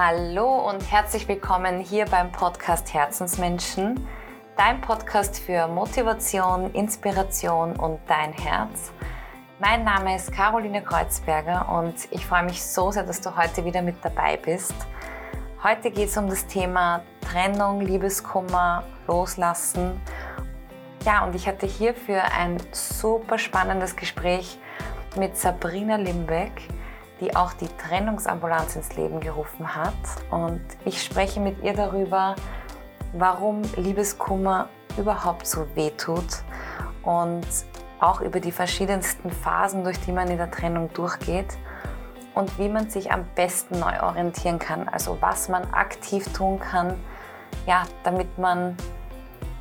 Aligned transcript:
Hallo 0.00 0.68
und 0.70 0.92
herzlich 0.92 1.26
willkommen 1.26 1.80
hier 1.80 2.04
beim 2.04 2.30
Podcast 2.30 2.94
Herzensmenschen, 2.94 4.06
dein 4.56 4.80
Podcast 4.80 5.40
für 5.40 5.66
Motivation, 5.66 6.70
Inspiration 6.72 7.74
und 7.74 7.98
dein 8.06 8.32
Herz. 8.32 8.92
Mein 9.58 9.82
Name 9.82 10.14
ist 10.14 10.30
Caroline 10.30 10.84
Kreuzberger 10.84 11.68
und 11.68 11.94
ich 12.12 12.24
freue 12.24 12.44
mich 12.44 12.62
so 12.62 12.92
sehr, 12.92 13.02
dass 13.02 13.20
du 13.20 13.36
heute 13.36 13.64
wieder 13.64 13.82
mit 13.82 13.96
dabei 14.00 14.36
bist. 14.36 14.72
Heute 15.64 15.90
geht 15.90 16.10
es 16.10 16.16
um 16.16 16.28
das 16.28 16.46
Thema 16.46 17.02
Trennung, 17.20 17.80
Liebeskummer, 17.80 18.84
Loslassen. 19.08 20.00
Ja, 21.04 21.24
und 21.24 21.34
ich 21.34 21.48
hatte 21.48 21.66
hierfür 21.66 22.22
ein 22.38 22.58
super 22.70 23.36
spannendes 23.36 23.96
Gespräch 23.96 24.60
mit 25.16 25.36
Sabrina 25.36 25.96
Limbeck 25.96 26.68
die 27.20 27.34
auch 27.34 27.52
die 27.52 27.68
Trennungsambulanz 27.68 28.76
ins 28.76 28.94
Leben 28.96 29.20
gerufen 29.20 29.74
hat. 29.74 29.94
Und 30.30 30.60
ich 30.84 31.02
spreche 31.02 31.40
mit 31.40 31.62
ihr 31.62 31.74
darüber, 31.74 32.36
warum 33.12 33.62
Liebeskummer 33.76 34.68
überhaupt 34.96 35.46
so 35.46 35.66
wehtut 35.74 36.42
und 37.02 37.46
auch 38.00 38.20
über 38.20 38.40
die 38.40 38.52
verschiedensten 38.52 39.30
Phasen, 39.30 39.84
durch 39.84 39.98
die 40.00 40.12
man 40.12 40.28
in 40.28 40.38
der 40.38 40.50
Trennung 40.50 40.92
durchgeht 40.92 41.56
und 42.34 42.58
wie 42.58 42.68
man 42.68 42.88
sich 42.88 43.10
am 43.10 43.24
besten 43.34 43.80
neu 43.80 44.00
orientieren 44.00 44.58
kann. 44.58 44.88
Also 44.88 45.18
was 45.20 45.48
man 45.48 45.64
aktiv 45.72 46.32
tun 46.32 46.60
kann, 46.60 46.94
ja, 47.66 47.82
damit 48.04 48.38
man 48.38 48.76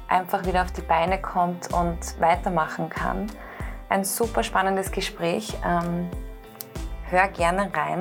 einfach 0.08 0.46
wieder 0.46 0.62
auf 0.62 0.72
die 0.72 0.82
Beine 0.82 1.20
kommt 1.20 1.74
und 1.74 2.00
weitermachen 2.20 2.90
kann. 2.90 3.28
Ein 3.90 4.04
super 4.04 4.44
spannendes 4.44 4.92
Gespräch. 4.92 5.58
Ähm, 5.66 6.10
hör 7.10 7.28
gerne 7.28 7.72
rein. 7.74 8.00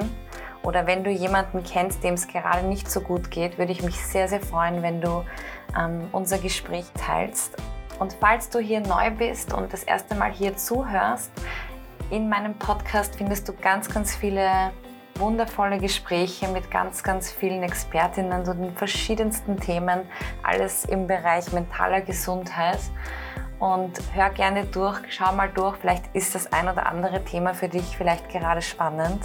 Oder 0.62 0.86
wenn 0.86 1.04
du 1.04 1.10
jemanden 1.10 1.62
kennst, 1.62 2.02
dem 2.02 2.14
es 2.14 2.26
gerade 2.26 2.66
nicht 2.66 2.90
so 2.90 3.00
gut 3.00 3.30
geht, 3.30 3.56
würde 3.56 3.72
ich 3.72 3.82
mich 3.82 4.04
sehr, 4.04 4.26
sehr 4.28 4.40
freuen, 4.40 4.82
wenn 4.82 5.00
du 5.00 5.24
ähm, 5.78 6.08
unser 6.12 6.38
Gespräch 6.38 6.86
teilst. 6.94 7.56
Und 7.98 8.16
falls 8.20 8.50
du 8.50 8.58
hier 8.58 8.80
neu 8.80 9.10
bist 9.10 9.52
und 9.52 9.72
das 9.72 9.84
erste 9.84 10.14
Mal 10.14 10.32
hier 10.32 10.56
zuhörst, 10.56 11.30
in 12.10 12.28
meinem 12.28 12.54
Podcast 12.54 13.16
findest 13.16 13.48
du 13.48 13.52
ganz, 13.52 13.92
ganz 13.92 14.14
viele 14.14 14.72
wundervolle 15.14 15.78
Gespräche 15.78 16.48
mit 16.48 16.70
ganz, 16.70 17.02
ganz 17.02 17.30
vielen 17.30 17.62
Expertinnen 17.62 18.44
zu 18.44 18.54
den 18.54 18.74
verschiedensten 18.74 19.58
Themen, 19.58 20.00
alles 20.42 20.84
im 20.84 21.06
Bereich 21.06 21.52
mentaler 21.52 22.00
Gesundheit 22.00 22.80
und 23.58 23.92
hör 24.12 24.30
gerne 24.30 24.64
durch, 24.64 24.98
schau 25.08 25.32
mal 25.32 25.48
durch, 25.48 25.76
vielleicht 25.76 26.04
ist 26.14 26.34
das 26.34 26.52
ein 26.52 26.68
oder 26.68 26.86
andere 26.86 27.24
Thema 27.24 27.54
für 27.54 27.68
dich 27.68 27.96
vielleicht 27.96 28.28
gerade 28.28 28.62
spannend. 28.62 29.24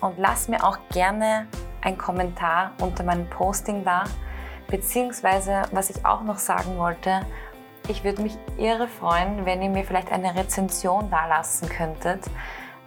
Und 0.00 0.18
lass 0.18 0.48
mir 0.48 0.64
auch 0.64 0.78
gerne 0.90 1.46
einen 1.82 1.98
Kommentar 1.98 2.72
unter 2.80 3.04
meinem 3.04 3.28
Posting 3.28 3.84
da, 3.84 4.04
beziehungsweise 4.68 5.62
was 5.72 5.90
ich 5.90 6.04
auch 6.04 6.22
noch 6.22 6.38
sagen 6.38 6.78
wollte, 6.78 7.20
ich 7.88 8.04
würde 8.04 8.22
mich 8.22 8.38
irre 8.58 8.86
freuen, 8.86 9.44
wenn 9.44 9.60
ihr 9.60 9.68
mir 9.68 9.84
vielleicht 9.84 10.12
eine 10.12 10.34
Rezension 10.34 11.10
da 11.10 11.26
lassen 11.26 11.68
könntet. 11.68 12.24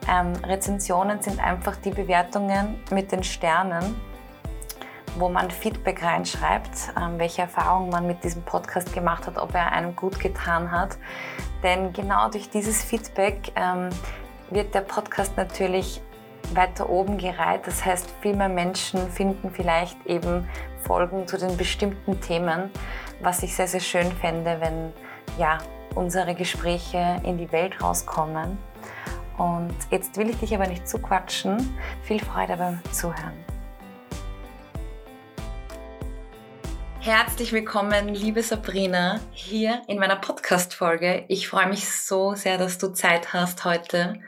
Ähm, 0.10 0.34
Rezensionen 0.44 1.22
sind 1.22 1.44
einfach 1.44 1.76
die 1.78 1.90
Bewertungen 1.92 2.82
mit 2.92 3.12
den 3.12 3.24
Sternen 3.24 3.96
wo 5.18 5.30
man 5.30 5.50
Feedback 5.50 6.04
reinschreibt, 6.04 6.94
ähm, 7.00 7.18
welche 7.18 7.44
Erfahrungen 7.44 7.90
man 7.90 8.08
mit 8.08 8.24
diesem 8.24 8.44
Podcast 8.44 8.94
gemacht 8.94 9.28
hat, 9.28 9.38
ob 9.38 9.54
er 9.54 9.72
einem 9.72 9.96
gut 9.96 10.20
getan 10.20 10.72
hat. 10.72 10.98
Denn 11.64 11.94
genau 11.94 12.30
durch 12.30 12.50
dieses 12.50 12.84
Feedback 12.84 13.52
ähm, 13.56 13.90
wird 14.50 14.74
der 14.76 14.82
Podcast 14.82 15.38
natürlich 15.38 16.02
weiter 16.54 16.90
oben 16.90 17.18
gereiht. 17.18 17.66
Das 17.66 17.84
heißt, 17.84 18.10
viel 18.22 18.36
mehr 18.36 18.50
Menschen 18.50 19.10
finden 19.10 19.50
vielleicht 19.52 20.06
eben 20.06 20.48
Folgen 20.84 21.28
zu 21.28 21.38
den 21.38 21.58
bestimmten 21.58 22.22
Themen, 22.22 22.70
was 23.22 23.42
ich 23.42 23.56
sehr, 23.56 23.68
sehr 23.68 23.80
schön 23.80 24.12
fände, 24.12 24.58
wenn 24.60 24.94
ja, 25.40 25.58
unsere 25.96 26.36
Gespräche 26.36 27.22
in 27.24 27.38
die 27.38 27.52
Welt 27.52 27.82
rauskommen. 27.82 28.58
Und 29.38 29.76
jetzt 29.90 30.18
will 30.18 30.30
ich 30.30 30.38
dich 30.38 30.54
aber 30.56 30.68
nicht 30.68 30.88
zuquatschen. 30.88 31.76
Viel 32.04 32.24
Freude 32.24 32.56
beim 32.58 32.80
Zuhören. 32.92 33.55
Herzlich 37.06 37.52
willkommen, 37.52 38.16
liebe 38.16 38.42
Sabrina, 38.42 39.22
hier 39.32 39.84
in 39.88 40.00
meiner 40.00 40.16
Podcast-Folge. 40.16 41.26
Ich 41.28 41.48
freue 41.48 41.70
mich 41.70 41.88
so 41.88 42.34
sehr, 42.34 42.58
dass 42.58 42.80
du 42.80 42.94
Zeit 42.94 43.32
hast 43.32 43.64
heute. 43.64 44.20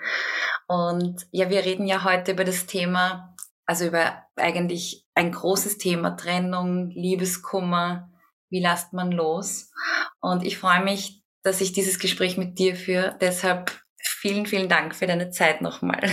Und 0.67 1.25
ja, 1.31 1.49
wir 1.49 1.65
reden 1.65 1.87
ja 1.87 2.03
heute 2.03 2.33
über 2.33 2.43
das 2.43 2.67
Thema, 2.67 3.35
also 3.65 3.87
über 3.87 4.23
eigentlich 4.35 5.07
ein 5.15 5.31
großes 5.31 5.79
Thema, 5.79 6.11
Trennung, 6.11 6.91
Liebeskummer, 6.91 8.11
wie 8.51 8.61
lasst 8.61 8.93
man 8.93 9.11
los? 9.11 9.71
Und 10.19 10.45
ich 10.45 10.59
freue 10.59 10.83
mich, 10.83 11.23
dass 11.41 11.61
ich 11.61 11.73
dieses 11.73 11.97
Gespräch 11.97 12.37
mit 12.37 12.59
dir 12.59 12.75
führe. 12.75 13.17
Deshalb 13.19 13.71
vielen, 13.97 14.45
vielen 14.45 14.69
Dank 14.69 14.93
für 14.93 15.07
deine 15.07 15.31
Zeit 15.31 15.61
nochmal. 15.61 16.07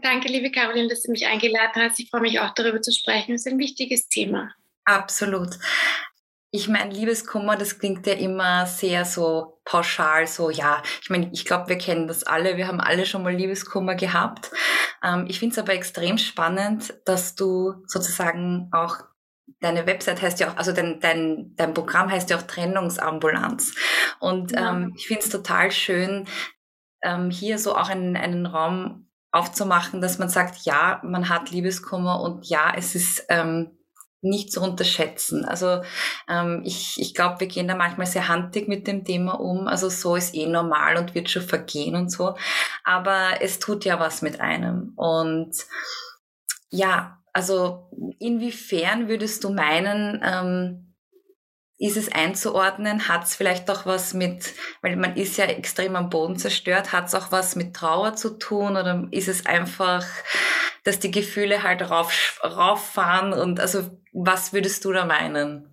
Danke, 0.00 0.28
liebe 0.28 0.50
Caroline, 0.50 0.88
dass 0.88 1.02
du 1.02 1.12
mich 1.12 1.26
eingeladen 1.26 1.82
hast. 1.82 2.00
Ich 2.00 2.08
freue 2.08 2.22
mich 2.22 2.40
auch 2.40 2.54
darüber 2.54 2.80
zu 2.80 2.90
sprechen. 2.90 3.34
Es 3.34 3.44
ist 3.44 3.52
ein 3.52 3.58
wichtiges 3.58 4.08
Thema. 4.08 4.50
Absolut. 4.90 5.56
Ich 6.52 6.66
meine, 6.66 6.92
Liebeskummer, 6.92 7.56
das 7.56 7.78
klingt 7.78 8.08
ja 8.08 8.14
immer 8.14 8.66
sehr 8.66 9.04
so 9.04 9.60
pauschal, 9.64 10.26
so 10.26 10.50
ja. 10.50 10.82
Ich 11.00 11.08
meine, 11.08 11.30
ich 11.32 11.44
glaube, 11.44 11.68
wir 11.68 11.78
kennen 11.78 12.08
das 12.08 12.24
alle. 12.24 12.56
Wir 12.56 12.66
haben 12.66 12.80
alle 12.80 13.06
schon 13.06 13.22
mal 13.22 13.32
Liebeskummer 13.32 13.94
gehabt. 13.94 14.50
Ähm, 15.04 15.26
ich 15.28 15.38
finde 15.38 15.52
es 15.52 15.58
aber 15.58 15.74
extrem 15.74 16.18
spannend, 16.18 16.92
dass 17.04 17.36
du 17.36 17.84
sozusagen 17.86 18.68
auch 18.72 18.96
deine 19.60 19.86
Website 19.86 20.22
heißt 20.22 20.40
ja 20.40 20.50
auch, 20.50 20.56
also 20.56 20.72
dein, 20.72 20.98
dein, 20.98 21.54
dein 21.54 21.72
Programm 21.72 22.10
heißt 22.10 22.30
ja 22.30 22.38
auch 22.38 22.42
Trennungsambulanz. 22.42 23.74
Und 24.18 24.50
ja. 24.50 24.72
ähm, 24.72 24.92
ich 24.96 25.06
finde 25.06 25.22
es 25.22 25.30
total 25.30 25.70
schön, 25.70 26.26
ähm, 27.02 27.30
hier 27.30 27.60
so 27.60 27.76
auch 27.76 27.90
einen, 27.90 28.16
einen 28.16 28.46
Raum 28.46 29.08
aufzumachen, 29.30 30.00
dass 30.00 30.18
man 30.18 30.28
sagt, 30.28 30.64
ja, 30.64 31.00
man 31.04 31.28
hat 31.28 31.52
Liebeskummer 31.52 32.20
und 32.20 32.48
ja, 32.48 32.72
es 32.76 32.96
ist 32.96 33.24
ähm, 33.28 33.76
nicht 34.22 34.52
zu 34.52 34.60
unterschätzen. 34.60 35.44
Also 35.44 35.82
ähm, 36.28 36.62
ich, 36.64 37.00
ich 37.00 37.14
glaube, 37.14 37.40
wir 37.40 37.46
gehen 37.46 37.68
da 37.68 37.74
manchmal 37.74 38.06
sehr 38.06 38.28
handig 38.28 38.68
mit 38.68 38.86
dem 38.86 39.04
Thema 39.04 39.40
um. 39.40 39.66
Also 39.66 39.88
so 39.88 40.16
ist 40.16 40.34
eh 40.34 40.46
normal 40.46 40.96
und 40.96 41.14
wird 41.14 41.30
schon 41.30 41.42
vergehen 41.42 41.94
und 41.94 42.10
so. 42.10 42.36
Aber 42.84 43.40
es 43.40 43.58
tut 43.58 43.84
ja 43.84 43.98
was 43.98 44.22
mit 44.22 44.40
einem. 44.40 44.92
Und 44.96 45.52
ja, 46.70 47.18
also 47.32 47.90
inwiefern 48.18 49.08
würdest 49.08 49.44
du 49.44 49.50
meinen, 49.50 50.20
ähm, 50.22 50.86
ist 51.78 51.96
es 51.96 52.12
einzuordnen? 52.12 53.08
Hat 53.08 53.24
es 53.24 53.34
vielleicht 53.34 53.70
auch 53.70 53.86
was 53.86 54.12
mit, 54.12 54.52
weil 54.82 54.96
man 54.96 55.16
ist 55.16 55.38
ja 55.38 55.46
extrem 55.46 55.96
am 55.96 56.10
Boden 56.10 56.36
zerstört, 56.36 56.92
hat 56.92 57.06
es 57.06 57.14
auch 57.14 57.32
was 57.32 57.56
mit 57.56 57.74
Trauer 57.74 58.14
zu 58.16 58.38
tun 58.38 58.76
oder 58.76 59.08
ist 59.12 59.28
es 59.28 59.46
einfach, 59.46 60.04
dass 60.90 60.98
die 60.98 61.12
Gefühle 61.12 61.62
halt 61.62 61.88
rauf, 61.88 62.40
rauffahren 62.42 63.32
und 63.32 63.60
also 63.60 63.88
was 64.12 64.52
würdest 64.52 64.84
du 64.84 64.92
da 64.92 65.04
meinen? 65.04 65.72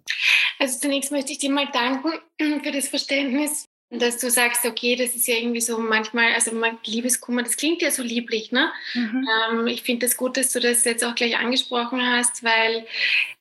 Also 0.59 0.79
zunächst 0.79 1.11
möchte 1.11 1.31
ich 1.31 1.39
dir 1.39 1.49
mal 1.49 1.67
danken 1.73 2.11
für 2.63 2.71
das 2.71 2.87
Verständnis, 2.87 3.65
dass 3.89 4.19
du 4.19 4.29
sagst, 4.29 4.63
okay, 4.63 4.95
das 4.95 5.15
ist 5.15 5.27
ja 5.27 5.35
irgendwie 5.35 5.61
so 5.61 5.79
manchmal, 5.79 6.33
also 6.33 6.51
Liebeskummer, 6.85 7.41
das 7.41 7.57
klingt 7.57 7.81
ja 7.81 7.89
so 7.89 8.03
lieblich, 8.03 8.51
ne? 8.51 8.71
Mhm. 8.93 9.27
Ähm, 9.51 9.67
ich 9.67 9.81
finde 9.81 10.05
das 10.05 10.17
gut, 10.17 10.37
dass 10.37 10.51
du 10.51 10.59
das 10.59 10.85
jetzt 10.85 11.03
auch 11.03 11.15
gleich 11.15 11.35
angesprochen 11.35 11.99
hast, 11.99 12.43
weil 12.43 12.85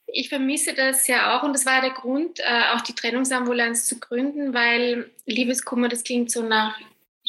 ich 0.06 0.31
vermisse 0.31 0.72
das 0.72 1.06
ja 1.08 1.37
auch 1.37 1.43
und 1.43 1.53
das 1.53 1.66
war 1.66 1.82
der 1.82 1.91
Grund, 1.91 2.41
äh, 2.41 2.75
auch 2.75 2.81
die 2.81 2.94
Trennungsambulanz 2.94 3.84
zu 3.84 4.00
gründen, 4.00 4.54
weil 4.54 5.10
Liebeskummer, 5.26 5.91
das 5.91 6.04
klingt 6.04 6.31
so 6.31 6.43
nach 6.43 6.78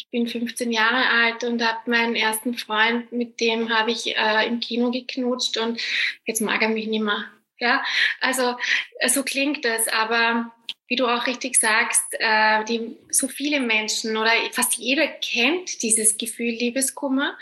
ich 0.09 0.11
bin 0.11 0.27
15 0.27 0.71
Jahre 0.71 1.09
alt 1.09 1.43
und 1.43 1.61
habe 1.61 1.89
meinen 1.89 2.15
ersten 2.15 2.57
Freund, 2.57 3.11
mit 3.11 3.41
dem 3.41 3.69
habe 3.69 3.91
ich 3.91 4.15
äh, 4.15 4.47
im 4.47 4.61
Kino 4.61 4.89
geknutscht 4.89 5.57
und 5.57 5.81
jetzt 6.25 6.41
mag 6.41 6.61
er 6.61 6.69
mich 6.69 6.87
nicht 6.87 7.03
mehr. 7.03 7.25
Ja, 7.59 7.83
also 8.21 8.55
äh, 8.99 9.09
so 9.09 9.23
klingt 9.23 9.65
das, 9.65 9.87
aber 9.87 10.53
wie 10.87 10.95
du 10.95 11.07
auch 11.07 11.27
richtig 11.27 11.59
sagst, 11.59 12.05
äh, 12.11 12.63
die, 12.65 12.95
so 13.09 13.27
viele 13.27 13.59
Menschen 13.59 14.15
oder 14.15 14.31
fast 14.51 14.75
jeder 14.75 15.07
kennt 15.07 15.81
dieses 15.81 16.17
Gefühl 16.17 16.51
Liebeskummer 16.51 17.37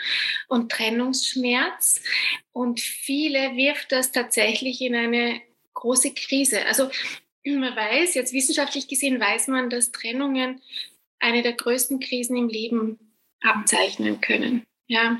und 0.48 0.72
Trennungsschmerz 0.72 2.02
und 2.52 2.80
viele 2.80 3.56
wirft 3.56 3.92
das 3.92 4.10
tatsächlich 4.10 4.80
in 4.80 4.96
eine 4.96 5.40
große 5.74 6.14
Krise. 6.14 6.66
Also 6.66 6.90
man 7.44 7.76
weiß, 7.76 8.14
jetzt 8.14 8.32
wissenschaftlich 8.32 8.88
gesehen 8.88 9.20
weiß 9.20 9.46
man, 9.48 9.70
dass 9.70 9.92
Trennungen 9.92 10.60
eine 11.20 11.42
der 11.42 11.52
größten 11.52 12.00
Krisen 12.00 12.36
im 12.36 12.48
Leben 12.48 12.98
abzeichnen 13.42 14.20
können. 14.20 14.64
Ja, 14.88 15.18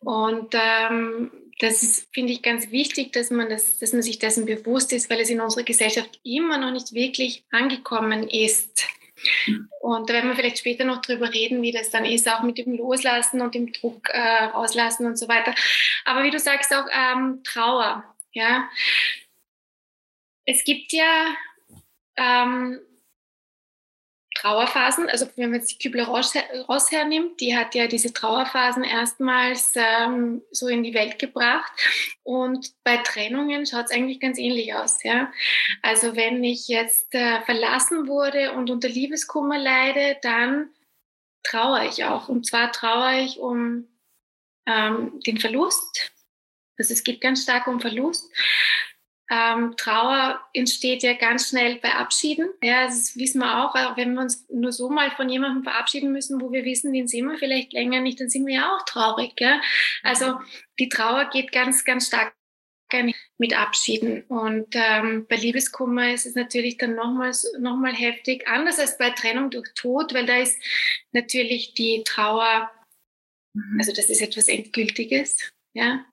und 0.00 0.54
ähm, 0.54 1.30
das 1.60 2.06
finde 2.12 2.32
ich, 2.32 2.42
ganz 2.42 2.70
wichtig, 2.70 3.12
dass 3.12 3.30
man, 3.30 3.48
das, 3.48 3.78
dass 3.78 3.92
man 3.92 4.02
sich 4.02 4.18
dessen 4.18 4.46
bewusst 4.46 4.92
ist, 4.92 5.10
weil 5.10 5.20
es 5.20 5.30
in 5.30 5.40
unserer 5.40 5.64
Gesellschaft 5.64 6.20
immer 6.22 6.58
noch 6.58 6.70
nicht 6.70 6.92
wirklich 6.92 7.44
angekommen 7.50 8.28
ist. 8.28 8.86
Und 9.80 10.08
da 10.08 10.14
werden 10.14 10.30
wir 10.30 10.36
vielleicht 10.36 10.58
später 10.58 10.84
noch 10.84 11.02
drüber 11.02 11.32
reden, 11.32 11.62
wie 11.62 11.72
das 11.72 11.90
dann 11.90 12.04
ist, 12.04 12.28
auch 12.28 12.42
mit 12.42 12.58
dem 12.58 12.76
Loslassen 12.76 13.40
und 13.40 13.54
dem 13.54 13.72
Druck 13.72 14.08
äh, 14.10 14.44
rauslassen 14.44 15.06
und 15.06 15.18
so 15.18 15.26
weiter. 15.26 15.54
Aber 16.04 16.22
wie 16.22 16.30
du 16.30 16.38
sagst, 16.38 16.72
auch 16.72 16.86
ähm, 16.92 17.42
Trauer. 17.42 18.04
Ja, 18.32 18.68
es 20.44 20.62
gibt 20.62 20.92
ja 20.92 21.34
ähm, 22.16 22.78
Trauerphasen, 24.40 25.08
also 25.10 25.28
wenn 25.34 25.50
man 25.50 25.60
jetzt 25.60 25.72
die 25.72 25.78
Kübler-Ross 25.78 26.90
hernimmt, 26.92 27.40
die 27.40 27.56
hat 27.56 27.74
ja 27.74 27.88
diese 27.88 28.12
Trauerphasen 28.12 28.84
erstmals 28.84 29.72
ähm, 29.74 30.42
so 30.52 30.68
in 30.68 30.84
die 30.84 30.94
Welt 30.94 31.18
gebracht. 31.18 31.72
Und 32.22 32.72
bei 32.84 32.98
Trennungen 32.98 33.66
schaut 33.66 33.86
es 33.86 33.90
eigentlich 33.90 34.20
ganz 34.20 34.38
ähnlich 34.38 34.74
aus. 34.74 35.02
Ja? 35.02 35.32
Also 35.82 36.14
wenn 36.14 36.44
ich 36.44 36.68
jetzt 36.68 37.12
äh, 37.14 37.40
verlassen 37.42 38.06
wurde 38.06 38.52
und 38.52 38.70
unter 38.70 38.88
Liebeskummer 38.88 39.58
leide, 39.58 40.16
dann 40.22 40.70
trauere 41.42 41.86
ich 41.86 42.04
auch. 42.04 42.28
Und 42.28 42.46
zwar 42.46 42.70
trauere 42.70 43.20
ich 43.20 43.40
um 43.40 43.88
ähm, 44.66 45.18
den 45.26 45.38
Verlust. 45.38 46.12
Also 46.78 46.92
es 46.92 47.02
geht 47.02 47.20
ganz 47.20 47.42
stark 47.42 47.66
um 47.66 47.80
Verlust. 47.80 48.30
Ähm, 49.30 49.74
Trauer 49.76 50.40
entsteht 50.54 51.02
ja 51.02 51.12
ganz 51.12 51.50
schnell 51.50 51.76
bei 51.76 51.94
Abschieden. 51.94 52.48
Ja, 52.62 52.86
das 52.86 53.16
wissen 53.16 53.40
wir 53.40 53.64
auch. 53.64 53.96
Wenn 53.96 54.14
wir 54.14 54.22
uns 54.22 54.46
nur 54.48 54.72
so 54.72 54.88
mal 54.88 55.10
von 55.10 55.28
jemandem 55.28 55.64
verabschieden 55.64 56.12
müssen, 56.12 56.40
wo 56.40 56.50
wir 56.50 56.64
wissen, 56.64 56.92
den 56.92 57.08
sehen 57.08 57.26
wir 57.26 57.36
vielleicht 57.36 57.72
länger 57.74 58.00
nicht, 58.00 58.20
dann 58.20 58.30
sind 58.30 58.46
wir 58.46 58.54
ja 58.54 58.74
auch 58.74 58.84
traurig. 58.86 59.38
Ja? 59.38 59.60
Also 60.02 60.38
die 60.78 60.88
Trauer 60.88 61.26
geht 61.30 61.52
ganz, 61.52 61.84
ganz 61.84 62.06
stark 62.06 62.34
mit 63.36 63.54
Abschieden. 63.54 64.22
Und 64.24 64.68
ähm, 64.72 65.26
bei 65.28 65.36
Liebeskummer 65.36 66.12
ist 66.12 66.24
es 66.24 66.34
natürlich 66.34 66.78
dann 66.78 66.94
nochmal 66.94 67.32
noch 67.58 67.76
mal 67.76 67.92
heftig, 67.92 68.48
anders 68.48 68.78
als 68.78 68.96
bei 68.96 69.10
Trennung 69.10 69.50
durch 69.50 69.68
Tod, 69.74 70.14
weil 70.14 70.24
da 70.24 70.38
ist 70.38 70.58
natürlich 71.12 71.74
die 71.74 72.02
Trauer, 72.04 72.70
also 73.78 73.92
das 73.92 74.08
ist 74.08 74.22
etwas 74.22 74.48
Endgültiges. 74.48 75.50
Ja? 75.74 76.04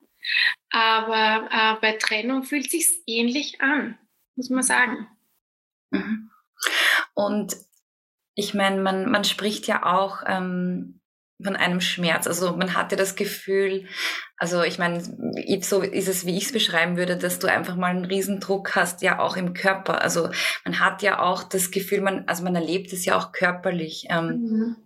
Aber 0.69 1.50
äh, 1.51 1.75
bei 1.81 1.94
Trennung 1.94 2.44
fühlt 2.44 2.69
sich 2.69 2.88
ähnlich 3.07 3.62
an, 3.62 3.98
muss 4.36 4.50
man 4.50 4.63
sagen. 4.63 5.07
Mhm. 5.92 6.31
Und 7.13 7.56
ich 8.36 8.54
meine, 8.54 8.81
man, 8.81 9.10
man 9.10 9.24
spricht 9.24 9.68
ja 9.68 9.86
auch 9.86 10.24
ähm, 10.27 11.00
von 11.42 11.56
einem 11.56 11.81
Schmerz. 11.81 12.27
Also 12.27 12.56
man 12.56 12.75
hat 12.75 12.92
ja 12.92 12.98
das 12.98 13.16
Gefühl, 13.16 13.88
also 14.38 14.63
ich 14.63 14.77
meine, 14.77 15.01
so 15.62 15.81
ist 15.81 16.07
es, 16.07 16.25
wie 16.25 16.38
ich 16.38 16.45
es 16.45 16.51
beschreiben 16.51 16.98
würde, 16.98 17.18
dass 17.18 17.39
du 17.39 17.48
einfach 17.48 17.75
mal 17.75 17.88
einen 17.88 18.06
Riesendruck 18.06 18.75
hast, 18.75 19.01
ja 19.01 19.19
auch 19.19 19.38
im 19.38 19.54
Körper. 19.54 20.01
Also 20.01 20.30
man 20.63 20.80
hat 20.80 21.01
ja 21.01 21.19
auch 21.19 21.44
das 21.44 21.71
Gefühl, 21.71 22.01
man, 22.01 22.28
also 22.28 22.44
man 22.44 22.56
erlebt 22.56 22.92
es 22.92 23.06
ja 23.06 23.18
auch 23.18 23.31
körperlich. 23.31 24.07
Ähm, 24.10 24.42
mhm 24.42 24.84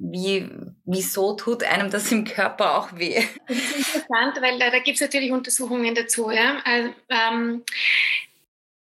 wie, 0.00 0.48
wieso 0.86 1.34
tut 1.34 1.62
einem 1.62 1.90
das 1.90 2.10
im 2.10 2.24
Körper 2.24 2.78
auch 2.78 2.96
weh? 2.96 3.22
Das 3.46 3.56
ist 3.58 3.94
interessant, 3.94 4.38
weil 4.40 4.58
da, 4.58 4.70
da 4.70 4.78
gibt 4.78 4.96
es 4.96 5.00
natürlich 5.00 5.30
Untersuchungen 5.30 5.94
dazu. 5.94 6.30
Ja? 6.30 6.60
Also, 6.64 6.90
ähm, 7.10 7.62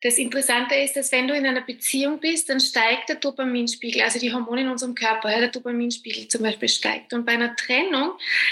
das 0.02 0.20
Interessante 0.20 0.76
ist, 0.76 0.96
dass 0.96 1.12
wenn 1.12 1.28
du 1.28 1.34
in 1.34 1.48
einer 1.48 1.62
Beziehung 1.62 2.20
bist, 2.20 2.50
dann 2.50 2.60
steigt 2.60 3.10
der 3.10 3.16
Dopaminspiegel, 3.16 4.04
also 4.04 4.20
die 4.20 4.32
Hormone 4.32 4.62
in 4.62 4.70
unserem 4.70 4.94
Körper, 4.94 5.32
ja, 5.32 5.40
der 5.40 5.48
Dopaminspiegel 5.48 6.28
zum 6.28 6.44
Beispiel 6.44 6.70
steigt. 6.70 7.12
Und 7.14 7.26
bei 7.26 7.32
einer 7.32 7.56
Trennung 7.56 8.12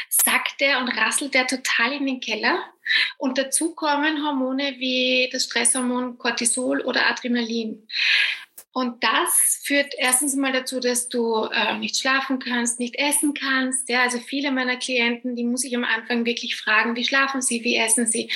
sackt 0.10 0.62
der 0.62 0.80
und 0.80 0.90
rasselt 0.90 1.36
der 1.36 1.46
total 1.46 1.94
in 1.94 2.08
den 2.08 2.20
Keller. 2.22 2.58
Und 3.18 3.38
dazu 3.38 3.76
kommen 3.76 4.26
Hormone 4.26 4.76
wie 4.80 5.30
das 5.32 5.44
Stresshormon 5.44 6.18
Cortisol 6.18 6.82
oder 6.82 7.08
Adrenalin. 7.08 7.88
Und 8.74 9.04
das 9.04 9.62
führt 9.64 9.94
erstens 9.98 10.36
mal 10.36 10.52
dazu, 10.52 10.80
dass 10.80 11.08
du 11.08 11.44
äh, 11.44 11.78
nicht 11.78 11.96
schlafen 11.96 12.40
kannst, 12.40 12.80
nicht 12.80 12.96
essen 12.96 13.36
kannst. 13.36 13.88
Ja, 13.88 14.02
also 14.02 14.18
viele 14.18 14.52
meiner 14.52 14.78
Klienten, 14.78 15.36
die 15.36 15.44
muss 15.44 15.64
ich 15.64 15.76
am 15.76 15.84
Anfang 15.84 16.26
wirklich 16.26 16.56
fragen, 16.56 16.96
wie 16.96 17.06
schlafen 17.06 17.44
sie, 17.44 17.64
wie 17.64 17.78
essen 17.78 18.08
sie. 18.08 18.32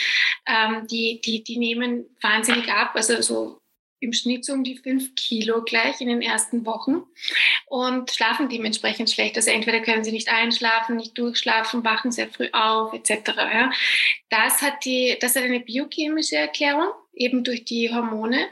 Ähm, 0.46 0.86
die, 0.88 1.22
die, 1.26 1.44
die 1.44 1.58
nehmen 1.58 2.06
wahnsinnig 2.22 2.72
ab, 2.72 2.92
also 2.94 3.20
so 3.22 3.62
im 4.00 4.14
Schnitt 4.14 4.46
so 4.46 4.54
um 4.54 4.64
die 4.64 4.78
fünf 4.78 5.16
Kilo 5.16 5.64
gleich 5.64 6.02
in 6.02 6.08
den 6.08 6.22
ersten 6.22 6.66
Wochen 6.66 7.04
und 7.66 8.12
schlafen 8.12 8.48
dementsprechend 8.48 9.10
schlecht. 9.10 9.36
Also 9.38 9.50
entweder 9.50 9.80
können 9.80 10.04
sie 10.04 10.12
nicht 10.12 10.30
einschlafen, 10.30 10.98
nicht 10.98 11.18
durchschlafen, 11.18 11.84
wachen 11.84 12.12
sehr 12.12 12.30
früh 12.30 12.50
auf, 12.54 12.94
etc. 12.94 13.32
Ja. 13.36 13.72
Das, 14.30 14.62
hat 14.62 14.86
die, 14.86 15.18
das 15.20 15.36
hat 15.36 15.44
eine 15.44 15.62
biochemische 15.62 16.36
Erklärung, 16.36 16.90
eben 17.16 17.44
durch 17.44 17.66
die 17.66 17.92
Hormone. 17.92 18.50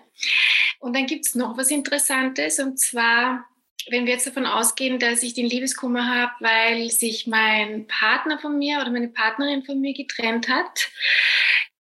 Und 0.79 0.95
dann 0.95 1.06
gibt 1.06 1.25
es 1.25 1.35
noch 1.35 1.57
was 1.57 1.71
Interessantes, 1.71 2.59
und 2.59 2.79
zwar, 2.79 3.45
wenn 3.89 4.06
wir 4.06 4.13
jetzt 4.13 4.27
davon 4.27 4.45
ausgehen, 4.45 5.00
dass 5.00 5.23
ich 5.23 5.33
den 5.33 5.45
Liebeskummer 5.45 6.07
habe, 6.07 6.33
weil 6.39 6.89
sich 6.89 7.27
mein 7.27 7.88
Partner 7.88 8.39
von 8.39 8.57
mir 8.57 8.79
oder 8.81 8.91
meine 8.91 9.09
Partnerin 9.09 9.63
von 9.63 9.79
mir 9.79 9.94
getrennt 9.94 10.47
hat, 10.50 10.89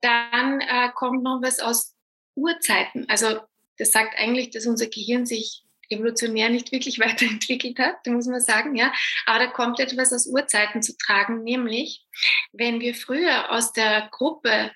dann 0.00 0.60
äh, 0.60 0.90
kommt 0.94 1.22
noch 1.22 1.40
was 1.42 1.60
aus 1.60 1.94
Urzeiten. 2.34 3.08
Also 3.08 3.40
das 3.78 3.90
sagt 3.90 4.19
eigentlich, 4.19 4.50
dass 4.50 4.66
unser 4.66 4.86
Gehirn 4.86 5.26
sich 5.26 5.64
evolutionär 5.88 6.50
nicht 6.50 6.72
wirklich 6.72 6.98
weiterentwickelt 7.00 7.78
hat, 7.78 8.06
muss 8.06 8.26
man 8.26 8.40
sagen, 8.40 8.76
ja. 8.76 8.92
Aber 9.26 9.38
da 9.38 9.46
kommt 9.46 9.81
etwas 9.81 10.12
aus 10.12 10.26
Urzeiten 10.26 10.82
zu 10.82 10.96
tragen, 10.96 11.42
nämlich 11.42 12.04
wenn 12.52 12.81
wir 12.81 12.94
früher 12.94 13.50
aus 13.50 13.72
der 13.72 14.08
Gruppe 14.10 14.70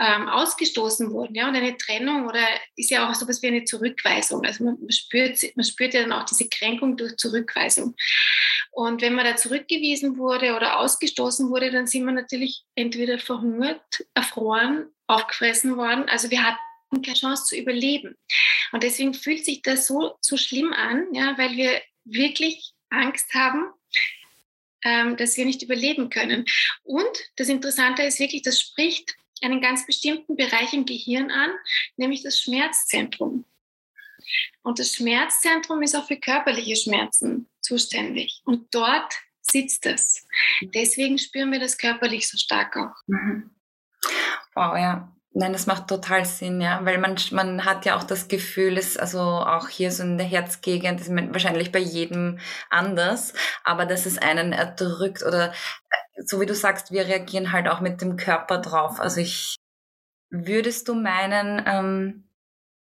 ähm, 0.00 0.28
ausgestoßen 0.28 1.10
wurden. 1.10 1.34
Ja? 1.34 1.48
Und 1.48 1.56
eine 1.56 1.76
Trennung 1.76 2.26
oder 2.26 2.44
ist 2.76 2.90
ja 2.90 3.08
auch 3.08 3.14
so 3.14 3.24
etwas 3.24 3.42
wie 3.42 3.48
eine 3.48 3.64
Zurückweisung. 3.64 4.44
Also 4.44 4.64
man, 4.64 4.78
spürt, 4.90 5.38
man 5.56 5.64
spürt 5.64 5.94
ja 5.94 6.02
dann 6.02 6.12
auch 6.12 6.24
diese 6.24 6.48
Kränkung 6.48 6.96
durch 6.96 7.16
Zurückweisung. 7.16 7.94
Und 8.70 9.02
wenn 9.02 9.14
man 9.14 9.24
da 9.24 9.36
zurückgewiesen 9.36 10.18
wurde 10.18 10.54
oder 10.54 10.78
ausgestoßen 10.78 11.50
wurde, 11.50 11.70
dann 11.72 11.86
sind 11.86 12.04
wir 12.04 12.12
natürlich 12.12 12.62
entweder 12.74 13.18
verhungert, 13.18 13.82
erfroren, 14.14 14.86
aufgefressen 15.08 15.76
worden. 15.76 16.08
Also 16.08 16.30
wir 16.30 16.44
hatten 16.44 17.02
keine 17.02 17.16
Chance 17.16 17.44
zu 17.46 17.56
überleben. 17.56 18.16
Und 18.72 18.82
deswegen 18.82 19.14
fühlt 19.14 19.44
sich 19.44 19.62
das 19.62 19.86
so, 19.86 20.16
so 20.20 20.36
schlimm 20.36 20.72
an, 20.72 21.06
ja, 21.12 21.36
weil 21.38 21.56
wir 21.56 21.82
wirklich 22.04 22.72
Angst 22.90 23.34
haben, 23.34 23.72
ähm, 24.84 25.16
dass 25.16 25.36
wir 25.36 25.44
nicht 25.44 25.62
überleben 25.62 26.08
können. 26.08 26.44
Und 26.84 27.10
das 27.36 27.48
Interessante 27.48 28.02
ist 28.02 28.20
wirklich, 28.20 28.42
das 28.42 28.60
spricht 28.60 29.16
einen 29.42 29.60
ganz 29.60 29.86
bestimmten 29.86 30.36
Bereich 30.36 30.72
im 30.72 30.84
Gehirn 30.84 31.30
an, 31.30 31.50
nämlich 31.96 32.22
das 32.22 32.38
Schmerzzentrum. 32.40 33.44
Und 34.62 34.78
das 34.78 34.94
Schmerzzentrum 34.94 35.82
ist 35.82 35.96
auch 35.96 36.06
für 36.06 36.18
körperliche 36.18 36.76
Schmerzen 36.76 37.48
zuständig. 37.60 38.42
Und 38.44 38.74
dort 38.74 39.14
sitzt 39.40 39.86
es. 39.86 40.26
Deswegen 40.74 41.18
spüren 41.18 41.52
wir 41.52 41.60
das 41.60 41.78
körperlich 41.78 42.28
so 42.28 42.36
stark 42.36 42.76
auch. 42.76 42.94
Mhm. 43.06 43.50
Wow, 44.54 44.76
ja. 44.76 45.14
Nein, 45.32 45.52
das 45.52 45.66
macht 45.66 45.88
total 45.88 46.24
Sinn, 46.24 46.60
ja, 46.60 46.84
weil 46.84 46.98
man, 46.98 47.16
man 47.32 47.64
hat 47.64 47.84
ja 47.84 47.96
auch 47.96 48.02
das 48.02 48.28
Gefühl, 48.28 48.76
es, 48.76 48.96
also 48.96 49.20
auch 49.20 49.68
hier 49.68 49.92
so 49.92 50.02
in 50.02 50.18
der 50.18 50.26
Herzgegend, 50.26 51.00
ist 51.00 51.10
wahrscheinlich 51.10 51.70
bei 51.70 51.78
jedem 51.78 52.40
anders, 52.70 53.34
aber 53.62 53.86
dass 53.86 54.06
es 54.06 54.18
einen 54.18 54.52
erdrückt 54.52 55.22
oder 55.22 55.52
so 56.24 56.40
wie 56.40 56.46
du 56.46 56.54
sagst, 56.54 56.92
wir 56.92 57.06
reagieren 57.06 57.52
halt 57.52 57.68
auch 57.68 57.80
mit 57.80 58.00
dem 58.00 58.16
Körper 58.16 58.58
drauf. 58.58 59.00
Also 59.00 59.20
ich, 59.20 59.56
würdest 60.30 60.88
du 60.88 60.94
meinen, 60.94 61.62
ähm, 61.66 62.28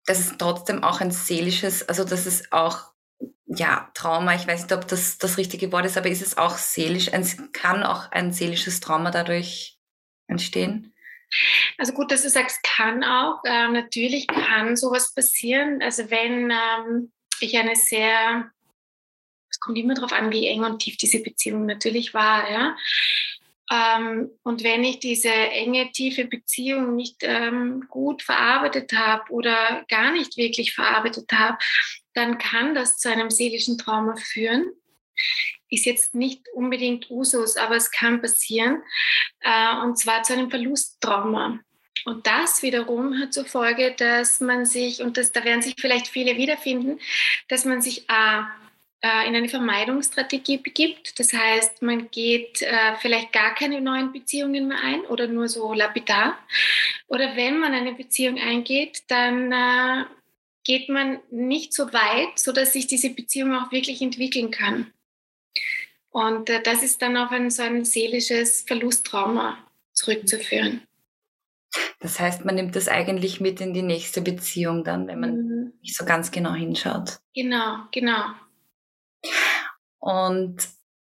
dass 0.05 0.19
es 0.19 0.37
trotzdem 0.37 0.83
auch 0.83 1.01
ein 1.01 1.11
seelisches, 1.11 1.87
also 1.87 2.03
dass 2.03 2.25
es 2.25 2.51
auch, 2.51 2.93
ja, 3.45 3.91
Trauma, 3.93 4.35
ich 4.35 4.47
weiß 4.47 4.63
nicht, 4.63 4.73
ob 4.73 4.87
das 4.87 5.17
das 5.17 5.37
richtige 5.37 5.71
Wort 5.71 5.85
ist, 5.85 5.97
aber 5.97 6.09
ist 6.09 6.21
es 6.21 6.37
auch 6.37 6.57
seelisch, 6.57 7.13
ein, 7.13 7.51
kann 7.51 7.83
auch 7.83 8.11
ein 8.11 8.31
seelisches 8.31 8.79
Trauma 8.79 9.11
dadurch 9.11 9.79
entstehen? 10.27 10.93
Also 11.77 11.93
gut, 11.93 12.11
dass 12.11 12.23
du 12.23 12.29
sagst, 12.29 12.63
kann 12.63 13.03
auch. 13.03 13.41
Ähm, 13.45 13.73
natürlich 13.73 14.27
kann 14.27 14.75
sowas 14.75 15.13
passieren. 15.13 15.81
Also 15.81 16.09
wenn 16.09 16.51
ähm, 16.51 17.11
ich 17.39 17.57
eine 17.57 17.75
sehr 17.75 18.51
kommt 19.69 19.77
immer 19.77 19.93
darauf 19.93 20.13
an, 20.13 20.31
wie 20.31 20.47
eng 20.47 20.63
und 20.63 20.79
tief 20.79 20.97
diese 20.97 21.21
Beziehung 21.21 21.67
natürlich 21.67 22.15
war. 22.15 22.49
Ja? 22.49 22.75
Ähm, 23.71 24.31
und 24.41 24.63
wenn 24.63 24.83
ich 24.83 24.97
diese 24.97 25.29
enge, 25.29 25.91
tiefe 25.91 26.25
Beziehung 26.25 26.95
nicht 26.95 27.17
ähm, 27.21 27.85
gut 27.87 28.23
verarbeitet 28.23 28.93
habe 28.93 29.31
oder 29.31 29.85
gar 29.87 30.11
nicht 30.11 30.37
wirklich 30.37 30.73
verarbeitet 30.73 31.31
habe, 31.31 31.59
dann 32.15 32.39
kann 32.39 32.73
das 32.73 32.97
zu 32.97 33.11
einem 33.11 33.29
seelischen 33.29 33.77
Trauma 33.77 34.15
führen. 34.15 34.71
Ist 35.69 35.85
jetzt 35.85 36.15
nicht 36.15 36.41
unbedingt 36.55 37.11
Usus, 37.11 37.55
aber 37.55 37.75
es 37.75 37.91
kann 37.91 38.21
passieren. 38.21 38.81
Äh, 39.41 39.83
und 39.83 39.99
zwar 39.99 40.23
zu 40.23 40.33
einem 40.33 40.49
Verlusttrauma. 40.49 41.59
Und 42.05 42.25
das 42.25 42.63
wiederum 42.63 43.19
hat 43.19 43.33
zur 43.35 43.45
Folge, 43.45 43.93
dass 43.95 44.39
man 44.39 44.65
sich, 44.65 45.03
und 45.03 45.17
das, 45.17 45.31
da 45.31 45.43
werden 45.43 45.61
sich 45.61 45.75
vielleicht 45.77 46.07
viele 46.07 46.37
wiederfinden, 46.37 46.99
dass 47.49 47.65
man 47.65 47.83
sich 47.83 48.09
A, 48.09 48.39
äh, 48.39 48.68
in 49.01 49.35
eine 49.35 49.47
Vermeidungsstrategie 49.47 50.57
begibt. 50.57 51.19
Das 51.19 51.31
heißt, 51.31 51.81
man 51.81 52.11
geht 52.11 52.61
äh, 52.61 52.95
vielleicht 52.99 53.31
gar 53.31 53.55
keine 53.55 53.79
neuen 53.79 54.11
Beziehungen 54.11 54.67
mehr 54.67 54.79
ein 54.83 55.01
oder 55.05 55.27
nur 55.27 55.47
so 55.47 55.73
lapidar. 55.73 56.37
Oder 57.07 57.37
wenn 57.37 57.59
man 57.59 57.73
eine 57.73 57.93
Beziehung 57.93 58.37
eingeht, 58.37 59.03
dann 59.07 59.51
äh, 59.53 60.05
geht 60.65 60.89
man 60.89 61.19
nicht 61.31 61.73
so 61.73 61.93
weit, 61.93 62.37
sodass 62.37 62.73
sich 62.73 62.87
diese 62.87 63.11
Beziehung 63.11 63.55
auch 63.55 63.71
wirklich 63.71 64.01
entwickeln 64.01 64.51
kann. 64.51 64.91
Und 66.09 66.49
äh, 66.49 66.61
das 66.61 66.83
ist 66.83 67.01
dann 67.01 67.15
auf 67.15 67.31
ein 67.31 67.49
so 67.49 67.63
ein 67.63 67.85
seelisches 67.85 68.63
Verlusttrauma 68.63 69.57
zurückzuführen. 69.93 70.81
Das 71.99 72.19
heißt, 72.19 72.45
man 72.45 72.55
nimmt 72.55 72.75
das 72.75 72.87
eigentlich 72.87 73.39
mit 73.39 73.61
in 73.61 73.73
die 73.73 73.81
nächste 73.81 74.21
Beziehung 74.21 74.83
dann, 74.83 75.07
wenn 75.07 75.19
man 75.19 75.35
mhm. 75.35 75.73
nicht 75.81 75.95
so 75.95 76.03
ganz 76.03 76.31
genau 76.31 76.53
hinschaut. 76.53 77.19
Genau, 77.33 77.83
genau. 77.91 78.25
Und 79.99 80.57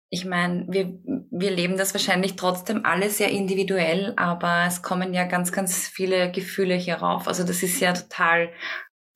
ich 0.10 0.25
meine, 0.25 0.65
wir, 0.68 1.00
wir 1.29 1.51
leben 1.51 1.77
das 1.77 1.94
wahrscheinlich 1.94 2.36
trotzdem 2.36 2.86
alle 2.86 3.10
sehr 3.10 3.29
individuell, 3.29 4.13
aber 4.18 4.65
es 4.68 4.82
kommen 4.82 5.13
ja 5.13 5.25
ganz, 5.25 5.51
ganz 5.51 5.88
viele 5.88 6.32
Gefühle 6.32 6.75
hier 6.75 6.96
rauf. 6.96 7.27
Also 7.27 7.44
das 7.44 7.62
ist 7.62 7.79
ja 7.79 7.94
total 7.94 8.51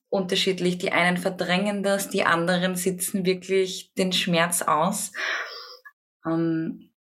unterschiedlich. 0.08 0.78
Die 0.78 0.92
einen 0.92 1.16
verdrängen 1.16 1.82
das, 1.82 2.10
die 2.10 2.24
anderen 2.24 2.76
sitzen 2.76 3.24
wirklich 3.24 3.92
den 3.94 4.12
Schmerz 4.12 4.62
aus. 4.62 5.12
Ähm, 6.24 6.92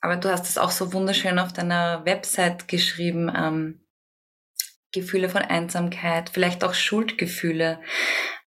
aber 0.00 0.16
du 0.16 0.30
hast 0.30 0.48
es 0.48 0.58
auch 0.58 0.70
so 0.70 0.92
wunderschön 0.94 1.38
auf 1.38 1.52
deiner 1.52 2.04
Website 2.06 2.68
geschrieben. 2.68 3.30
Ähm, 3.34 3.82
Gefühle 4.92 5.28
von 5.28 5.42
Einsamkeit, 5.42 6.30
vielleicht 6.30 6.64
auch 6.64 6.74
Schuldgefühle. 6.74 7.80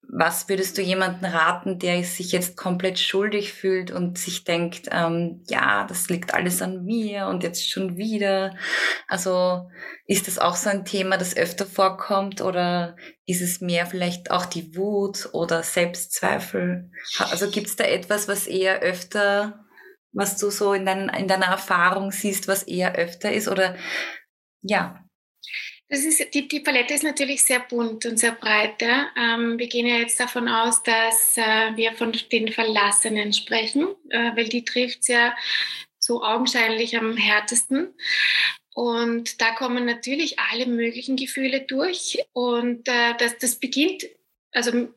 Was 0.08 0.48
würdest 0.48 0.76
du 0.76 0.82
jemanden 0.82 1.24
raten, 1.24 1.78
der 1.78 2.02
sich 2.04 2.32
jetzt 2.32 2.56
komplett 2.56 2.98
schuldig 2.98 3.52
fühlt 3.52 3.90
und 3.90 4.18
sich 4.18 4.44
denkt, 4.44 4.88
ähm, 4.90 5.42
ja, 5.48 5.86
das 5.86 6.08
liegt 6.10 6.34
alles 6.34 6.60
an 6.60 6.84
mir 6.84 7.28
und 7.28 7.42
jetzt 7.42 7.70
schon 7.70 7.96
wieder? 7.96 8.54
Also 9.08 9.70
ist 10.06 10.28
das 10.28 10.38
auch 10.38 10.56
so 10.56 10.68
ein 10.68 10.84
Thema, 10.84 11.16
das 11.16 11.36
öfter 11.36 11.64
vorkommt 11.64 12.42
oder 12.42 12.96
ist 13.26 13.40
es 13.40 13.60
mehr 13.60 13.86
vielleicht 13.86 14.30
auch 14.30 14.44
die 14.44 14.76
Wut 14.76 15.30
oder 15.32 15.62
Selbstzweifel? 15.62 16.90
Also 17.18 17.50
gibt 17.50 17.68
es 17.68 17.76
da 17.76 17.84
etwas, 17.84 18.28
was 18.28 18.46
eher 18.46 18.80
öfter, 18.80 19.64
was 20.12 20.36
du 20.36 20.50
so 20.50 20.74
in, 20.74 20.84
dein, 20.84 21.08
in 21.10 21.28
deiner 21.28 21.46
Erfahrung 21.46 22.10
siehst, 22.10 22.48
was 22.48 22.64
eher 22.64 22.96
öfter 22.96 23.32
ist 23.32 23.48
oder 23.48 23.76
ja, 24.62 25.01
ist, 26.00 26.34
die, 26.34 26.48
die 26.48 26.60
Palette 26.60 26.94
ist 26.94 27.04
natürlich 27.04 27.42
sehr 27.42 27.60
bunt 27.60 28.06
und 28.06 28.18
sehr 28.18 28.32
breit. 28.32 28.80
Ja? 28.80 29.08
Ähm, 29.16 29.58
wir 29.58 29.68
gehen 29.68 29.86
ja 29.86 29.96
jetzt 29.96 30.18
davon 30.18 30.48
aus, 30.48 30.82
dass 30.82 31.36
äh, 31.36 31.76
wir 31.76 31.92
von 31.92 32.12
den 32.32 32.50
Verlassenen 32.52 33.32
sprechen, 33.32 33.88
äh, 34.08 34.34
weil 34.34 34.48
die 34.48 34.64
trifft 34.64 35.00
es 35.00 35.08
ja 35.08 35.36
so 35.98 36.22
augenscheinlich 36.22 36.96
am 36.96 37.16
härtesten. 37.16 37.94
Und 38.74 39.40
da 39.40 39.52
kommen 39.52 39.84
natürlich 39.84 40.38
alle 40.38 40.66
möglichen 40.66 41.16
Gefühle 41.16 41.60
durch. 41.60 42.18
Und 42.32 42.88
äh, 42.88 43.14
das, 43.18 43.38
das 43.38 43.56
beginnt, 43.56 44.06
also 44.52 44.88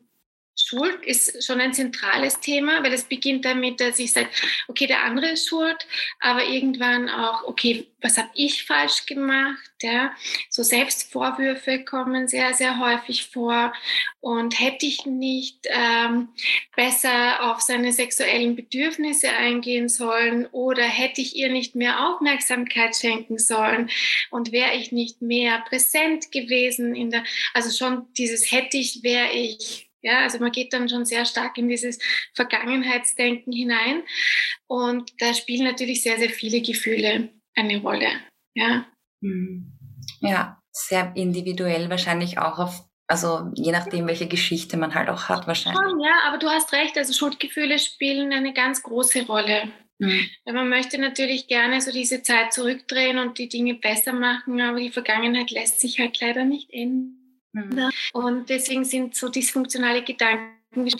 Schuld 0.56 1.04
ist 1.04 1.44
schon 1.44 1.60
ein 1.60 1.74
zentrales 1.74 2.40
Thema, 2.40 2.82
weil 2.82 2.92
es 2.92 3.04
beginnt 3.04 3.44
damit, 3.44 3.80
dass 3.80 3.98
ich 3.98 4.12
sage, 4.12 4.28
okay, 4.68 4.86
der 4.86 5.04
andere 5.04 5.30
ist 5.30 5.48
schuld, 5.48 5.86
aber 6.20 6.44
irgendwann 6.44 7.08
auch, 7.10 7.44
okay, 7.44 7.86
was 8.00 8.18
habe 8.18 8.30
ich 8.34 8.64
falsch 8.64 9.04
gemacht? 9.06 9.70
Ja? 9.82 10.14
So 10.48 10.62
Selbstvorwürfe 10.62 11.84
kommen 11.84 12.28
sehr, 12.28 12.54
sehr 12.54 12.78
häufig 12.78 13.26
vor. 13.26 13.72
Und 14.20 14.58
hätte 14.58 14.86
ich 14.86 15.06
nicht 15.06 15.66
ähm, 15.66 16.28
besser 16.74 17.50
auf 17.50 17.60
seine 17.60 17.92
sexuellen 17.92 18.56
Bedürfnisse 18.56 19.30
eingehen 19.30 19.88
sollen 19.88 20.46
oder 20.46 20.82
hätte 20.82 21.20
ich 21.20 21.36
ihr 21.36 21.50
nicht 21.50 21.74
mehr 21.74 22.08
Aufmerksamkeit 22.08 22.96
schenken 22.96 23.38
sollen 23.38 23.90
und 24.30 24.52
wäre 24.52 24.74
ich 24.74 24.90
nicht 24.90 25.22
mehr 25.22 25.64
präsent 25.68 26.32
gewesen 26.32 26.94
in 26.94 27.10
der, 27.10 27.24
also 27.54 27.70
schon 27.70 28.06
dieses 28.14 28.50
hätte 28.50 28.76
ich, 28.76 29.02
wäre 29.04 29.32
ich, 29.32 29.85
ja, 30.06 30.20
also 30.20 30.38
man 30.38 30.52
geht 30.52 30.72
dann 30.72 30.88
schon 30.88 31.04
sehr 31.04 31.24
stark 31.24 31.58
in 31.58 31.68
dieses 31.68 31.98
Vergangenheitsdenken 32.34 33.52
hinein 33.52 34.02
und 34.68 35.12
da 35.18 35.34
spielen 35.34 35.64
natürlich 35.64 36.02
sehr, 36.02 36.16
sehr 36.18 36.30
viele 36.30 36.62
Gefühle 36.62 37.30
eine 37.56 37.78
Rolle. 37.78 38.08
Ja, 38.54 38.86
mhm. 39.20 39.72
ja 40.20 40.62
sehr 40.70 41.12
individuell 41.16 41.90
wahrscheinlich 41.90 42.38
auch 42.38 42.58
auf 42.58 42.84
also 43.08 43.52
je 43.54 43.70
nachdem, 43.70 44.08
welche 44.08 44.26
Geschichte 44.26 44.76
man 44.76 44.92
halt 44.92 45.08
auch 45.08 45.28
hat, 45.28 45.46
wahrscheinlich. 45.46 45.80
Ja, 46.04 46.28
aber 46.28 46.38
du 46.38 46.48
hast 46.48 46.72
recht, 46.72 46.98
also 46.98 47.12
Schuldgefühle 47.12 47.78
spielen 47.78 48.32
eine 48.32 48.52
ganz 48.52 48.82
große 48.82 49.26
Rolle. 49.26 49.70
Mhm. 49.98 50.28
Man 50.44 50.68
möchte 50.68 50.98
natürlich 50.98 51.46
gerne 51.46 51.80
so 51.80 51.92
diese 51.92 52.22
Zeit 52.22 52.52
zurückdrehen 52.52 53.18
und 53.18 53.38
die 53.38 53.48
Dinge 53.48 53.74
besser 53.74 54.12
machen, 54.12 54.60
aber 54.60 54.80
die 54.80 54.90
Vergangenheit 54.90 55.52
lässt 55.52 55.80
sich 55.80 56.00
halt 56.00 56.20
leider 56.20 56.44
nicht 56.44 56.72
ändern. 56.72 57.15
Mhm. 57.56 57.90
Und 58.12 58.50
deswegen 58.50 58.84
sind 58.84 59.14
so 59.14 59.28
dysfunktionale 59.28 60.02
Gedanken 60.02 60.54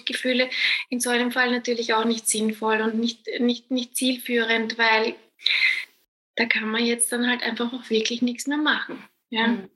Gefühle 0.07 0.49
in 0.89 1.01
so 1.01 1.11
einem 1.11 1.31
Fall 1.31 1.51
natürlich 1.51 1.93
auch 1.93 2.07
nicht 2.07 2.27
sinnvoll 2.27 2.81
und 2.81 2.99
nicht, 2.99 3.29
nicht, 3.41 3.71
nicht 3.71 3.95
zielführend, 3.95 4.79
weil 4.79 5.17
da 6.37 6.47
kann 6.47 6.71
man 6.71 6.83
jetzt 6.83 7.13
dann 7.13 7.29
halt 7.29 7.43
einfach 7.43 7.73
auch 7.75 7.91
wirklich 7.91 8.23
nichts 8.23 8.47
mehr 8.47 8.57
machen. 8.57 9.05
Ja. 9.29 9.49
Mhm. 9.49 9.71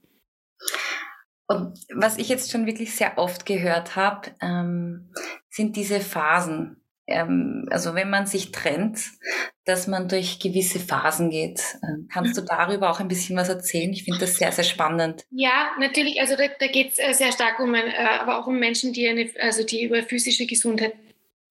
Und 1.48 1.78
was 1.92 2.16
ich 2.16 2.28
jetzt 2.30 2.50
schon 2.50 2.64
wirklich 2.64 2.94
sehr 2.94 3.18
oft 3.18 3.44
gehört 3.44 3.96
habe, 3.96 4.30
ähm, 4.40 5.12
sind 5.50 5.76
diese 5.76 6.00
Phasen 6.00 6.80
ähm, 7.10 7.66
also 7.70 7.94
wenn 7.94 8.08
man 8.08 8.26
sich 8.26 8.52
trennt, 8.52 9.00
dass 9.70 9.86
man 9.86 10.08
durch 10.08 10.38
gewisse 10.40 10.80
Phasen 10.80 11.30
geht. 11.30 11.60
Ähm, 11.82 12.08
kannst 12.12 12.36
du 12.36 12.42
darüber 12.42 12.90
auch 12.90 13.00
ein 13.00 13.08
bisschen 13.08 13.36
was 13.36 13.48
erzählen? 13.48 13.92
Ich 13.92 14.04
finde 14.04 14.20
das 14.20 14.36
sehr, 14.36 14.50
sehr 14.52 14.64
spannend. 14.64 15.24
Ja, 15.30 15.70
natürlich. 15.78 16.20
Also 16.20 16.36
da, 16.36 16.44
da 16.58 16.66
geht 16.66 16.92
es 16.92 16.98
äh, 16.98 17.12
sehr 17.12 17.32
stark 17.32 17.60
um, 17.60 17.74
äh, 17.74 17.92
aber 18.18 18.38
auch 18.38 18.46
um 18.46 18.58
Menschen, 18.58 18.92
die 18.92 19.08
eine, 19.08 19.30
also 19.40 19.64
die 19.64 19.84
über 19.84 20.02
physische 20.02 20.46
Gesundheit 20.46 20.94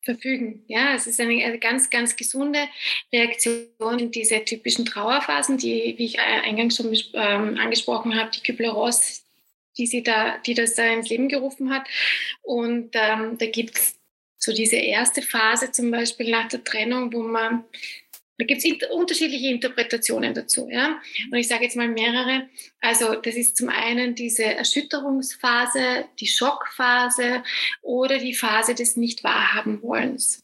verfügen. 0.02 0.64
Ja, 0.68 0.96
es 0.96 1.08
ist 1.08 1.20
eine, 1.20 1.60
ganz, 1.60 1.90
ganz 1.90 2.16
gesunde 2.16 2.68
Reaktion 3.14 4.00
in 4.00 4.12
diese 4.12 4.44
typischen 4.44 4.86
Trauerphasen, 4.86 5.58
die, 5.58 5.96
wie 5.98 6.06
ich 6.06 6.18
äh, 6.18 6.42
eingangs 6.44 6.78
schon 6.78 6.94
ähm, 7.14 7.58
angesprochen 7.58 8.20
habe, 8.20 8.32
die 8.32 8.42
Kübler-Ross, 8.42 9.24
die 9.78 9.88
sie 9.88 10.04
da, 10.04 10.38
die 10.40 10.54
das 10.54 10.76
da 10.76 10.84
ins 10.86 11.10
Leben 11.10 11.30
gerufen 11.30 11.74
hat. 11.74 11.84
Und 12.42 12.92
ähm, 12.94 13.38
da 13.38 13.46
gibt 13.46 13.78
es 13.78 14.00
so 14.38 14.54
diese 14.54 14.78
erste 14.78 15.22
Phase 15.22 15.72
zum 15.72 15.92
Beispiel 15.92 16.32
nach 16.32 16.48
der 16.48 16.64
Trennung, 16.64 17.14
wo 17.14 17.22
man, 17.22 17.66
da 18.40 18.46
gibt 18.46 18.64
es 18.64 18.90
unterschiedliche 18.90 19.50
Interpretationen 19.50 20.34
dazu. 20.34 20.70
Ja? 20.72 21.00
Und 21.30 21.38
ich 21.38 21.50
sage 21.50 21.66
jetzt 21.66 21.76
mal 21.76 21.90
mehrere. 21.90 22.48
Also 22.80 23.16
das 23.16 23.36
ist 23.36 23.58
zum 23.58 23.68
einen 23.68 24.16
diese 24.16 24.46
Erschütterungsphase, 24.46 26.06
die 26.20 26.28
Schockphase 26.28 27.44
oder 27.82 28.18
die 28.18 28.34
Phase 28.34 28.74
des 28.74 28.96
Nicht-Wahrhaben-Wollens. 28.96 30.42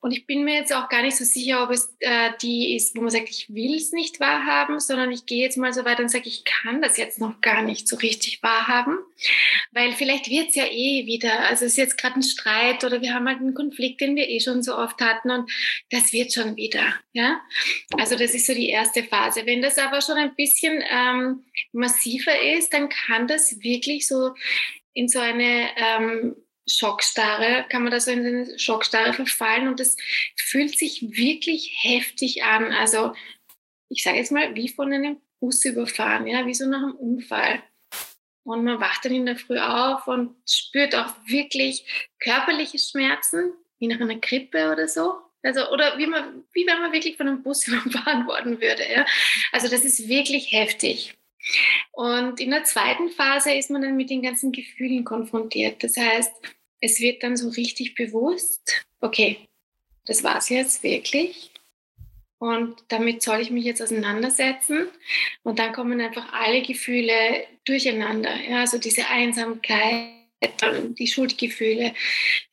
Und 0.00 0.12
ich 0.12 0.26
bin 0.26 0.44
mir 0.44 0.54
jetzt 0.54 0.74
auch 0.74 0.88
gar 0.88 1.02
nicht 1.02 1.16
so 1.16 1.24
sicher, 1.24 1.62
ob 1.62 1.70
es 1.70 1.94
äh, 2.00 2.30
die 2.42 2.74
ist, 2.74 2.96
wo 2.96 3.02
man 3.02 3.10
sagt, 3.10 3.30
ich 3.30 3.52
will 3.54 3.74
es 3.76 3.92
nicht 3.92 4.20
wahrhaben, 4.20 4.80
sondern 4.80 5.12
ich 5.12 5.26
gehe 5.26 5.42
jetzt 5.42 5.56
mal 5.56 5.72
so 5.72 5.84
weit 5.84 6.00
und 6.00 6.10
sage, 6.10 6.28
ich 6.28 6.44
kann 6.44 6.82
das 6.82 6.96
jetzt 6.96 7.20
noch 7.20 7.40
gar 7.40 7.62
nicht 7.62 7.86
so 7.86 7.96
richtig 7.96 8.42
wahrhaben, 8.42 8.98
weil 9.72 9.92
vielleicht 9.92 10.28
wird 10.28 10.50
es 10.50 10.56
ja 10.56 10.64
eh 10.66 11.06
wieder, 11.06 11.40
also 11.40 11.64
es 11.64 11.72
ist 11.72 11.78
jetzt 11.78 11.98
gerade 11.98 12.16
ein 12.16 12.22
Streit 12.22 12.84
oder 12.84 13.00
wir 13.00 13.14
haben 13.14 13.28
halt 13.28 13.38
einen 13.38 13.54
Konflikt, 13.54 14.00
den 14.00 14.16
wir 14.16 14.28
eh 14.28 14.40
schon 14.40 14.62
so 14.62 14.76
oft 14.76 15.00
hatten 15.00 15.30
und 15.30 15.50
das 15.90 16.12
wird 16.12 16.32
schon 16.32 16.56
wieder. 16.56 16.94
Ja? 17.12 17.40
Also 17.98 18.16
das 18.16 18.34
ist 18.34 18.46
so 18.46 18.54
die 18.54 18.68
erste 18.68 19.04
Phase. 19.04 19.46
Wenn 19.46 19.62
das 19.62 19.78
aber 19.78 20.00
schon 20.00 20.16
ein 20.16 20.34
bisschen 20.34 20.82
ähm, 20.90 21.44
massiver 21.72 22.40
ist, 22.56 22.72
dann 22.72 22.88
kann 22.88 23.28
das 23.28 23.60
wirklich 23.62 24.06
so 24.06 24.34
in 24.94 25.08
so 25.08 25.18
eine 25.18 25.68
ähm, 25.76 26.36
Schockstarre, 26.66 27.66
kann 27.68 27.82
man 27.82 27.92
da 27.92 28.00
so 28.00 28.10
in 28.10 28.26
eine 28.26 28.58
Schockstarre 28.58 29.12
verfallen 29.12 29.68
und 29.68 29.80
das 29.80 29.96
fühlt 30.36 30.78
sich 30.78 31.02
wirklich 31.02 31.76
heftig 31.82 32.44
an. 32.44 32.72
Also 32.72 33.12
ich 33.88 34.02
sage 34.02 34.18
jetzt 34.18 34.32
mal, 34.32 34.54
wie 34.54 34.68
von 34.68 34.92
einem 34.92 35.20
Bus 35.40 35.64
überfahren, 35.64 36.26
ja, 36.26 36.46
wie 36.46 36.54
so 36.54 36.66
nach 36.66 36.82
einem 36.82 36.96
Unfall. 36.96 37.62
Und 38.44 38.64
man 38.64 38.80
wacht 38.80 39.04
dann 39.04 39.14
in 39.14 39.26
der 39.26 39.36
Früh 39.36 39.58
auf 39.58 40.06
und 40.06 40.36
spürt 40.48 40.94
auch 40.94 41.14
wirklich 41.26 42.12
körperliche 42.18 42.78
Schmerzen, 42.78 43.52
wie 43.78 43.86
nach 43.86 44.00
einer 44.00 44.16
Grippe 44.16 44.70
oder 44.70 44.86
so. 44.86 45.16
Also, 45.42 45.70
oder 45.70 45.98
wie, 45.98 46.06
man, 46.06 46.44
wie 46.52 46.66
wenn 46.66 46.80
man 46.80 46.92
wirklich 46.92 47.16
von 47.16 47.28
einem 47.28 47.42
Bus 47.42 47.66
überfahren 47.68 48.26
worden 48.26 48.60
würde. 48.60 48.90
Ja? 48.90 49.04
Also 49.52 49.68
das 49.68 49.84
ist 49.84 50.08
wirklich 50.08 50.52
heftig. 50.52 51.14
Und 51.92 52.40
in 52.40 52.50
der 52.50 52.64
zweiten 52.64 53.10
Phase 53.10 53.52
ist 53.52 53.70
man 53.70 53.82
dann 53.82 53.96
mit 53.96 54.10
den 54.10 54.22
ganzen 54.22 54.52
Gefühlen 54.52 55.04
konfrontiert. 55.04 55.82
Das 55.82 55.96
heißt, 55.96 56.32
es 56.80 57.00
wird 57.00 57.22
dann 57.22 57.36
so 57.36 57.48
richtig 57.48 57.94
bewusst, 57.94 58.86
okay, 59.00 59.48
das 60.06 60.22
war 60.22 60.38
es 60.38 60.48
jetzt 60.48 60.82
wirklich. 60.82 61.50
Und 62.38 62.76
damit 62.88 63.22
soll 63.22 63.40
ich 63.40 63.50
mich 63.50 63.64
jetzt 63.64 63.80
auseinandersetzen. 63.80 64.88
Und 65.44 65.58
dann 65.58 65.72
kommen 65.72 66.00
einfach 66.00 66.32
alle 66.32 66.60
Gefühle 66.62 67.46
durcheinander. 67.64 68.34
Ja, 68.48 68.60
also 68.60 68.76
diese 68.76 69.06
Einsamkeit, 69.08 70.10
die 70.98 71.06
Schuldgefühle, 71.06 71.94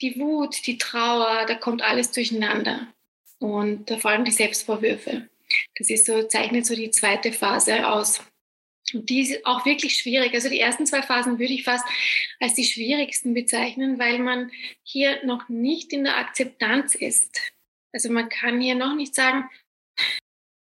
die 0.01 0.17
Wut, 0.17 0.65
die 0.65 0.77
Trauer, 0.77 1.45
da 1.45 1.55
kommt 1.55 1.81
alles 1.81 2.11
durcheinander. 2.11 2.87
Und 3.39 3.89
vor 3.99 4.11
allem 4.11 4.23
die 4.23 4.31
Selbstvorwürfe. 4.31 5.27
Das 5.77 5.89
ist 5.89 6.05
so, 6.05 6.23
zeichnet 6.23 6.65
so 6.65 6.75
die 6.75 6.91
zweite 6.91 7.33
Phase 7.33 7.87
aus. 7.87 8.21
Und 8.93 9.09
die 9.09 9.21
ist 9.21 9.45
auch 9.45 9.65
wirklich 9.65 9.95
schwierig. 9.95 10.33
Also 10.33 10.49
die 10.49 10.59
ersten 10.59 10.85
zwei 10.85 11.01
Phasen 11.01 11.39
würde 11.39 11.53
ich 11.53 11.63
fast 11.63 11.85
als 12.39 12.55
die 12.55 12.65
schwierigsten 12.65 13.33
bezeichnen, 13.33 13.99
weil 13.99 14.19
man 14.19 14.51
hier 14.83 15.23
noch 15.25 15.49
nicht 15.49 15.93
in 15.93 16.03
der 16.03 16.17
Akzeptanz 16.17 16.95
ist. 16.95 17.39
Also 17.93 18.11
man 18.11 18.29
kann 18.29 18.61
hier 18.61 18.75
noch 18.75 18.95
nicht 18.95 19.15
sagen, 19.15 19.49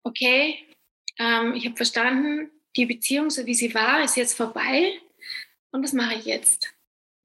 okay, 0.04 0.60
ähm, 1.20 1.54
ich 1.56 1.66
habe 1.66 1.76
verstanden, 1.76 2.52
die 2.76 2.86
Beziehung, 2.86 3.30
so 3.30 3.46
wie 3.46 3.56
sie 3.56 3.74
war, 3.74 4.04
ist 4.04 4.18
jetzt 4.18 4.36
vorbei 4.36 5.00
und 5.72 5.84
was 5.84 5.94
mache 5.94 6.16
ich 6.16 6.26
jetzt? 6.26 6.74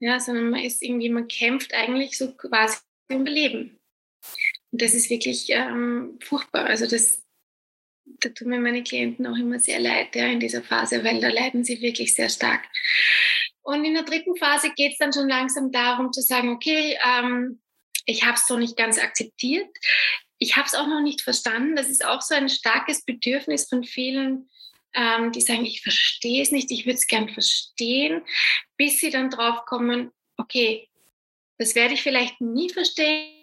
Ja, 0.01 0.19
sondern 0.19 0.51
man 0.51 0.61
ist 0.61 0.83
irgendwie, 0.83 1.11
man 1.11 1.29
kämpft 1.29 1.75
eigentlich 1.75 2.19
so 2.19 2.33
quasi 2.35 2.79
um 3.11 3.25
Leben. 3.25 3.79
Und 4.73 4.83
das 4.83 4.95
ist 4.95 5.11
wirklich 5.11 5.51
ähm, 5.51 6.19
furchtbar. 6.21 6.65
Also 6.67 6.87
das, 6.87 7.22
da 8.05 8.29
tun 8.31 8.49
mir 8.49 8.61
meine 8.61 8.83
Klienten 8.83 9.27
auch 9.27 9.37
immer 9.37 9.59
sehr 9.59 9.81
leid 9.81 10.15
ja, 10.15 10.27
in 10.27 10.41
dieser 10.41 10.63
Phase, 10.63 11.05
weil 11.05 11.21
da 11.21 11.29
leiden 11.29 11.65
sie 11.65 11.81
wirklich 11.81 12.15
sehr 12.15 12.29
stark. 12.29 12.65
Und 13.63 13.85
in 13.85 13.95
der 13.95 14.03
dritten 14.03 14.37
Phase 14.37 14.73
geht 14.75 14.93
es 14.93 14.99
dann 14.99 15.13
schon 15.13 15.29
langsam 15.29 15.71
darum 15.71 16.13
zu 16.13 16.21
sagen, 16.21 16.51
okay, 16.51 16.99
ähm, 17.05 17.61
ich 18.07 18.25
habe 18.25 18.35
es 18.35 18.47
so 18.47 18.57
nicht 18.59 18.77
ganz 18.77 18.99
akzeptiert. 18.99 19.69
Ich 20.39 20.57
habe 20.57 20.67
es 20.67 20.75
auch 20.75 20.89
noch 20.89 21.01
nicht 21.01 21.23
verstanden. 21.23 21.77
Das 21.77 21.89
ist 21.89 22.05
auch 22.05 22.21
so 22.21 22.35
ein 22.35 22.49
starkes 22.49 23.05
Bedürfnis 23.05 23.69
von 23.69 23.85
vielen, 23.85 24.49
ähm, 24.95 25.31
die 25.31 25.41
sagen, 25.41 25.65
ich 25.65 25.83
verstehe 25.83 26.43
es 26.43 26.51
nicht, 26.51 26.71
ich 26.71 26.85
würde 26.85 26.99
es 26.99 27.07
gern 27.07 27.29
verstehen, 27.29 28.23
bis 28.77 28.99
sie 28.99 29.11
dann 29.11 29.31
drauf 29.31 29.65
kommen, 29.65 30.11
okay, 30.37 30.89
das 31.59 31.75
werde 31.77 31.95
ich 31.95 32.03
vielleicht 32.03 32.41
nie 32.41 32.71
verstehen, 32.71 33.42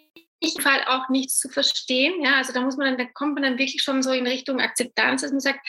Fall 0.60 0.84
auch 0.86 1.08
nichts 1.08 1.38
zu 1.38 1.48
verstehen. 1.48 2.22
Ja, 2.22 2.36
also 2.36 2.52
da 2.52 2.60
muss 2.60 2.76
man 2.76 2.86
dann, 2.86 2.98
da 2.98 3.12
kommt 3.12 3.34
man 3.34 3.42
dann 3.42 3.58
wirklich 3.58 3.82
schon 3.82 4.02
so 4.02 4.12
in 4.12 4.26
Richtung 4.26 4.60
Akzeptanz, 4.60 5.22
dass 5.22 5.32
man 5.32 5.40
sagt, 5.40 5.60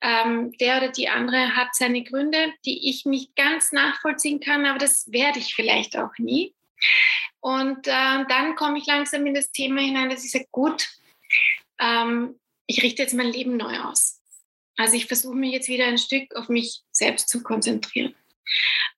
ähm, 0.00 0.52
der 0.58 0.78
oder 0.78 0.88
die 0.88 1.08
andere 1.08 1.54
hat 1.54 1.68
seine 1.74 2.02
Gründe, 2.02 2.52
die 2.64 2.90
ich 2.90 3.06
nicht 3.06 3.36
ganz 3.36 3.72
nachvollziehen 3.72 4.40
kann, 4.40 4.66
aber 4.66 4.78
das 4.78 5.10
werde 5.12 5.38
ich 5.38 5.54
vielleicht 5.54 5.96
auch 5.96 6.12
nie. 6.18 6.54
Und 7.40 7.86
äh, 7.86 8.24
dann 8.28 8.56
komme 8.56 8.78
ich 8.78 8.86
langsam 8.86 9.24
in 9.26 9.34
das 9.34 9.52
Thema 9.52 9.80
hinein, 9.80 10.10
dass 10.10 10.24
ich 10.24 10.32
sage, 10.32 10.46
gut, 10.50 10.88
ähm, 11.78 12.38
ich 12.66 12.82
richte 12.82 13.02
jetzt 13.02 13.14
mein 13.14 13.32
Leben 13.32 13.56
neu 13.56 13.78
aus. 13.80 14.20
Also 14.76 14.96
ich 14.96 15.06
versuche 15.06 15.36
mich 15.36 15.52
jetzt 15.52 15.68
wieder 15.68 15.86
ein 15.86 15.98
Stück 15.98 16.34
auf 16.34 16.48
mich 16.48 16.80
selbst 16.90 17.28
zu 17.28 17.42
konzentrieren. 17.42 18.14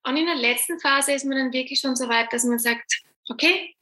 Und 0.04 0.16
in 0.16 0.26
der 0.26 0.36
letzten 0.36 0.78
Phase 0.80 1.12
ist 1.12 1.24
man 1.24 1.38
dann 1.38 1.52
wirklich 1.52 1.80
schon 1.80 1.96
so 1.96 2.08
weit, 2.08 2.32
dass 2.32 2.44
man 2.44 2.58
sagt, 2.58 3.02
okay, 3.28 3.74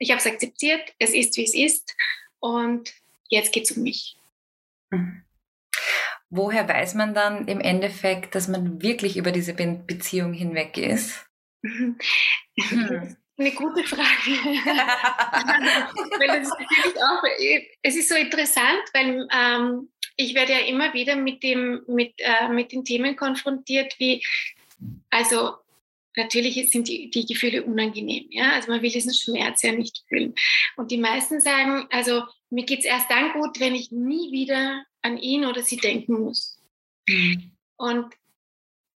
ich 0.00 0.10
habe 0.10 0.18
es 0.18 0.26
akzeptiert, 0.26 0.82
es 0.98 1.14
ist, 1.14 1.36
wie 1.36 1.44
es 1.44 1.54
ist 1.54 1.94
und 2.40 2.92
jetzt 3.28 3.52
geht 3.52 3.70
es 3.70 3.76
um 3.76 3.84
mich. 3.84 4.16
Mhm. 4.90 5.22
Woher 6.30 6.66
weiß 6.68 6.94
man 6.94 7.12
dann 7.12 7.46
im 7.48 7.60
Endeffekt, 7.60 8.34
dass 8.34 8.48
man 8.48 8.82
wirklich 8.82 9.16
über 9.16 9.32
diese 9.32 9.52
Beziehung 9.52 10.32
hinweg 10.32 10.76
ist? 10.78 11.26
Hm. 11.64 11.98
Eine 13.36 13.52
gute 13.52 13.84
Frage. 13.84 14.04
weil 16.18 16.42
ist 16.42 16.52
auch, 17.02 17.22
es 17.82 17.96
ist 17.96 18.08
so 18.10 18.14
interessant, 18.14 18.82
weil 18.92 19.26
ähm, 19.32 19.88
ich 20.16 20.34
werde 20.34 20.52
ja 20.52 20.58
immer 20.58 20.92
wieder 20.92 21.16
mit, 21.16 21.42
dem, 21.42 21.82
mit, 21.88 22.12
äh, 22.18 22.48
mit 22.48 22.72
den 22.72 22.84
Themen 22.84 23.16
konfrontiert, 23.16 23.98
wie, 23.98 24.22
also 25.08 25.54
natürlich 26.16 26.70
sind 26.70 26.88
die, 26.88 27.10
die 27.10 27.26
Gefühle 27.26 27.64
unangenehm. 27.64 28.26
Ja? 28.30 28.52
Also 28.52 28.70
man 28.70 28.82
will 28.82 28.90
diesen 28.90 29.14
Schmerz 29.14 29.62
ja 29.62 29.72
nicht 29.72 30.04
fühlen. 30.08 30.34
Und 30.76 30.90
die 30.90 30.98
meisten 30.98 31.40
sagen, 31.40 31.86
also 31.90 32.24
mir 32.50 32.64
geht 32.64 32.80
es 32.80 32.84
erst 32.84 33.10
dann 33.10 33.32
gut, 33.32 33.60
wenn 33.60 33.74
ich 33.74 33.90
nie 33.90 34.32
wieder 34.32 34.84
an 35.02 35.18
ihn 35.18 35.44
oder 35.44 35.62
sie 35.62 35.76
denken 35.76 36.20
muss. 36.20 36.58
Mhm. 37.08 37.52
Und 37.76 38.14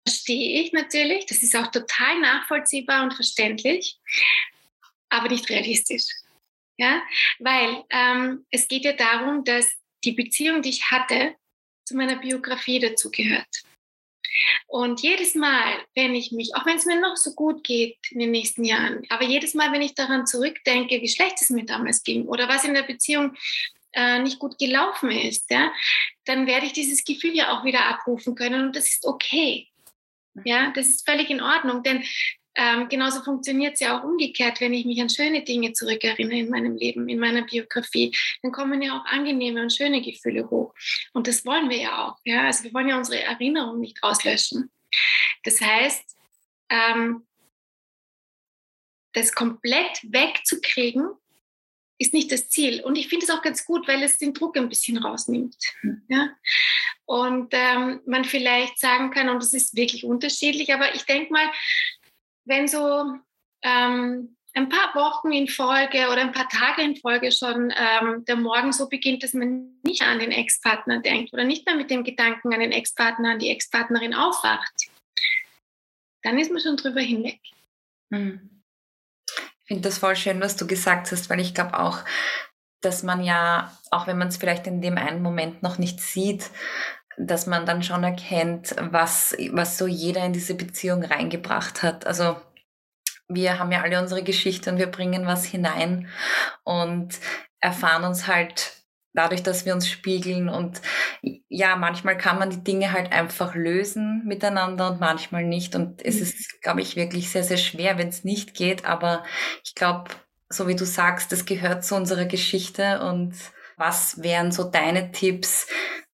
verstehe 0.06 0.62
ich 0.62 0.72
natürlich, 0.72 1.26
das 1.26 1.42
ist 1.42 1.54
auch 1.54 1.70
total 1.70 2.20
nachvollziehbar 2.20 3.04
und 3.04 3.14
verständlich, 3.14 3.98
aber 5.08 5.28
nicht 5.28 5.48
realistisch. 5.48 6.04
Ja? 6.78 7.02
Weil 7.38 7.84
ähm, 7.90 8.46
es 8.50 8.66
geht 8.68 8.84
ja 8.84 8.92
darum, 8.92 9.44
dass 9.44 9.70
die 10.04 10.12
Beziehung, 10.12 10.62
die 10.62 10.70
ich 10.70 10.90
hatte, 10.90 11.36
zu 11.84 11.96
meiner 11.96 12.16
Biografie 12.16 12.80
dazugehört. 12.80 13.62
Und 14.66 15.00
jedes 15.02 15.34
Mal, 15.34 15.84
wenn 15.94 16.14
ich 16.14 16.32
mich, 16.32 16.54
auch 16.54 16.66
wenn 16.66 16.76
es 16.76 16.86
mir 16.86 17.00
noch 17.00 17.16
so 17.16 17.34
gut 17.34 17.64
geht 17.64 17.98
in 18.10 18.20
den 18.20 18.30
nächsten 18.30 18.64
Jahren, 18.64 19.02
aber 19.08 19.24
jedes 19.24 19.54
Mal, 19.54 19.72
wenn 19.72 19.82
ich 19.82 19.94
daran 19.94 20.26
zurückdenke, 20.26 21.00
wie 21.00 21.08
schlecht 21.08 21.40
es 21.40 21.50
mir 21.50 21.64
damals 21.64 22.02
ging 22.02 22.26
oder 22.26 22.48
was 22.48 22.64
in 22.64 22.74
der 22.74 22.82
Beziehung 22.82 23.34
äh, 23.92 24.20
nicht 24.20 24.38
gut 24.38 24.58
gelaufen 24.58 25.10
ist, 25.10 25.50
ja, 25.50 25.72
dann 26.24 26.46
werde 26.46 26.66
ich 26.66 26.72
dieses 26.72 27.04
Gefühl 27.04 27.34
ja 27.34 27.52
auch 27.52 27.64
wieder 27.64 27.86
abrufen 27.86 28.34
können 28.34 28.66
und 28.66 28.76
das 28.76 28.88
ist 28.88 29.04
okay. 29.04 29.68
Ja, 30.44 30.70
das 30.70 30.88
ist 30.88 31.08
völlig 31.08 31.28
in 31.28 31.42
Ordnung, 31.42 31.82
denn 31.82 32.02
ähm, 32.54 32.88
genauso 32.88 33.22
funktioniert 33.22 33.74
es 33.74 33.80
ja 33.80 33.98
auch 33.98 34.04
umgekehrt, 34.04 34.60
wenn 34.60 34.74
ich 34.74 34.84
mich 34.84 35.00
an 35.00 35.08
schöne 35.08 35.42
Dinge 35.42 35.72
zurückerinnere 35.72 36.38
in 36.38 36.50
meinem 36.50 36.76
Leben, 36.76 37.08
in 37.08 37.18
meiner 37.18 37.42
Biografie, 37.42 38.14
dann 38.42 38.52
kommen 38.52 38.82
ja 38.82 38.98
auch 38.98 39.04
angenehme 39.06 39.62
und 39.62 39.72
schöne 39.72 40.02
Gefühle 40.02 40.50
hoch. 40.50 40.74
Und 41.12 41.26
das 41.26 41.46
wollen 41.46 41.70
wir 41.70 41.78
ja 41.78 42.06
auch. 42.06 42.18
Ja? 42.24 42.46
Also 42.46 42.64
wir 42.64 42.74
wollen 42.74 42.88
ja 42.88 42.98
unsere 42.98 43.22
Erinnerung 43.22 43.80
nicht 43.80 44.02
auslöschen. 44.02 44.70
Das 45.44 45.60
heißt, 45.60 46.16
ähm, 46.68 47.26
das 49.14 49.34
komplett 49.34 50.00
wegzukriegen, 50.02 51.08
ist 51.98 52.14
nicht 52.14 52.32
das 52.32 52.48
Ziel. 52.48 52.82
Und 52.82 52.96
ich 52.96 53.08
finde 53.08 53.24
es 53.24 53.30
auch 53.30 53.42
ganz 53.42 53.64
gut, 53.64 53.86
weil 53.86 54.02
es 54.02 54.18
den 54.18 54.34
Druck 54.34 54.56
ein 54.56 54.68
bisschen 54.68 54.98
rausnimmt. 54.98 55.56
Ja? 56.08 56.30
Und 57.04 57.48
ähm, 57.52 58.00
man 58.06 58.24
vielleicht 58.24 58.78
sagen 58.78 59.10
kann, 59.10 59.28
und 59.28 59.42
das 59.42 59.54
ist 59.54 59.76
wirklich 59.76 60.04
unterschiedlich, 60.04 60.72
aber 60.74 60.94
ich 60.94 61.02
denke 61.04 61.32
mal, 61.32 61.48
wenn 62.44 62.68
so 62.68 63.16
ähm, 63.62 64.36
ein 64.54 64.68
paar 64.68 64.94
Wochen 64.94 65.32
in 65.32 65.48
Folge 65.48 66.08
oder 66.08 66.20
ein 66.20 66.32
paar 66.32 66.48
Tage 66.48 66.82
in 66.82 66.96
Folge 66.96 67.32
schon 67.32 67.72
ähm, 67.76 68.24
der 68.26 68.36
Morgen 68.36 68.72
so 68.72 68.88
beginnt, 68.88 69.22
dass 69.22 69.32
man 69.32 69.80
nicht 69.82 70.02
an 70.02 70.18
den 70.18 70.30
Ex-Partner 70.30 71.00
denkt 71.00 71.32
oder 71.32 71.44
nicht 71.44 71.64
mehr 71.66 71.76
mit 71.76 71.90
dem 71.90 72.04
Gedanken 72.04 72.52
an 72.52 72.60
den 72.60 72.72
Ex-Partner, 72.72 73.32
an 73.32 73.38
die 73.38 73.50
Ex-Partnerin 73.50 74.14
aufwacht, 74.14 74.90
dann 76.22 76.38
ist 76.38 76.52
man 76.52 76.60
schon 76.60 76.76
drüber 76.76 77.00
hinweg. 77.00 77.40
Hm. 78.12 78.62
Ich 79.26 79.66
finde 79.66 79.82
das 79.82 79.98
voll 79.98 80.16
schön, 80.16 80.40
was 80.40 80.56
du 80.56 80.66
gesagt 80.66 81.10
hast, 81.12 81.30
weil 81.30 81.40
ich 81.40 81.54
glaube 81.54 81.78
auch, 81.78 82.04
dass 82.82 83.02
man 83.02 83.22
ja, 83.22 83.76
auch 83.90 84.06
wenn 84.06 84.18
man 84.18 84.28
es 84.28 84.36
vielleicht 84.36 84.66
in 84.66 84.82
dem 84.82 84.98
einen 84.98 85.22
Moment 85.22 85.62
noch 85.62 85.78
nicht 85.78 86.00
sieht, 86.00 86.50
dass 87.18 87.46
man 87.46 87.66
dann 87.66 87.82
schon 87.82 88.04
erkennt, 88.04 88.74
was, 88.78 89.36
was 89.50 89.78
so 89.78 89.86
jeder 89.86 90.24
in 90.24 90.32
diese 90.32 90.54
Beziehung 90.54 91.04
reingebracht 91.04 91.82
hat. 91.82 92.06
Also 92.06 92.36
wir 93.28 93.58
haben 93.58 93.72
ja 93.72 93.82
alle 93.82 94.00
unsere 94.00 94.22
Geschichte 94.22 94.70
und 94.70 94.78
wir 94.78 94.90
bringen 94.90 95.26
was 95.26 95.44
hinein 95.44 96.08
und 96.64 97.18
erfahren 97.60 98.04
uns 98.04 98.26
halt 98.26 98.82
dadurch, 99.14 99.42
dass 99.42 99.66
wir 99.66 99.74
uns 99.74 99.88
spiegeln 99.88 100.48
und 100.48 100.80
ja, 101.48 101.76
manchmal 101.76 102.16
kann 102.16 102.38
man 102.38 102.50
die 102.50 102.64
Dinge 102.64 102.92
halt 102.92 103.12
einfach 103.12 103.54
lösen 103.54 104.24
miteinander 104.24 104.90
und 104.90 105.00
manchmal 105.00 105.44
nicht 105.44 105.74
und 105.74 106.02
es 106.04 106.16
mhm. 106.16 106.22
ist, 106.22 106.62
glaube 106.62 106.80
ich, 106.80 106.96
wirklich 106.96 107.30
sehr, 107.30 107.44
sehr 107.44 107.58
schwer, 107.58 107.98
wenn 107.98 108.08
es 108.08 108.24
nicht 108.24 108.54
geht, 108.54 108.86
aber 108.86 109.24
ich 109.64 109.74
glaube, 109.74 110.10
so 110.48 110.66
wie 110.66 110.76
du 110.76 110.84
sagst, 110.84 111.32
das 111.32 111.44
gehört 111.44 111.84
zu 111.84 111.94
unserer 111.94 112.24
Geschichte 112.24 113.00
und 113.02 113.34
was 113.76 114.22
wären 114.22 114.52
so 114.52 114.64
deine 114.64 115.12
Tipps, 115.12 115.66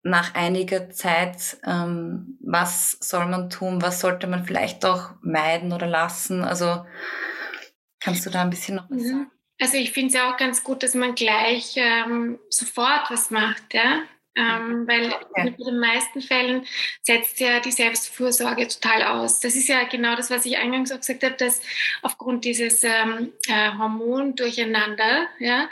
nach 0.09 0.35
einiger 0.35 0.91
Zeit, 0.91 1.59
ähm, 1.67 2.39
was 2.41 2.99
soll 3.01 3.27
man 3.27 3.51
tun, 3.51 3.83
was 3.83 4.01
sollte 4.01 4.27
man 4.27 4.45
vielleicht 4.45 4.85
auch 4.85 5.11
meiden 5.23 5.73
oder 5.73 5.87
lassen? 5.87 6.45
Also 6.45 6.85
kannst 8.01 8.27
du 8.27 8.31
da 8.31 8.43
ein 8.43 8.51
bisschen 8.51 8.77
noch 8.77 8.91
was 8.91 9.03
mhm. 9.03 9.09
sagen? 9.09 9.31
Also 9.61 9.77
ich 9.77 9.93
finde 9.93 10.09
es 10.09 10.15
ja 10.15 10.33
auch 10.33 10.37
ganz 10.37 10.63
gut, 10.63 10.83
dass 10.83 10.95
man 10.95 11.15
gleich 11.15 11.75
ähm, 11.77 12.39
sofort 12.49 13.11
was 13.11 13.31
macht, 13.31 13.75
ja. 13.75 14.03
Ähm, 14.37 14.87
weil 14.87 15.13
okay. 15.13 15.49
in 15.49 15.57
den 15.57 15.81
meisten 15.81 16.21
Fällen 16.21 16.65
setzt 17.03 17.41
ja 17.41 17.59
die 17.59 17.73
Selbstfürsorge 17.73 18.69
total 18.69 19.03
aus. 19.03 19.41
Das 19.41 19.57
ist 19.57 19.69
ja 19.69 19.83
genau 19.83 20.15
das, 20.15 20.31
was 20.31 20.47
ich 20.47 20.59
eingangs 20.59 20.93
auch 20.93 21.01
gesagt 21.01 21.25
habe, 21.25 21.35
dass 21.35 21.61
aufgrund 22.03 22.45
dieses 22.45 22.85
ähm, 22.85 23.33
äh, 23.49 23.73
Hormondurcheinander, 23.77 25.27
ja, 25.41 25.69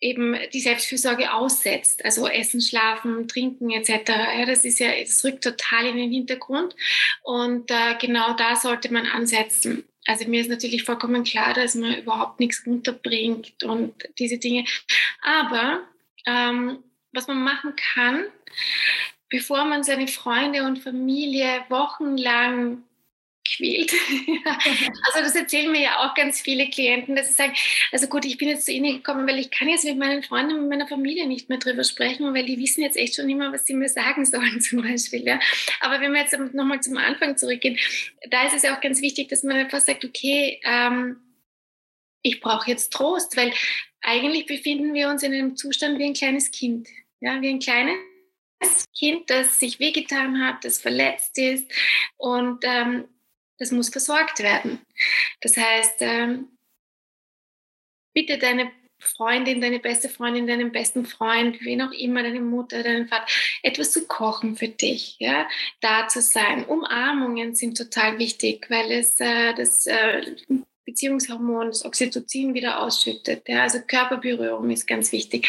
eben 0.00 0.36
die 0.52 0.60
Selbstfürsorge 0.60 1.32
aussetzt, 1.32 2.04
also 2.04 2.28
Essen, 2.28 2.60
Schlafen, 2.60 3.26
Trinken 3.28 3.70
etc. 3.70 4.08
Ja, 4.08 4.44
das 4.46 4.64
ist 4.64 4.78
ja, 4.78 4.88
es 4.88 5.24
rückt 5.24 5.44
total 5.44 5.86
in 5.86 5.96
den 5.96 6.12
Hintergrund 6.12 6.74
und 7.22 7.70
äh, 7.70 7.96
genau 8.00 8.34
da 8.34 8.56
sollte 8.56 8.92
man 8.92 9.06
ansetzen. 9.06 9.84
Also 10.06 10.28
mir 10.28 10.42
ist 10.42 10.50
natürlich 10.50 10.84
vollkommen 10.84 11.24
klar, 11.24 11.54
dass 11.54 11.74
man 11.74 11.96
überhaupt 11.96 12.38
nichts 12.38 12.62
runterbringt 12.66 13.62
und 13.62 13.94
diese 14.18 14.38
Dinge. 14.38 14.64
Aber 15.22 15.82
ähm, 16.26 16.82
was 17.12 17.26
man 17.26 17.42
machen 17.42 17.74
kann, 17.76 18.24
bevor 19.30 19.64
man 19.64 19.82
seine 19.82 20.08
Freunde 20.08 20.64
und 20.64 20.78
Familie 20.78 21.64
wochenlang 21.70 22.82
quält. 23.56 23.92
also 24.44 25.20
das 25.20 25.34
erzählen 25.34 25.70
mir 25.70 25.82
ja 25.82 25.98
auch 25.98 26.14
ganz 26.14 26.40
viele 26.40 26.68
Klienten, 26.68 27.16
dass 27.16 27.28
sie 27.28 27.34
sagen, 27.34 27.54
also 27.92 28.06
gut, 28.06 28.24
ich 28.24 28.38
bin 28.38 28.48
jetzt 28.48 28.66
zu 28.66 28.72
Ihnen 28.72 28.96
gekommen, 28.96 29.26
weil 29.26 29.38
ich 29.38 29.50
kann 29.50 29.68
jetzt 29.68 29.84
mit 29.84 29.98
meinen 29.98 30.22
Freunden, 30.22 30.60
mit 30.60 30.68
meiner 30.68 30.88
Familie 30.88 31.26
nicht 31.26 31.48
mehr 31.48 31.58
drüber 31.58 31.84
sprechen, 31.84 32.34
weil 32.34 32.46
die 32.46 32.58
wissen 32.58 32.82
jetzt 32.82 32.96
echt 32.96 33.16
schon 33.16 33.28
immer, 33.28 33.52
was 33.52 33.66
sie 33.66 33.74
mir 33.74 33.88
sagen 33.88 34.24
sollen 34.26 34.60
zum 34.60 34.82
Beispiel. 34.82 35.26
Ja. 35.26 35.40
Aber 35.80 36.00
wenn 36.00 36.12
wir 36.12 36.20
jetzt 36.20 36.36
nochmal 36.54 36.80
zum 36.80 36.96
Anfang 36.96 37.36
zurückgehen, 37.36 37.78
da 38.30 38.46
ist 38.46 38.54
es 38.54 38.62
ja 38.62 38.76
auch 38.76 38.80
ganz 38.80 39.00
wichtig, 39.00 39.28
dass 39.28 39.42
man 39.42 39.56
einfach 39.56 39.80
sagt, 39.80 40.04
okay, 40.04 40.60
ähm, 40.64 41.16
ich 42.22 42.40
brauche 42.40 42.70
jetzt 42.70 42.92
Trost, 42.92 43.36
weil 43.36 43.52
eigentlich 44.00 44.46
befinden 44.46 44.94
wir 44.94 45.08
uns 45.08 45.22
in 45.22 45.32
einem 45.32 45.56
Zustand 45.56 45.98
wie 45.98 46.04
ein 46.04 46.14
kleines 46.14 46.50
Kind, 46.50 46.88
ja, 47.20 47.40
wie 47.40 47.50
ein 47.50 47.58
kleines 47.58 47.96
Kind, 48.96 49.30
das 49.30 49.60
sich 49.60 49.78
wehgetan 49.78 50.42
hat, 50.44 50.64
das 50.64 50.80
verletzt 50.80 51.38
ist 51.38 51.70
und 52.16 52.64
ähm, 52.64 53.04
das 53.58 53.70
muss 53.70 53.88
versorgt 53.88 54.40
werden. 54.40 54.80
Das 55.40 55.56
heißt, 55.56 55.96
ähm, 56.00 56.58
bitte 58.14 58.38
deine 58.38 58.70
Freundin, 58.98 59.60
deine 59.60 59.80
beste 59.80 60.08
Freundin, 60.08 60.46
deinen 60.46 60.72
besten 60.72 61.04
Freund, 61.04 61.60
wen 61.60 61.82
auch 61.82 61.92
immer, 61.92 62.22
deine 62.22 62.40
Mutter, 62.40 62.82
deinen 62.82 63.08
Vater, 63.08 63.26
etwas 63.62 63.92
zu 63.92 64.06
kochen 64.06 64.56
für 64.56 64.68
dich, 64.68 65.16
ja, 65.18 65.48
da 65.80 66.08
zu 66.08 66.22
sein. 66.22 66.64
Umarmungen 66.64 67.54
sind 67.54 67.76
total 67.76 68.18
wichtig, 68.18 68.66
weil 68.70 68.90
es 68.92 69.20
äh, 69.20 69.52
das 69.54 69.86
äh, 69.86 70.34
Beziehungshormon, 70.84 71.68
das 71.68 71.84
Oxytocin 71.84 72.54
wieder 72.54 72.80
ausschüttet. 72.80 73.48
Ja, 73.48 73.62
also 73.62 73.80
Körperberührung 73.80 74.70
ist 74.70 74.86
ganz 74.86 75.12
wichtig. 75.12 75.48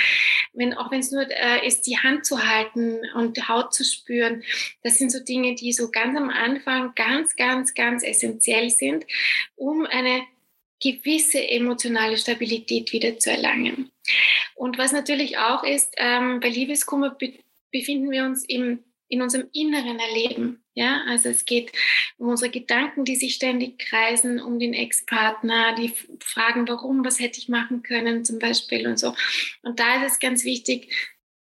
Wenn, 0.54 0.74
auch 0.74 0.92
wenn 0.92 1.00
es 1.00 1.12
nur 1.12 1.30
äh, 1.30 1.66
ist, 1.66 1.88
die 1.88 1.98
Hand 1.98 2.26
zu 2.26 2.48
halten 2.48 3.02
und 3.16 3.38
die 3.38 3.44
Haut 3.44 3.74
zu 3.74 3.84
spüren, 3.84 4.44
das 4.84 4.98
sind 4.98 5.12
so 5.12 5.20
Dinge, 5.20 5.56
die 5.56 5.74
so 5.74 5.92
ganz 5.92 6.18
am 6.18 6.30
Anfang 6.30 6.94
ganz, 6.96 7.36
ganz, 7.36 7.74
ganz 7.74 8.04
essentiell 8.04 8.70
sind, 8.70 9.06
um 9.56 9.86
eine 9.86 10.22
gewisse 10.82 11.48
emotionale 11.48 12.18
Stabilität 12.18 12.92
wieder 12.92 13.18
zu 13.18 13.32
erlangen. 13.32 13.92
Und 14.56 14.78
was 14.78 14.92
natürlich 14.92 15.38
auch 15.38 15.64
ist, 15.64 15.94
ähm, 15.98 16.40
bei 16.40 16.50
Liebeskummer 16.50 17.12
be 17.12 17.34
befinden 17.72 18.10
wir 18.10 18.24
uns 18.24 18.46
im, 18.46 18.86
in 19.10 19.22
unserem 19.22 19.50
inneren 19.52 20.00
Erleben. 20.00 20.65
Ja, 20.76 21.04
also 21.08 21.30
es 21.30 21.46
geht 21.46 21.72
um 22.18 22.28
unsere 22.28 22.52
Gedanken, 22.52 23.06
die 23.06 23.16
sich 23.16 23.36
ständig 23.36 23.80
kreisen, 23.80 24.42
um 24.42 24.60
den 24.60 24.74
Ex-Partner, 24.74 25.74
die 25.76 25.94
fragen, 26.20 26.68
warum, 26.68 27.04
was 27.06 27.20
hätte 27.20 27.40
ich 27.40 27.50
machen 27.50 27.82
können, 27.82 28.26
zum 28.26 28.40
Beispiel 28.40 28.86
und 28.88 29.00
so. 29.00 29.16
Und 29.64 29.80
da 29.80 30.04
ist 30.04 30.14
es 30.14 30.20
ganz 30.20 30.44
wichtig, 30.44 30.94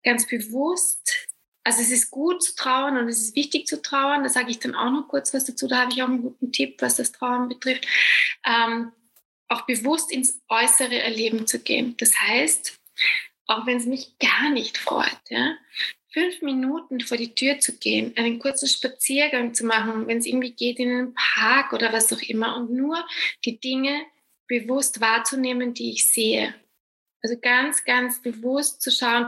ganz 0.02 0.26
bewusst 0.26 1.30
also 1.64 1.80
es 1.80 1.90
ist 1.90 2.10
gut 2.10 2.42
zu 2.42 2.54
trauern 2.54 2.98
und 2.98 3.08
es 3.08 3.20
ist 3.20 3.37
wichtig 3.37 3.66
zu 3.66 3.80
trauern. 3.80 4.22
Da 4.22 4.28
sage 4.28 4.50
ich 4.50 4.58
dann 4.58 4.74
auch 4.74 4.90
noch 4.90 5.08
kurz 5.08 5.32
was 5.32 5.46
dazu. 5.46 5.66
Da 5.66 5.80
habe 5.80 5.92
ich 5.92 6.02
auch 6.02 6.08
einen 6.08 6.20
guten 6.22 6.52
Tipp, 6.52 6.76
was 6.80 6.96
das 6.96 7.10
Trauern 7.10 7.48
betrifft. 7.48 7.87
Ähm, 8.44 8.92
auch 9.48 9.62
bewusst 9.62 10.12
ins 10.12 10.42
äußere 10.48 10.98
Erleben 10.98 11.46
zu 11.46 11.58
gehen. 11.58 11.96
Das 11.96 12.20
heißt, 12.20 12.78
auch 13.46 13.66
wenn 13.66 13.78
es 13.78 13.87
mich 13.87 14.18
gar 14.18 14.50
nicht 14.50 14.76
freut, 14.76 15.20
ja, 15.30 15.56
fünf 16.14 16.42
Minuten 16.42 17.00
vor 17.00 17.16
die 17.16 17.35
Tür 17.35 17.59
zu 17.59 17.77
gehen, 17.77 18.12
einen 18.16 18.38
kurzen 18.38 18.68
Spaziergang 18.68 19.53
zu 19.53 19.66
machen, 19.66 20.07
wenn 20.07 20.18
es 20.18 20.27
irgendwie 20.27 20.53
geht, 20.53 20.79
in 20.79 20.88
einen 20.88 21.14
Park 21.14 21.72
oder 21.72 21.92
was 21.92 22.12
auch 22.12 22.22
immer 22.22 22.57
und 22.57 22.70
nur 22.70 23.05
die 23.44 23.59
Dinge 23.59 24.07
bewusst 24.46 25.00
wahrzunehmen, 25.00 25.74
die 25.74 25.90
ich 25.90 26.09
sehe. 26.09 26.55
Also 27.20 27.37
ganz, 27.40 27.85
ganz 27.85 28.22
bewusst 28.22 28.81
zu 28.81 28.92
schauen, 28.92 29.27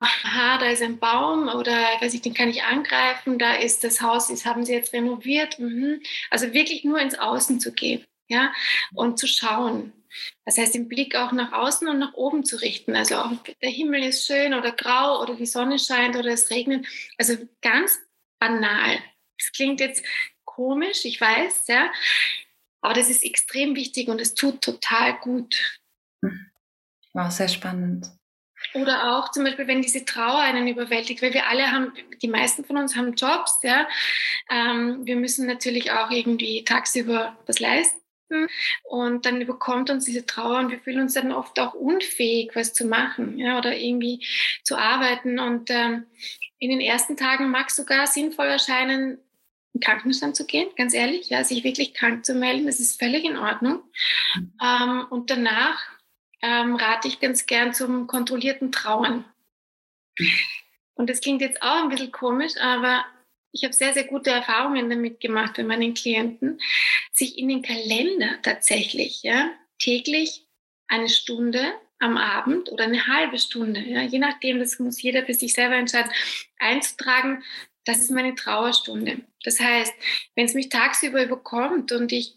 aha, 0.00 0.58
da 0.58 0.70
ist 0.70 0.82
ein 0.82 0.98
Baum 0.98 1.48
oder 1.48 1.72
weiß 2.00 2.12
ich, 2.14 2.22
den 2.22 2.34
kann 2.34 2.50
ich 2.50 2.64
angreifen, 2.64 3.38
da 3.38 3.54
ist 3.54 3.84
das 3.84 4.00
Haus, 4.00 4.28
das 4.28 4.44
haben 4.44 4.64
sie 4.64 4.72
jetzt 4.72 4.92
renoviert. 4.92 5.58
Mhm. 5.60 6.02
Also 6.30 6.52
wirklich 6.52 6.84
nur 6.84 6.98
ins 6.98 7.18
Außen 7.18 7.60
zu 7.60 7.72
gehen 7.72 8.04
ja, 8.28 8.52
und 8.94 9.18
zu 9.18 9.26
schauen. 9.26 9.92
Das 10.44 10.58
heißt, 10.58 10.74
den 10.74 10.88
Blick 10.88 11.16
auch 11.16 11.32
nach 11.32 11.52
außen 11.52 11.88
und 11.88 11.98
nach 11.98 12.14
oben 12.14 12.44
zu 12.44 12.56
richten. 12.56 12.94
Also 12.94 13.16
auch 13.16 13.32
der 13.62 13.70
Himmel 13.70 14.04
ist 14.04 14.26
schön 14.26 14.54
oder 14.54 14.72
grau 14.72 15.20
oder 15.20 15.34
die 15.34 15.46
Sonne 15.46 15.78
scheint 15.78 16.16
oder 16.16 16.30
es 16.30 16.50
regnet. 16.50 16.86
Also 17.18 17.36
ganz 17.62 17.98
banal. 18.38 18.98
Das 19.38 19.52
klingt 19.52 19.80
jetzt 19.80 20.04
komisch, 20.44 21.04
ich 21.04 21.20
weiß, 21.20 21.66
ja, 21.66 21.90
aber 22.80 22.94
das 22.94 23.10
ist 23.10 23.24
extrem 23.24 23.74
wichtig 23.74 24.08
und 24.08 24.20
es 24.20 24.34
tut 24.34 24.60
total 24.60 25.18
gut. 25.18 25.80
War 27.12 27.30
sehr 27.30 27.48
spannend. 27.48 28.06
Oder 28.72 29.16
auch 29.16 29.30
zum 29.30 29.44
Beispiel, 29.44 29.66
wenn 29.66 29.82
diese 29.82 30.04
Trauer 30.04 30.38
einen 30.38 30.68
überwältigt, 30.68 31.22
weil 31.22 31.34
wir 31.34 31.48
alle 31.48 31.70
haben, 31.70 31.92
die 32.22 32.28
meisten 32.28 32.64
von 32.64 32.76
uns 32.76 32.96
haben 32.96 33.14
Jobs, 33.14 33.58
ja. 33.62 33.86
Ähm, 34.50 35.04
wir 35.04 35.16
müssen 35.16 35.46
natürlich 35.46 35.92
auch 35.92 36.10
irgendwie 36.10 36.64
tagsüber 36.64 37.36
was 37.46 37.58
leisten. 37.58 38.03
Und 38.82 39.26
dann 39.26 39.40
überkommt 39.40 39.90
uns 39.90 40.04
diese 40.04 40.26
Trauer 40.26 40.58
und 40.58 40.70
wir 40.70 40.80
fühlen 40.80 41.00
uns 41.00 41.14
dann 41.14 41.32
oft 41.32 41.58
auch 41.60 41.74
unfähig, 41.74 42.50
was 42.54 42.72
zu 42.72 42.86
machen 42.86 43.38
ja, 43.38 43.58
oder 43.58 43.76
irgendwie 43.76 44.24
zu 44.62 44.76
arbeiten. 44.76 45.38
Und 45.38 45.70
ähm, 45.70 46.06
in 46.58 46.70
den 46.70 46.80
ersten 46.80 47.16
Tagen 47.16 47.50
mag 47.50 47.68
es 47.68 47.76
sogar 47.76 48.06
sinnvoll 48.06 48.46
erscheinen, 48.46 49.18
in 49.74 49.80
Krankenstand 49.80 50.36
zu 50.36 50.46
gehen, 50.46 50.68
ganz 50.76 50.94
ehrlich, 50.94 51.28
ja, 51.30 51.42
sich 51.42 51.64
wirklich 51.64 51.94
krank 51.94 52.24
zu 52.24 52.34
melden, 52.34 52.66
das 52.66 52.78
ist 52.78 53.00
völlig 53.00 53.24
in 53.24 53.36
Ordnung. 53.36 53.82
Ähm, 54.62 55.06
und 55.10 55.30
danach 55.30 55.82
ähm, 56.42 56.76
rate 56.76 57.08
ich 57.08 57.20
ganz 57.20 57.46
gern 57.46 57.74
zum 57.74 58.06
kontrollierten 58.06 58.70
Trauern. 58.70 59.24
Und 60.94 61.10
das 61.10 61.20
klingt 61.20 61.40
jetzt 61.40 61.60
auch 61.60 61.82
ein 61.82 61.88
bisschen 61.88 62.12
komisch, 62.12 62.52
aber 62.60 63.04
ich 63.54 63.62
habe 63.64 63.72
sehr, 63.72 63.94
sehr 63.94 64.04
gute 64.04 64.30
Erfahrungen 64.30 64.90
damit 64.90 65.20
gemacht 65.20 65.54
bei 65.56 65.62
meinen 65.62 65.94
Klienten, 65.94 66.60
sich 67.12 67.38
in 67.38 67.48
den 67.48 67.62
Kalender 67.62 68.42
tatsächlich 68.42 69.22
ja, 69.22 69.50
täglich 69.78 70.46
eine 70.88 71.08
Stunde 71.08 71.72
am 72.00 72.16
Abend 72.16 72.70
oder 72.70 72.84
eine 72.84 73.06
halbe 73.06 73.38
Stunde, 73.38 73.80
ja, 73.80 74.02
je 74.02 74.18
nachdem, 74.18 74.58
das 74.58 74.78
muss 74.80 75.00
jeder 75.00 75.24
für 75.24 75.34
sich 75.34 75.54
selber 75.54 75.76
entscheiden, 75.76 76.10
einzutragen, 76.58 77.42
das 77.84 77.98
ist 77.98 78.10
meine 78.10 78.34
Trauerstunde. 78.34 79.20
Das 79.44 79.60
heißt, 79.60 79.94
wenn 80.34 80.46
es 80.46 80.54
mich 80.54 80.68
tagsüber 80.68 81.22
überkommt 81.22 81.92
und 81.92 82.12
ich 82.12 82.36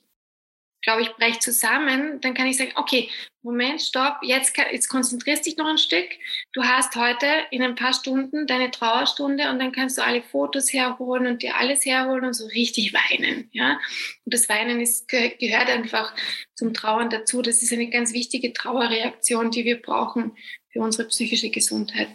glaube 0.81 1.01
ich, 1.01 1.13
breche 1.15 1.39
zusammen, 1.39 2.21
dann 2.21 2.33
kann 2.33 2.47
ich 2.47 2.57
sagen, 2.57 2.71
okay, 2.75 3.09
Moment, 3.41 3.81
stopp, 3.81 4.17
jetzt, 4.23 4.57
jetzt 4.57 4.89
konzentrierst 4.89 5.45
dich 5.45 5.57
noch 5.57 5.67
ein 5.67 5.77
Stück. 5.77 6.07
Du 6.53 6.63
hast 6.63 6.95
heute 6.95 7.25
in 7.51 7.63
ein 7.63 7.75
paar 7.75 7.93
Stunden 7.93 8.45
deine 8.45 8.71
Trauerstunde 8.71 9.49
und 9.49 9.59
dann 9.59 9.71
kannst 9.71 9.97
du 9.97 10.03
alle 10.03 10.21
Fotos 10.21 10.73
herholen 10.73 11.27
und 11.27 11.43
dir 11.43 11.55
alles 11.55 11.85
herholen 11.85 12.25
und 12.25 12.33
so 12.33 12.45
richtig 12.47 12.93
weinen. 12.93 13.49
Ja? 13.53 13.79
Und 14.25 14.33
das 14.33 14.49
Weinen 14.49 14.81
ist, 14.81 15.07
gehört 15.07 15.69
einfach 15.69 16.13
zum 16.55 16.73
Trauern 16.73 17.09
dazu. 17.09 17.41
Das 17.41 17.61
ist 17.61 17.71
eine 17.71 17.89
ganz 17.89 18.13
wichtige 18.13 18.51
Trauerreaktion, 18.51 19.51
die 19.51 19.65
wir 19.65 19.81
brauchen 19.81 20.35
für 20.69 20.81
unsere 20.81 21.07
psychische 21.07 21.49
Gesundheit. 21.49 22.09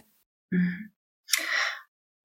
Mhm. 0.51 0.93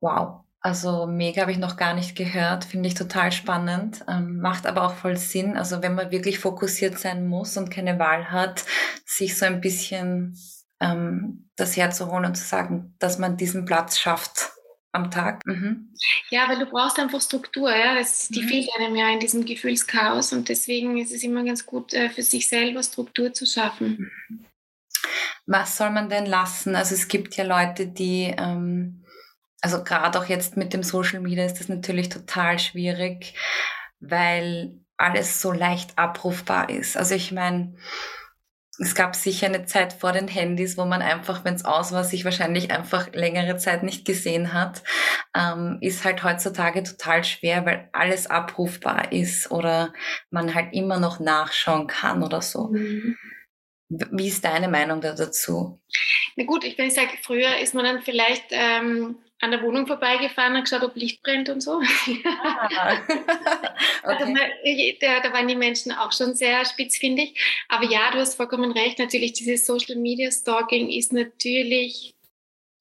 Wow, 0.02 0.44
also 0.68 1.08
mega 1.08 1.44
habe 1.44 1.54
ich 1.54 1.58
noch 1.58 1.78
gar 1.78 1.94
nicht 1.94 2.18
gehört, 2.18 2.66
finde 2.66 2.90
ich 2.90 2.94
total 2.94 3.32
spannend, 3.32 4.04
ähm, 4.10 4.42
macht 4.42 4.68
aber 4.68 4.84
auch 4.84 4.96
voll 4.96 5.16
Sinn. 5.16 5.56
Also 5.56 5.82
wenn 5.82 5.96
man 5.96 6.12
wirklich 6.12 6.40
fokussiert 6.40 7.00
sein 7.00 7.26
muss 7.26 7.56
und 7.56 7.70
keine 7.70 8.00
Wahl 8.00 8.32
hat, 8.32 8.66
sich 9.06 9.38
so 9.38 9.46
ein 9.46 9.62
bisschen 9.62 10.38
ähm, 10.82 11.50
das 11.56 11.78
herzuholen 11.78 12.26
und 12.26 12.36
zu 12.36 12.44
sagen, 12.44 12.96
dass 13.00 13.18
man 13.18 13.38
diesen 13.38 13.64
Platz 13.64 13.98
schafft 13.98 14.52
am 14.92 15.10
Tag. 15.10 15.46
Mhm. 15.46 15.94
Ja, 16.32 16.50
weil 16.50 16.60
du 16.60 16.66
brauchst 16.66 17.00
einfach 17.00 17.22
Struktur, 17.22 17.74
ja. 17.74 17.96
Das, 17.96 18.28
die 18.28 18.42
mhm. 18.42 18.48
fehlt 18.50 18.70
einem 18.78 18.96
ja 18.98 19.10
in 19.10 19.22
diesem 19.22 19.46
Gefühlschaos 19.46 20.34
und 20.34 20.50
deswegen 20.50 20.98
ist 20.98 21.14
es 21.14 21.24
immer 21.24 21.46
ganz 21.46 21.66
gut, 21.66 21.94
äh, 21.94 22.10
für 22.10 22.24
sich 22.24 22.50
selber 22.50 22.84
Struktur 22.84 23.32
zu 23.32 23.46
schaffen. 23.46 24.12
Mhm. 24.28 24.46
Was 25.46 25.78
soll 25.78 25.92
man 25.92 26.10
denn 26.10 26.26
lassen? 26.26 26.76
Also 26.76 26.94
es 26.94 27.08
gibt 27.08 27.38
ja 27.38 27.46
Leute, 27.46 27.88
die 27.88 28.36
ähm, 28.38 29.06
also 29.62 29.84
gerade 29.84 30.20
auch 30.20 30.26
jetzt 30.26 30.58
mit 30.58 30.74
dem 30.74 30.84
Social 30.84 31.20
Media 31.20 31.46
ist 31.46 31.60
das 31.60 31.70
natürlich 31.70 32.10
total 32.10 32.60
schwierig, 32.60 33.34
weil 34.00 34.80
alles 34.98 35.42
so 35.42 35.52
leicht 35.52 35.98
abrufbar 35.98 36.70
ist. 36.70 36.98
Also 36.98 37.16
ich 37.16 37.32
meine, 37.32 37.76
es 38.80 38.94
gab 38.94 39.16
sicher 39.16 39.48
eine 39.48 39.66
Zeit 39.66 39.94
vor 39.94 40.12
den 40.12 40.28
Handys, 40.28 40.78
wo 40.78 40.86
man 40.86 41.02
einfach, 41.02 41.44
wenn 41.44 41.56
es 41.56 41.66
aus 41.66 41.92
war, 41.92 42.04
sich 42.04 42.26
wahrscheinlich 42.26 42.72
einfach 42.72 43.12
längere 43.14 43.58
Zeit 43.58 43.84
nicht 43.84 44.06
gesehen 44.06 44.54
hat. 44.54 44.84
Ähm, 45.36 45.80
ist 45.82 46.06
halt 46.06 46.24
heutzutage 46.24 46.84
total 46.84 47.24
schwer, 47.24 47.66
weil 47.66 47.90
alles 47.92 48.28
abrufbar 48.28 49.12
ist 49.12 49.50
oder 49.50 49.94
man 50.30 50.54
halt 50.54 50.74
immer 50.74 51.00
noch 51.00 51.20
nachschauen 51.20 51.88
kann 51.88 52.24
oder 52.24 52.42
so. 52.42 52.68
Mhm. 52.68 53.18
Wie 53.90 54.28
ist 54.28 54.44
deine 54.44 54.68
Meinung 54.68 55.02
da 55.02 55.14
dazu? 55.14 55.82
Na 56.36 56.44
gut, 56.44 56.64
ich 56.64 56.78
würde 56.78 56.92
sagen, 56.92 57.18
früher 57.24 57.58
ist 57.58 57.74
man 57.74 57.86
dann 57.86 58.02
vielleicht 58.02 58.46
ähm, 58.52 59.18
an 59.40 59.52
der 59.52 59.62
Wohnung 59.62 59.86
vorbeigefahren 59.86 60.56
und 60.56 60.64
geschaut, 60.64 60.84
ob 60.84 60.96
Licht 60.96 61.22
brennt 61.22 61.50
und 61.50 61.62
so. 61.62 61.82
Ah. 62.26 63.02
Also 64.04 64.26
okay. 64.26 64.98
da, 65.02 65.20
da, 65.20 65.34
waren 65.34 65.50
die 65.50 65.56
Menschen 65.56 65.92
auch 65.92 66.14
schon 66.14 66.34
sehr 66.34 66.64
spitzfindig. 66.64 67.38
Aber 67.68 67.84
ja, 67.84 68.10
du 68.12 68.20
hast 68.20 68.36
vollkommen 68.36 68.72
recht. 68.72 69.00
Natürlich, 69.00 69.34
dieses 69.34 69.66
Social 69.66 69.98
Media 69.98 70.32
Stalking 70.32 70.90
ist 70.90 71.12
natürlich 71.12 72.16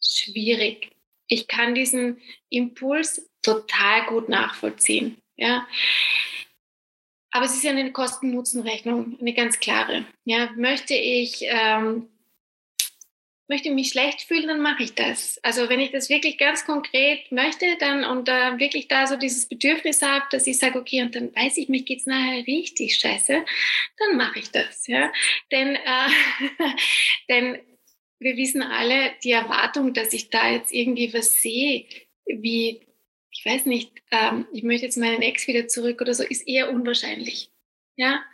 schwierig. 0.00 0.92
Ich 1.26 1.48
kann 1.48 1.74
diesen 1.74 2.20
Impuls 2.48 3.28
total 3.42 4.06
gut 4.06 4.28
nachvollziehen. 4.28 5.16
Ja. 5.36 5.66
Aber 7.32 7.44
es 7.44 7.54
ist 7.54 7.64
ja 7.64 7.72
eine 7.72 7.90
Kosten-Nutzen-Rechnung, 7.92 9.18
eine 9.20 9.34
ganz 9.34 9.58
klare. 9.58 10.06
Ja, 10.24 10.50
möchte 10.56 10.94
ich 10.94 11.42
ähm, 11.42 12.08
möchte 13.48 13.70
mich 13.70 13.90
schlecht 13.90 14.22
fühlen, 14.22 14.48
dann 14.48 14.60
mache 14.60 14.82
ich 14.82 14.94
das. 14.94 15.38
Also 15.42 15.68
wenn 15.68 15.80
ich 15.80 15.92
das 15.92 16.08
wirklich 16.08 16.38
ganz 16.38 16.64
konkret 16.64 17.30
möchte, 17.30 17.66
dann 17.78 18.04
und 18.04 18.28
äh, 18.28 18.58
wirklich 18.58 18.88
da 18.88 19.06
so 19.06 19.16
dieses 19.16 19.46
Bedürfnis 19.46 20.02
habe, 20.02 20.24
dass 20.30 20.46
ich 20.46 20.58
sage, 20.58 20.78
okay, 20.78 21.02
und 21.02 21.14
dann 21.14 21.34
weiß 21.34 21.56
ich, 21.58 21.68
mir 21.68 21.82
geht's 21.82 22.06
nachher 22.06 22.46
richtig 22.46 22.98
scheiße, 22.98 23.44
dann 23.98 24.16
mache 24.16 24.40
ich 24.40 24.50
das. 24.50 24.86
Ja? 24.86 25.12
Denn, 25.52 25.76
äh, 25.76 26.08
denn 27.28 27.58
wir 28.18 28.36
wissen 28.36 28.62
alle, 28.62 29.12
die 29.22 29.32
Erwartung, 29.32 29.94
dass 29.94 30.12
ich 30.12 30.30
da 30.30 30.50
jetzt 30.50 30.72
irgendwie 30.72 31.12
was 31.14 31.40
sehe, 31.40 31.86
wie, 32.24 32.80
ich 33.30 33.44
weiß 33.44 33.66
nicht, 33.66 33.92
ähm, 34.10 34.46
ich 34.52 34.62
möchte 34.62 34.86
jetzt 34.86 34.96
meinen 34.96 35.22
Ex 35.22 35.46
wieder 35.46 35.68
zurück 35.68 36.00
oder 36.00 36.14
so, 36.14 36.24
ist 36.24 36.48
eher 36.48 36.70
unwahrscheinlich. 36.70 37.50
Ja. 37.96 38.24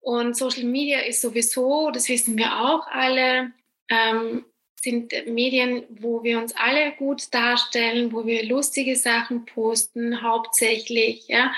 Und 0.00 0.36
Social 0.36 0.64
Media 0.64 1.00
ist 1.00 1.20
sowieso, 1.20 1.90
das 1.90 2.08
wissen 2.08 2.36
wir 2.36 2.60
auch 2.60 2.86
alle, 2.88 3.52
ähm, 3.88 4.44
sind 4.84 5.12
Medien, 5.26 5.84
wo 5.88 6.22
wir 6.22 6.38
uns 6.38 6.54
alle 6.54 6.92
gut 6.92 7.32
darstellen, 7.32 8.12
wo 8.12 8.26
wir 8.26 8.44
lustige 8.44 8.96
Sachen 8.96 9.46
posten, 9.46 10.22
hauptsächlich, 10.22 11.26
ja. 11.26 11.54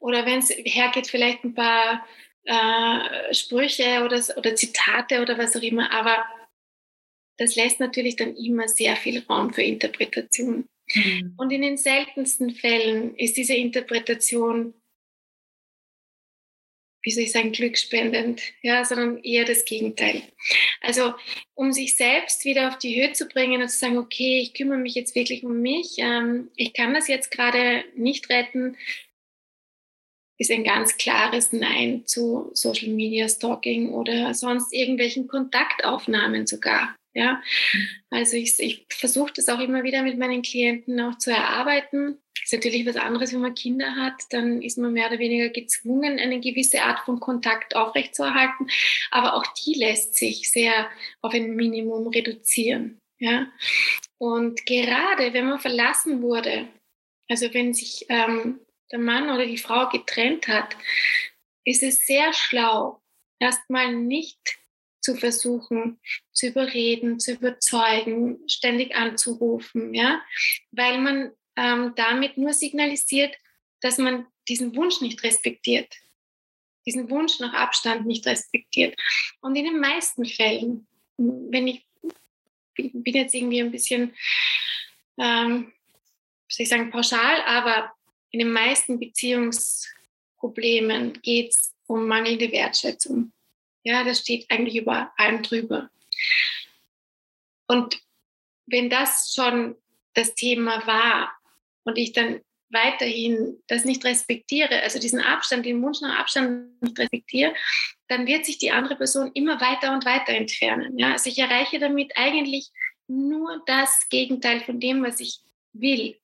Oder 0.00 0.26
wenn 0.26 0.40
es 0.40 0.50
hergeht, 0.50 1.06
vielleicht 1.06 1.44
ein 1.44 1.54
paar 1.54 2.04
äh, 2.44 3.32
Sprüche 3.32 4.02
oder, 4.04 4.22
oder 4.36 4.54
Zitate 4.56 5.22
oder 5.22 5.38
was 5.38 5.56
auch 5.56 5.62
immer, 5.62 5.90
aber 5.92 6.24
das 7.38 7.56
lässt 7.56 7.80
natürlich 7.80 8.16
dann 8.16 8.36
immer 8.36 8.68
sehr 8.68 8.96
viel 8.96 9.24
Raum 9.28 9.52
für 9.52 9.62
Interpretation. 9.62 10.68
Mhm. 10.94 11.34
Und 11.36 11.50
in 11.50 11.62
den 11.62 11.76
seltensten 11.76 12.50
Fällen 12.50 13.16
ist 13.16 13.36
diese 13.36 13.54
Interpretation 13.54 14.74
wie 17.04 17.10
soll 17.10 17.24
ich 17.24 17.32
sagen, 17.32 17.52
glückspendend, 17.52 18.42
ja, 18.62 18.84
sondern 18.84 19.22
eher 19.22 19.44
das 19.44 19.64
Gegenteil. 19.64 20.22
Also 20.80 21.12
um 21.54 21.72
sich 21.72 21.96
selbst 21.96 22.44
wieder 22.44 22.68
auf 22.68 22.78
die 22.78 23.00
Höhe 23.00 23.12
zu 23.12 23.26
bringen 23.26 23.62
und 23.62 23.68
zu 23.68 23.78
sagen, 23.78 23.98
okay, 23.98 24.40
ich 24.40 24.54
kümmere 24.54 24.78
mich 24.78 24.94
jetzt 24.94 25.14
wirklich 25.14 25.44
um 25.44 25.60
mich, 25.60 25.96
ähm, 25.98 26.50
ich 26.56 26.72
kann 26.72 26.94
das 26.94 27.06
jetzt 27.06 27.30
gerade 27.30 27.84
nicht 27.94 28.30
retten, 28.30 28.76
ist 30.38 30.50
ein 30.50 30.64
ganz 30.64 30.96
klares 30.96 31.52
Nein 31.52 32.06
zu 32.06 32.50
Social 32.54 32.88
Media 32.88 33.28
Stalking 33.28 33.92
oder 33.92 34.34
sonst 34.34 34.72
irgendwelchen 34.72 35.28
Kontaktaufnahmen 35.28 36.46
sogar. 36.46 36.96
Ja, 37.16 37.40
also 38.10 38.36
ich, 38.36 38.58
ich 38.58 38.86
versuche 38.90 39.32
das 39.36 39.48
auch 39.48 39.60
immer 39.60 39.84
wieder 39.84 40.02
mit 40.02 40.18
meinen 40.18 40.42
Klienten 40.42 41.00
auch 41.00 41.16
zu 41.16 41.30
erarbeiten. 41.30 42.18
Das 42.34 42.46
ist 42.46 42.52
natürlich 42.52 42.86
was 42.86 42.96
anderes, 42.96 43.32
wenn 43.32 43.40
man 43.40 43.54
Kinder 43.54 43.94
hat, 43.94 44.20
dann 44.30 44.60
ist 44.60 44.78
man 44.78 44.92
mehr 44.92 45.06
oder 45.06 45.20
weniger 45.20 45.48
gezwungen, 45.48 46.18
eine 46.18 46.40
gewisse 46.40 46.82
Art 46.82 46.98
von 47.04 47.20
Kontakt 47.20 47.76
aufrechtzuerhalten. 47.76 48.66
Aber 49.12 49.34
auch 49.34 49.46
die 49.46 49.74
lässt 49.74 50.16
sich 50.16 50.50
sehr 50.50 50.90
auf 51.22 51.32
ein 51.32 51.54
Minimum 51.54 52.08
reduzieren. 52.08 52.98
Ja, 53.20 53.46
und 54.18 54.66
gerade 54.66 55.32
wenn 55.32 55.46
man 55.46 55.60
verlassen 55.60 56.20
wurde, 56.20 56.68
also 57.28 57.54
wenn 57.54 57.72
sich 57.74 58.06
ähm, 58.08 58.58
der 58.90 58.98
Mann 58.98 59.30
oder 59.30 59.46
die 59.46 59.56
Frau 59.56 59.88
getrennt 59.88 60.48
hat, 60.48 60.76
ist 61.64 61.84
es 61.84 62.06
sehr 62.06 62.32
schlau, 62.32 63.00
erstmal 63.38 63.94
nicht 63.94 64.58
zu 65.04 65.14
versuchen, 65.14 66.00
zu 66.32 66.46
überreden, 66.46 67.20
zu 67.20 67.32
überzeugen, 67.32 68.38
ständig 68.48 68.96
anzurufen, 68.96 69.92
ja, 69.92 70.24
weil 70.72 70.98
man 70.98 71.30
ähm, 71.56 71.92
damit 71.94 72.38
nur 72.38 72.54
signalisiert, 72.54 73.36
dass 73.82 73.98
man 73.98 74.26
diesen 74.48 74.74
Wunsch 74.74 75.02
nicht 75.02 75.22
respektiert, 75.22 75.94
diesen 76.86 77.10
Wunsch 77.10 77.38
nach 77.38 77.52
Abstand 77.52 78.06
nicht 78.06 78.26
respektiert. 78.26 78.98
Und 79.42 79.56
in 79.56 79.64
den 79.64 79.78
meisten 79.78 80.24
Fällen, 80.24 80.86
wenn 81.18 81.68
ich 81.68 81.86
bin 82.76 83.14
jetzt 83.14 83.34
irgendwie 83.34 83.60
ein 83.60 83.70
bisschen, 83.70 84.14
ähm, 85.18 85.70
soll 86.48 86.64
ich 86.64 86.68
sagen, 86.68 86.90
pauschal, 86.90 87.40
aber 87.42 87.92
in 88.30 88.40
den 88.40 88.52
meisten 88.52 88.98
Beziehungsproblemen 88.98 91.20
geht 91.22 91.50
es 91.50 91.72
um 91.86 92.08
mangelnde 92.08 92.50
Wertschätzung. 92.50 93.32
Ja, 93.84 94.02
das 94.02 94.20
steht 94.20 94.50
eigentlich 94.50 94.76
über 94.76 95.12
allem 95.16 95.42
drüber. 95.42 95.90
Und 97.66 98.00
wenn 98.66 98.90
das 98.90 99.32
schon 99.34 99.76
das 100.14 100.34
Thema 100.34 100.86
war 100.86 101.32
und 101.84 101.98
ich 101.98 102.12
dann 102.12 102.40
weiterhin 102.70 103.62
das 103.68 103.84
nicht 103.84 104.04
respektiere, 104.04 104.82
also 104.82 104.98
diesen 104.98 105.20
Abstand, 105.20 105.64
den 105.64 105.82
Wunsch 105.82 106.00
nach 106.00 106.18
Abstand 106.18 106.82
nicht 106.82 106.98
respektiere, 106.98 107.54
dann 108.08 108.26
wird 108.26 108.44
sich 108.44 108.58
die 108.58 108.72
andere 108.72 108.96
Person 108.96 109.30
immer 109.34 109.60
weiter 109.60 109.92
und 109.92 110.04
weiter 110.04 110.32
entfernen. 110.32 110.98
Ja? 110.98 111.12
Also 111.12 111.30
ich 111.30 111.38
erreiche 111.38 111.78
damit 111.78 112.16
eigentlich 112.16 112.70
nur 113.06 113.62
das 113.66 114.08
Gegenteil 114.08 114.60
von 114.60 114.80
dem, 114.80 115.02
was 115.04 115.20
ich 115.20 115.40
will, 115.72 116.18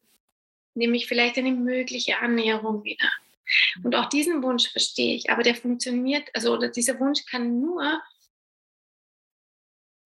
nämlich 0.74 1.06
vielleicht 1.06 1.36
eine 1.36 1.52
mögliche 1.52 2.18
Annäherung 2.18 2.84
wieder. 2.84 3.10
Und 3.82 3.94
auch 3.94 4.08
diesen 4.08 4.42
Wunsch 4.42 4.70
verstehe 4.70 5.16
ich, 5.16 5.30
aber 5.30 5.42
der 5.42 5.54
funktioniert, 5.54 6.28
also 6.34 6.56
dieser 6.56 6.98
Wunsch 7.00 7.24
kann 7.26 7.60
nur 7.60 8.02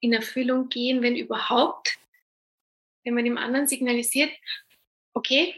in 0.00 0.12
Erfüllung 0.12 0.68
gehen, 0.68 1.02
wenn 1.02 1.16
überhaupt, 1.16 1.98
wenn 3.04 3.14
man 3.14 3.24
dem 3.24 3.38
anderen 3.38 3.66
signalisiert, 3.66 4.30
okay, 5.14 5.54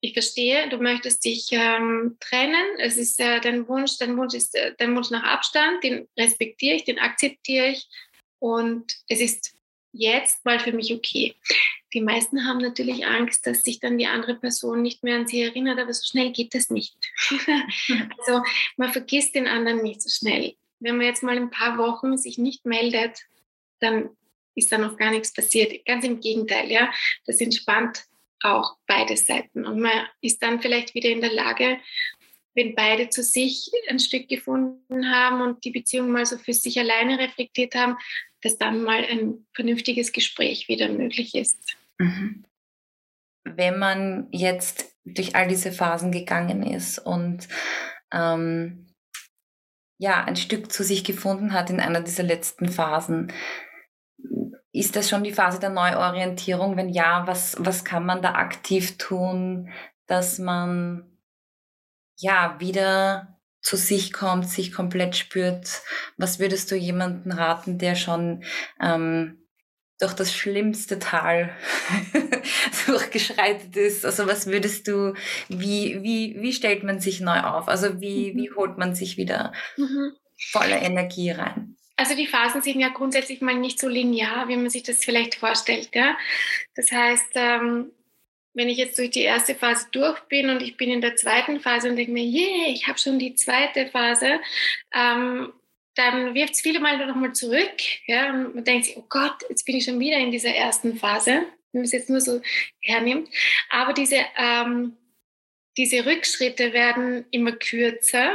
ich 0.00 0.14
verstehe, 0.14 0.68
du 0.68 0.78
möchtest 0.78 1.24
dich 1.24 1.48
ähm, 1.52 2.16
trennen, 2.18 2.66
es 2.78 2.96
ist 2.96 3.20
äh, 3.20 3.40
dein 3.40 3.68
Wunsch, 3.68 3.98
dein 3.98 4.16
Wunsch 4.16 4.34
ist 4.34 4.54
äh, 4.56 4.74
dein 4.76 4.96
Wunsch 4.96 5.10
nach 5.10 5.22
Abstand, 5.22 5.84
den 5.84 6.08
respektiere 6.18 6.76
ich, 6.76 6.84
den 6.84 6.98
akzeptiere 6.98 7.68
ich. 7.68 7.86
Und 8.40 8.92
es 9.06 9.20
ist 9.20 9.54
jetzt 9.92 10.44
mal 10.44 10.58
für 10.58 10.72
mich 10.72 10.92
okay. 10.92 11.34
Die 11.92 12.00
meisten 12.00 12.46
haben 12.46 12.58
natürlich 12.58 13.06
Angst, 13.06 13.46
dass 13.46 13.62
sich 13.62 13.78
dann 13.78 13.98
die 13.98 14.06
andere 14.06 14.34
Person 14.34 14.82
nicht 14.82 15.02
mehr 15.02 15.16
an 15.16 15.26
sie 15.26 15.42
erinnert, 15.42 15.78
aber 15.78 15.92
so 15.92 16.04
schnell 16.04 16.32
geht 16.32 16.54
das 16.54 16.70
nicht. 16.70 16.96
also 18.18 18.42
man 18.76 18.92
vergisst 18.92 19.34
den 19.34 19.46
anderen 19.46 19.82
nicht 19.82 20.00
so 20.00 20.08
schnell. 20.08 20.54
Wenn 20.80 20.96
man 20.96 21.06
jetzt 21.06 21.22
mal 21.22 21.36
ein 21.36 21.50
paar 21.50 21.78
Wochen 21.78 22.16
sich 22.16 22.38
nicht 22.38 22.64
meldet, 22.64 23.20
dann 23.80 24.10
ist 24.54 24.72
da 24.72 24.78
noch 24.78 24.96
gar 24.96 25.10
nichts 25.10 25.32
passiert. 25.32 25.84
Ganz 25.84 26.04
im 26.04 26.20
Gegenteil, 26.20 26.70
ja, 26.70 26.90
das 27.26 27.40
entspannt 27.40 28.04
auch 28.42 28.76
beide 28.86 29.16
Seiten 29.16 29.64
und 29.64 29.80
man 29.80 30.06
ist 30.20 30.42
dann 30.42 30.60
vielleicht 30.60 30.94
wieder 30.94 31.10
in 31.10 31.20
der 31.20 31.32
Lage, 31.32 31.78
wenn 32.54 32.74
beide 32.74 33.08
zu 33.08 33.22
sich 33.22 33.70
ein 33.88 33.98
Stück 33.98 34.28
gefunden 34.28 35.10
haben 35.10 35.40
und 35.40 35.64
die 35.64 35.70
Beziehung 35.70 36.10
mal 36.10 36.26
so 36.26 36.36
für 36.36 36.52
sich 36.52 36.78
alleine 36.78 37.18
reflektiert 37.18 37.74
haben, 37.74 37.96
dass 38.42 38.58
dann 38.58 38.82
mal 38.82 39.04
ein 39.04 39.46
vernünftiges 39.54 40.12
Gespräch 40.12 40.68
wieder 40.68 40.88
möglich 40.88 41.34
ist. 41.34 41.76
Mhm. 41.98 42.44
Wenn 43.44 43.78
man 43.78 44.28
jetzt 44.32 44.94
durch 45.04 45.34
all 45.34 45.48
diese 45.48 45.72
Phasen 45.72 46.12
gegangen 46.12 46.62
ist 46.62 46.98
und 46.98 47.48
ähm, 48.12 48.86
ja, 49.98 50.24
ein 50.24 50.36
Stück 50.36 50.72
zu 50.72 50.84
sich 50.84 51.04
gefunden 51.04 51.52
hat 51.52 51.70
in 51.70 51.80
einer 51.80 52.00
dieser 52.00 52.22
letzten 52.22 52.68
Phasen, 52.68 53.32
ist 54.72 54.96
das 54.96 55.08
schon 55.08 55.22
die 55.22 55.32
Phase 55.32 55.60
der 55.60 55.70
Neuorientierung? 55.70 56.76
Wenn 56.76 56.88
ja, 56.88 57.26
was, 57.26 57.56
was 57.58 57.84
kann 57.84 58.06
man 58.06 58.22
da 58.22 58.34
aktiv 58.34 58.96
tun, 58.96 59.70
dass 60.06 60.38
man 60.38 61.11
ja 62.22 62.56
wieder 62.58 63.38
zu 63.60 63.76
sich 63.76 64.12
kommt, 64.12 64.48
sich 64.48 64.72
komplett 64.72 65.16
spürt? 65.16 65.82
Was 66.16 66.38
würdest 66.38 66.70
du 66.70 66.76
jemanden 66.76 67.32
raten, 67.32 67.78
der 67.78 67.94
schon 67.94 68.44
ähm, 68.80 69.42
durch 70.02 70.14
das 70.14 70.34
schlimmste 70.34 70.98
Tal 70.98 71.54
durchgeschreitet 72.86 73.76
ist. 73.76 74.04
Also 74.04 74.26
was 74.26 74.48
würdest 74.48 74.88
du, 74.88 75.14
wie, 75.48 76.02
wie, 76.02 76.36
wie 76.40 76.52
stellt 76.52 76.82
man 76.82 76.98
sich 76.98 77.20
neu 77.20 77.38
auf? 77.40 77.68
Also 77.68 78.00
wie, 78.00 78.32
mhm. 78.32 78.38
wie 78.38 78.50
holt 78.50 78.78
man 78.78 78.96
sich 78.96 79.16
wieder 79.16 79.52
mhm. 79.76 80.12
voller 80.50 80.82
Energie 80.82 81.30
rein? 81.30 81.76
Also 81.96 82.16
die 82.16 82.26
Phasen 82.26 82.62
sind 82.62 82.80
ja 82.80 82.88
grundsätzlich 82.88 83.42
mal 83.42 83.54
nicht 83.54 83.78
so 83.78 83.88
linear, 83.88 84.48
wie 84.48 84.56
man 84.56 84.70
sich 84.70 84.82
das 84.82 85.04
vielleicht 85.04 85.36
vorstellt. 85.36 85.90
Ja? 85.94 86.16
Das 86.74 86.90
heißt, 86.90 87.30
ähm, 87.34 87.92
wenn 88.54 88.68
ich 88.68 88.78
jetzt 88.78 88.98
durch 88.98 89.10
die 89.10 89.22
erste 89.22 89.54
Phase 89.54 89.86
durch 89.92 90.20
bin 90.22 90.50
und 90.50 90.62
ich 90.62 90.76
bin 90.76 90.90
in 90.90 91.00
der 91.00 91.16
zweiten 91.16 91.60
Phase 91.60 91.88
und 91.88 91.96
denke 91.96 92.12
mir, 92.12 92.24
yeah, 92.24 92.68
ich 92.68 92.86
habe 92.86 92.98
schon 92.98 93.18
die 93.18 93.34
zweite 93.34 93.86
Phase, 93.88 94.40
ähm, 94.92 95.52
dann 95.94 96.34
wirft 96.34 96.54
es 96.54 96.60
viele 96.60 96.80
Mal 96.80 97.06
noch 97.06 97.16
mal 97.16 97.32
zurück. 97.32 97.76
Ja, 98.06 98.30
und 98.30 98.54
man 98.54 98.64
denkt 98.64 98.86
sich, 98.86 98.96
oh 98.96 99.04
Gott, 99.08 99.36
jetzt 99.48 99.64
bin 99.64 99.76
ich 99.76 99.84
schon 99.84 100.00
wieder 100.00 100.18
in 100.18 100.30
dieser 100.30 100.54
ersten 100.54 100.96
Phase, 100.96 101.30
wenn 101.72 101.80
man 101.80 101.84
es 101.84 101.92
jetzt 101.92 102.10
nur 102.10 102.20
so 102.20 102.40
hernimmt. 102.80 103.28
Aber 103.70 103.92
diese, 103.92 104.20
ähm, 104.36 104.96
diese 105.76 106.04
Rückschritte 106.04 106.72
werden 106.72 107.26
immer 107.30 107.52
kürzer 107.52 108.32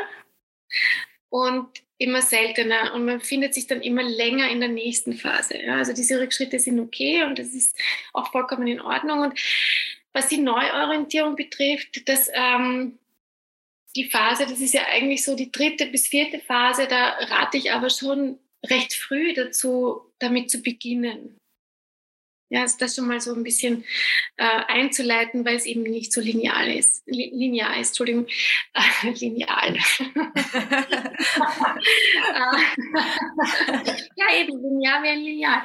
und 1.30 1.68
immer 2.00 2.22
seltener 2.22 2.94
und 2.94 3.06
man 3.06 3.22
findet 3.22 3.56
sich 3.56 3.66
dann 3.66 3.82
immer 3.82 4.04
länger 4.04 4.50
in 4.50 4.60
der 4.60 4.70
nächsten 4.70 5.14
Phase. 5.14 5.58
Ja, 5.60 5.78
also 5.78 5.94
diese 5.94 6.20
Rückschritte 6.20 6.60
sind 6.60 6.80
okay 6.80 7.24
und 7.24 7.40
das 7.40 7.54
ist 7.56 7.76
auch 8.14 8.32
vollkommen 8.32 8.68
in 8.68 8.80
Ordnung. 8.80 9.20
Und 9.20 9.40
was 10.18 10.30
die 10.30 10.40
Neuorientierung 10.40 11.36
betrifft, 11.36 12.10
das 12.10 12.30
ähm, 12.34 12.98
die 13.96 14.10
Phase, 14.10 14.46
das 14.46 14.60
ist 14.60 14.74
ja 14.74 14.82
eigentlich 14.88 15.24
so 15.24 15.36
die 15.36 15.52
dritte 15.52 15.86
bis 15.88 16.08
vierte 16.08 16.40
Phase, 16.40 16.88
da 16.88 17.10
rate 17.10 17.58
ich 17.58 17.72
aber 17.72 17.90
schon 17.90 18.40
recht 18.66 18.94
früh 18.94 19.34
dazu, 19.34 20.02
damit 20.20 20.50
zu 20.50 20.62
beginnen. 20.62 21.38
Ja, 22.50 22.62
also 22.62 22.78
das 22.80 22.96
schon 22.96 23.08
mal 23.08 23.20
so 23.20 23.34
ein 23.34 23.44
bisschen 23.44 23.84
äh, 24.38 24.46
einzuleiten, 24.68 25.44
weil 25.46 25.58
es 25.58 25.66
eben 25.66 25.84
nicht 25.84 26.14
so 26.14 26.22
lineal 26.22 26.72
ist. 26.72 27.04
Linear 27.06 27.78
ist, 27.78 27.90
Entschuldigung, 27.90 28.28
äh, 28.74 29.10
lineal. 29.20 29.76
ja, 34.16 34.36
eben, 34.40 34.62
linear 34.62 35.04
wäre 35.04 35.18
lineal. 35.18 35.62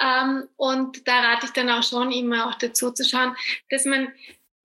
Ähm, 0.00 0.48
und 0.56 1.08
da 1.08 1.20
rate 1.20 1.46
ich 1.46 1.52
dann 1.52 1.68
auch 1.68 1.82
schon 1.82 2.12
immer 2.12 2.48
auch 2.48 2.54
dazu 2.54 2.92
zu 2.92 3.04
schauen, 3.04 3.34
dass 3.68 3.84
man 3.84 4.12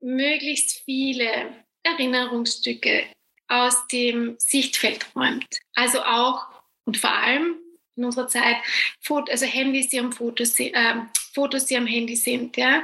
möglichst 0.01 0.83
viele 0.85 1.51
Erinnerungsstücke 1.81 3.05
aus 3.47 3.87
dem 3.87 4.35
Sichtfeld 4.37 5.07
räumt. 5.15 5.47
Also 5.73 6.03
auch 6.03 6.45
und 6.85 6.97
vor 6.97 7.11
allem 7.11 7.55
in 7.95 8.05
unserer 8.05 8.27
Zeit, 8.27 8.57
also 9.09 9.45
Handys, 9.45 9.89
die 9.89 9.99
am 9.99 10.11
Fotos, 10.11 10.59
äh, 10.59 10.71
Fotos, 11.35 11.65
die 11.65 11.77
am 11.77 11.85
Handy 11.85 12.15
sind, 12.15 12.57
ja, 12.57 12.81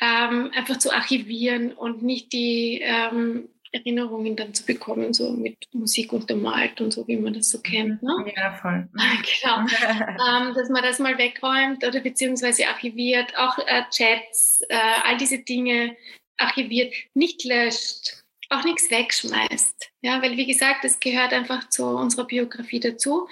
ähm, 0.00 0.50
einfach 0.54 0.78
zu 0.78 0.92
archivieren 0.92 1.72
und 1.72 2.02
nicht 2.02 2.32
die 2.32 2.80
ähm, 2.82 3.48
Erinnerungen 3.72 4.34
dann 4.36 4.54
zu 4.54 4.64
bekommen, 4.64 5.12
so 5.12 5.32
mit 5.32 5.56
Musik 5.72 6.12
untermalt 6.12 6.80
und 6.80 6.92
so, 6.92 7.06
wie 7.06 7.16
man 7.16 7.34
das 7.34 7.50
so 7.50 7.60
kennt. 7.60 8.02
Ne? 8.02 8.32
Ja, 8.36 8.52
voll. 8.52 8.88
genau. 8.94 9.58
ähm, 9.60 10.54
dass 10.54 10.68
man 10.70 10.82
das 10.82 10.98
mal 10.98 11.18
wegräumt 11.18 11.84
oder 11.84 12.00
beziehungsweise 12.00 12.66
archiviert, 12.66 13.36
auch 13.36 13.58
äh, 13.58 13.82
Chats, 13.90 14.62
äh, 14.68 14.76
all 15.04 15.16
diese 15.18 15.38
Dinge 15.38 15.96
archiviert, 16.36 16.92
nicht 17.14 17.44
löscht, 17.44 18.19
auch 18.50 18.64
nichts 18.64 18.90
wegschmeißt. 18.90 19.90
Ja, 20.02 20.20
weil 20.22 20.36
wie 20.36 20.46
gesagt, 20.46 20.84
das 20.84 20.98
gehört 20.98 21.32
einfach 21.32 21.68
zu 21.68 21.86
unserer 21.86 22.26
Biografie 22.26 22.80
dazu. 22.80 23.28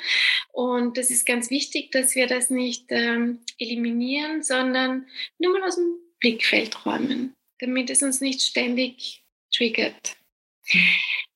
Und 0.53 0.97
das 0.97 1.11
ist 1.11 1.27
ganz 1.27 1.51
wichtig, 1.51 1.91
dass 1.91 2.15
wir 2.15 2.27
das 2.27 2.51
nicht 2.51 2.87
ähm, 2.91 3.41
eliminieren, 3.59 4.43
sondern 4.43 5.07
nur 5.39 5.53
mal 5.53 5.65
aus 5.65 5.75
dem 5.75 5.97
Blickfeld 6.21 6.87
räumen, 6.87 7.35
damit 7.59 7.91
es 7.91 8.03
uns 8.03 8.21
nicht 8.21 8.41
ständig 8.43 9.25
triggert. 9.55 10.17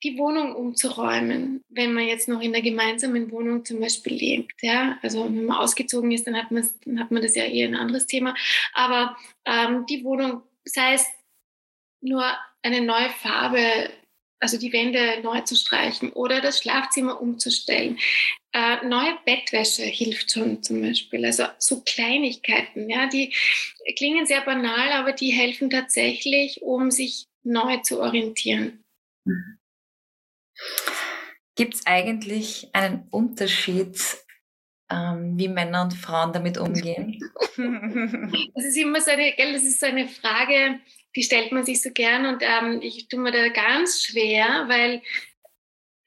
Die 0.04 0.18
Wohnung 0.18 0.54
umzuräumen, 0.54 1.62
wenn 1.68 1.94
man 1.94 2.06
jetzt 2.06 2.28
noch 2.28 2.40
in 2.40 2.52
der 2.52 2.62
gemeinsamen 2.62 3.30
Wohnung 3.30 3.64
zum 3.64 3.80
Beispiel 3.80 4.14
lebt. 4.14 4.62
Ja? 4.62 4.98
Also 5.02 5.24
wenn 5.24 5.46
man 5.46 5.56
ausgezogen 5.56 6.12
ist, 6.12 6.26
dann 6.26 6.36
hat, 6.36 6.50
dann 6.50 7.00
hat 7.00 7.10
man 7.10 7.22
das 7.22 7.34
ja 7.34 7.44
eher 7.44 7.66
ein 7.66 7.74
anderes 7.74 8.06
Thema. 8.06 8.34
Aber 8.74 9.16
ähm, 9.44 9.86
die 9.86 10.04
Wohnung, 10.04 10.42
sei 10.64 10.94
es 10.94 11.06
nur 12.00 12.24
eine 12.62 12.80
neue 12.80 13.10
Farbe, 13.10 13.90
also 14.40 14.58
die 14.58 14.72
Wände 14.72 15.20
neu 15.22 15.40
zu 15.40 15.54
streichen 15.54 16.12
oder 16.12 16.40
das 16.40 16.58
Schlafzimmer 16.58 17.20
umzustellen. 17.20 17.98
Äh, 18.52 18.84
neue 18.84 19.16
Bettwäsche 19.24 19.82
hilft 19.82 20.32
schon 20.32 20.62
zum 20.62 20.82
Beispiel. 20.82 21.24
Also 21.24 21.44
so 21.58 21.82
Kleinigkeiten, 21.82 22.90
ja, 22.90 23.06
die 23.08 23.34
klingen 23.96 24.26
sehr 24.26 24.42
banal, 24.42 24.92
aber 24.92 25.12
die 25.12 25.30
helfen 25.30 25.70
tatsächlich, 25.70 26.62
um 26.62 26.90
sich 26.90 27.26
neu 27.44 27.78
zu 27.78 28.00
orientieren. 28.00 28.84
Mhm. 29.24 29.58
Gibt 31.54 31.74
es 31.74 31.86
eigentlich 31.86 32.68
einen 32.72 33.06
Unterschied, 33.10 34.00
ähm, 34.90 35.38
wie 35.38 35.48
Männer 35.48 35.82
und 35.82 35.94
Frauen 35.94 36.32
damit 36.32 36.58
umgehen? 36.58 37.20
Das 38.54 38.64
ist 38.64 38.78
immer 38.78 39.00
so 39.02 39.10
eine, 39.10 39.34
gell, 39.36 39.52
das 39.52 39.64
ist 39.64 39.78
so 39.78 39.86
eine 39.86 40.08
Frage, 40.08 40.80
die 41.14 41.22
stellt 41.22 41.52
man 41.52 41.64
sich 41.64 41.82
so 41.82 41.90
gern 41.90 42.26
und 42.26 42.42
ähm, 42.42 42.80
ich 42.82 43.08
tue 43.08 43.20
mir 43.20 43.32
da 43.32 43.48
ganz 43.48 44.02
schwer, 44.02 44.64
weil 44.68 45.02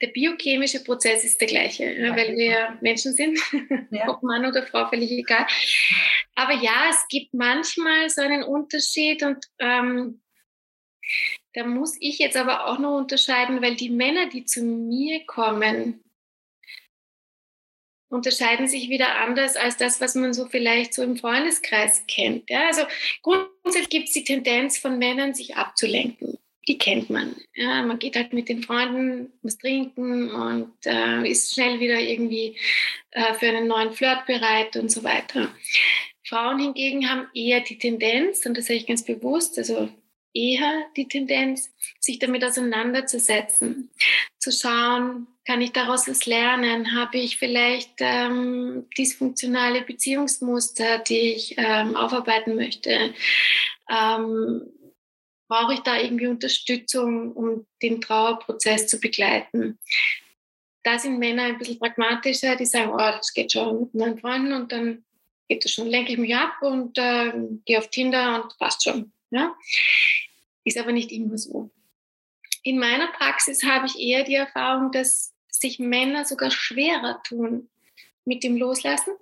der 0.01 0.07
biochemische 0.07 0.83
Prozess 0.83 1.23
ist 1.23 1.39
der 1.39 1.47
gleiche, 1.47 1.91
ja, 1.93 2.15
weil 2.15 2.35
wir 2.35 2.77
Menschen 2.81 3.13
sind, 3.13 3.39
ja. 3.91 4.09
ob 4.09 4.23
Mann 4.23 4.45
oder 4.45 4.63
Frau, 4.63 4.87
völlig 4.89 5.11
egal. 5.11 5.47
Aber 6.35 6.53
ja, 6.53 6.89
es 6.89 7.07
gibt 7.07 7.33
manchmal 7.33 8.09
so 8.09 8.21
einen 8.21 8.43
Unterschied 8.43 9.23
und 9.23 9.45
ähm, 9.59 10.21
da 11.53 11.65
muss 11.65 11.95
ich 12.01 12.19
jetzt 12.19 12.35
aber 12.35 12.67
auch 12.67 12.79
noch 12.79 12.97
unterscheiden, 12.97 13.61
weil 13.61 13.75
die 13.75 13.89
Männer, 13.89 14.27
die 14.27 14.43
zu 14.43 14.61
mir 14.61 15.25
kommen, 15.25 16.03
unterscheiden 18.09 18.67
sich 18.67 18.89
wieder 18.89 19.15
anders 19.17 19.55
als 19.55 19.77
das, 19.77 19.99
was 20.01 20.15
man 20.15 20.33
so 20.33 20.45
vielleicht 20.45 20.93
so 20.93 21.03
im 21.03 21.17
Freundeskreis 21.17 22.03
kennt. 22.07 22.49
Ja, 22.49 22.67
also 22.67 22.83
grundsätzlich 23.21 23.89
gibt 23.89 24.07
es 24.07 24.13
die 24.13 24.23
Tendenz 24.23 24.77
von 24.77 24.97
Männern, 24.97 25.33
sich 25.33 25.55
abzulenken. 25.55 26.37
Die 26.67 26.77
kennt 26.77 27.09
man. 27.09 27.35
Ja, 27.53 27.83
man 27.83 27.99
geht 27.99 28.15
halt 28.15 28.33
mit 28.33 28.49
den 28.49 28.63
Freunden 28.63 29.31
was 29.43 29.57
trinken 29.57 30.31
und 30.31 30.73
äh, 30.85 31.29
ist 31.29 31.53
schnell 31.53 31.79
wieder 31.79 31.99
irgendwie 31.99 32.57
äh, 33.11 33.33
für 33.35 33.47
einen 33.47 33.67
neuen 33.67 33.93
Flirt 33.93 34.25
bereit 34.25 34.75
und 34.75 34.89
so 34.89 35.03
weiter. 35.03 35.53
Frauen 36.27 36.59
hingegen 36.59 37.07
haben 37.07 37.27
eher 37.35 37.61
die 37.61 37.77
Tendenz, 37.77 38.45
und 38.47 38.57
das 38.57 38.65
sage 38.65 38.79
ich 38.79 38.87
ganz 38.87 39.05
bewusst, 39.05 39.59
also 39.59 39.89
eher 40.33 40.85
die 40.97 41.07
Tendenz, 41.07 41.71
sich 41.99 42.17
damit 42.17 42.43
auseinanderzusetzen, 42.43 43.91
zu 44.39 44.51
schauen, 44.51 45.27
kann 45.45 45.61
ich 45.61 45.71
daraus 45.71 46.07
was 46.07 46.25
lernen? 46.25 46.95
Habe 46.95 47.17
ich 47.17 47.37
vielleicht 47.37 47.93
ähm, 47.99 48.87
dysfunktionale 48.97 49.81
Beziehungsmuster, 49.83 50.99
die 50.99 51.33
ich 51.33 51.55
ähm, 51.57 51.95
aufarbeiten 51.95 52.55
möchte? 52.55 53.13
Ähm, 53.89 54.63
brauche 55.47 55.75
ich 55.75 55.81
da 55.81 55.99
irgendwie 55.99 56.27
Unterstützung, 56.27 57.31
um 57.33 57.67
den 57.81 58.01
Trauerprozess 58.01 58.87
zu 58.87 58.99
begleiten? 58.99 59.77
Da 60.83 60.97
sind 60.97 61.19
Männer 61.19 61.43
ein 61.43 61.57
bisschen 61.59 61.79
pragmatischer, 61.79 62.55
die 62.55 62.65
sagen, 62.65 62.91
oh, 62.93 62.97
das 62.97 63.33
geht 63.33 63.51
schon 63.51 63.81
mit 63.81 63.93
meinen 63.93 64.17
Freunden 64.17 64.53
und 64.53 64.71
dann 64.71 65.05
geht 65.47 65.63
das 65.63 65.71
schon, 65.71 65.87
lenke 65.87 66.13
ich 66.13 66.17
mich 66.17 66.35
ab 66.35 66.61
und 66.61 66.97
äh, 66.97 67.33
gehe 67.65 67.77
auf 67.77 67.89
Tinder 67.89 68.43
und 68.43 68.57
passt 68.57 68.83
schon. 68.83 69.11
Ja? 69.29 69.55
Ist 70.63 70.77
aber 70.79 70.91
nicht 70.91 71.11
immer 71.11 71.37
so. 71.37 71.69
In 72.63 72.79
meiner 72.79 73.07
Praxis 73.11 73.63
habe 73.63 73.85
ich 73.85 73.99
eher 73.99 74.23
die 74.23 74.33
Erfahrung, 74.33 74.91
dass 74.91 75.34
sich 75.65 75.79
Männer 75.79 76.25
sogar 76.25 76.51
schwerer 76.51 77.23
tun 77.23 77.69
mit 78.23 78.43
dem 78.43 78.55
Loslassen. 78.55 79.13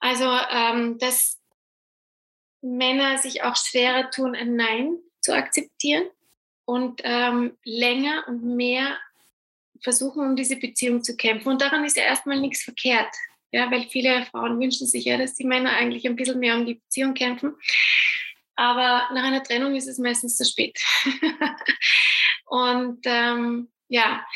Also, 0.00 0.28
ähm, 0.50 0.98
dass 0.98 1.38
Männer 2.60 3.18
sich 3.18 3.44
auch 3.44 3.54
schwerer 3.54 4.10
tun, 4.10 4.34
ein 4.34 4.56
Nein 4.56 4.98
zu 5.20 5.32
akzeptieren 5.34 6.04
und 6.64 7.00
ähm, 7.04 7.56
länger 7.64 8.24
und 8.26 8.42
mehr 8.56 8.98
versuchen, 9.80 10.26
um 10.26 10.36
diese 10.36 10.56
Beziehung 10.56 11.04
zu 11.04 11.16
kämpfen. 11.16 11.48
Und 11.48 11.62
daran 11.62 11.84
ist 11.84 11.96
ja 11.96 12.02
erstmal 12.02 12.40
nichts 12.40 12.62
verkehrt. 12.62 13.14
Ja, 13.52 13.70
weil 13.70 13.82
viele 13.88 14.24
Frauen 14.26 14.58
wünschen 14.58 14.86
sich 14.86 15.04
ja, 15.04 15.18
dass 15.18 15.34
die 15.34 15.44
Männer 15.44 15.76
eigentlich 15.76 16.06
ein 16.06 16.16
bisschen 16.16 16.40
mehr 16.40 16.56
um 16.56 16.66
die 16.66 16.74
Beziehung 16.74 17.14
kämpfen. 17.14 17.54
Aber 18.56 19.08
nach 19.14 19.24
einer 19.24 19.42
Trennung 19.42 19.76
ist 19.76 19.88
es 19.88 19.98
meistens 19.98 20.36
zu 20.36 20.44
spät. 20.44 20.80
und 22.46 23.00
ähm, 23.04 23.71
ja, 23.92 24.26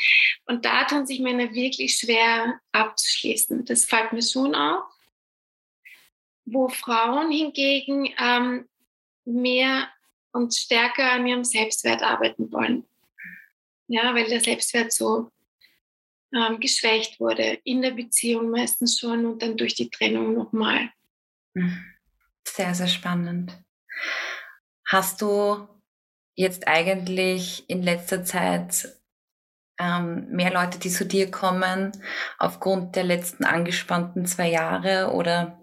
und 0.45 0.65
da 0.65 0.83
tun 0.83 1.07
sich 1.07 1.19
Männer 1.19 1.51
wirklich 1.51 1.97
schwer 1.97 2.61
abzuschließen. 2.73 3.65
Das 3.65 3.85
fällt 3.85 4.13
mir 4.13 4.21
schon 4.21 4.53
auf. 4.53 4.83
Wo 6.45 6.69
Frauen 6.69 7.31
hingegen 7.31 8.13
ähm, 8.19 8.69
mehr 9.25 9.91
und 10.31 10.53
stärker 10.53 11.11
an 11.11 11.25
ihrem 11.25 11.43
Selbstwert 11.43 12.03
arbeiten 12.03 12.51
wollen. 12.51 12.85
Ja, 13.87 14.13
weil 14.13 14.29
der 14.29 14.41
Selbstwert 14.41 14.93
so 14.93 15.31
ähm, 16.35 16.59
geschwächt 16.59 17.19
wurde, 17.19 17.59
in 17.63 17.81
der 17.81 17.91
Beziehung 17.91 18.51
meistens 18.51 18.99
schon 18.99 19.25
und 19.25 19.41
dann 19.41 19.57
durch 19.57 19.73
die 19.73 19.89
Trennung 19.89 20.35
nochmal. 20.35 20.91
Sehr, 22.43 22.75
sehr 22.75 22.87
spannend. 22.87 23.57
Hast 24.85 25.19
du 25.23 25.67
jetzt 26.35 26.67
eigentlich 26.67 27.67
in 27.67 27.81
letzter 27.81 28.23
Zeit 28.23 28.96
ähm, 29.79 30.27
mehr 30.29 30.51
Leute, 30.51 30.79
die 30.79 30.89
zu 30.89 31.05
dir 31.05 31.29
kommen, 31.31 31.91
aufgrund 32.37 32.95
der 32.95 33.03
letzten 33.03 33.45
angespannten 33.45 34.25
zwei 34.25 34.49
Jahre? 34.49 35.11
Oder 35.13 35.59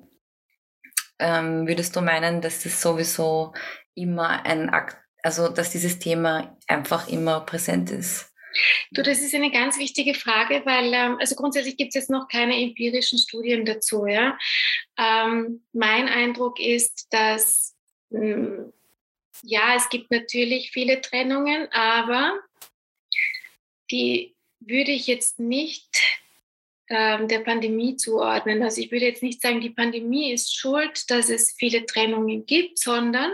ähm, 1.18 1.66
würdest 1.66 1.94
du 1.96 2.00
meinen, 2.00 2.40
dass 2.40 2.62
das 2.62 2.80
sowieso 2.80 3.54
immer 3.94 4.44
ein 4.44 4.70
Akt, 4.70 4.96
also 5.22 5.48
dass 5.48 5.70
dieses 5.70 5.98
Thema 5.98 6.56
einfach 6.66 7.08
immer 7.08 7.40
präsent 7.40 7.90
ist? 7.90 8.30
Du, 8.92 9.02
das 9.02 9.20
ist 9.20 9.34
eine 9.34 9.50
ganz 9.50 9.78
wichtige 9.78 10.14
Frage, 10.14 10.62
weil 10.64 10.92
ähm, 10.94 11.16
also 11.18 11.34
grundsätzlich 11.34 11.76
gibt 11.76 11.88
es 11.88 11.94
jetzt 11.94 12.10
noch 12.10 12.28
keine 12.28 12.56
empirischen 12.60 13.18
Studien 13.18 13.64
dazu. 13.64 14.06
Ja? 14.06 14.38
Ähm, 14.96 15.64
mein 15.72 16.08
Eindruck 16.08 16.60
ist, 16.60 17.08
dass 17.10 17.74
hm, 18.12 18.72
ja, 19.42 19.74
es 19.76 19.88
gibt 19.88 20.10
natürlich 20.10 20.70
viele 20.72 21.00
Trennungen, 21.00 21.68
aber 21.72 22.38
die 23.90 24.34
würde 24.60 24.92
ich 24.92 25.06
jetzt 25.06 25.38
nicht 25.38 26.00
ähm, 26.88 27.28
der 27.28 27.40
Pandemie 27.40 27.96
zuordnen. 27.96 28.62
Also 28.62 28.80
ich 28.80 28.90
würde 28.90 29.06
jetzt 29.06 29.22
nicht 29.22 29.40
sagen, 29.40 29.60
die 29.60 29.70
Pandemie 29.70 30.32
ist 30.32 30.54
schuld, 30.54 31.10
dass 31.10 31.28
es 31.28 31.52
viele 31.58 31.86
Trennungen 31.86 32.46
gibt, 32.46 32.78
sondern 32.78 33.30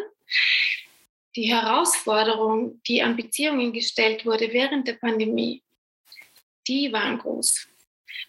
die 1.37 1.53
Herausforderung, 1.53 2.81
die 2.87 3.03
an 3.03 3.17
Beziehungen 3.17 3.73
gestellt 3.73 4.27
wurde 4.27 4.53
während 4.53 4.89
der 4.89 4.95
Pandemie, 4.95 5.63
die 6.67 6.93
waren 6.93 7.19
groß. 7.19 7.69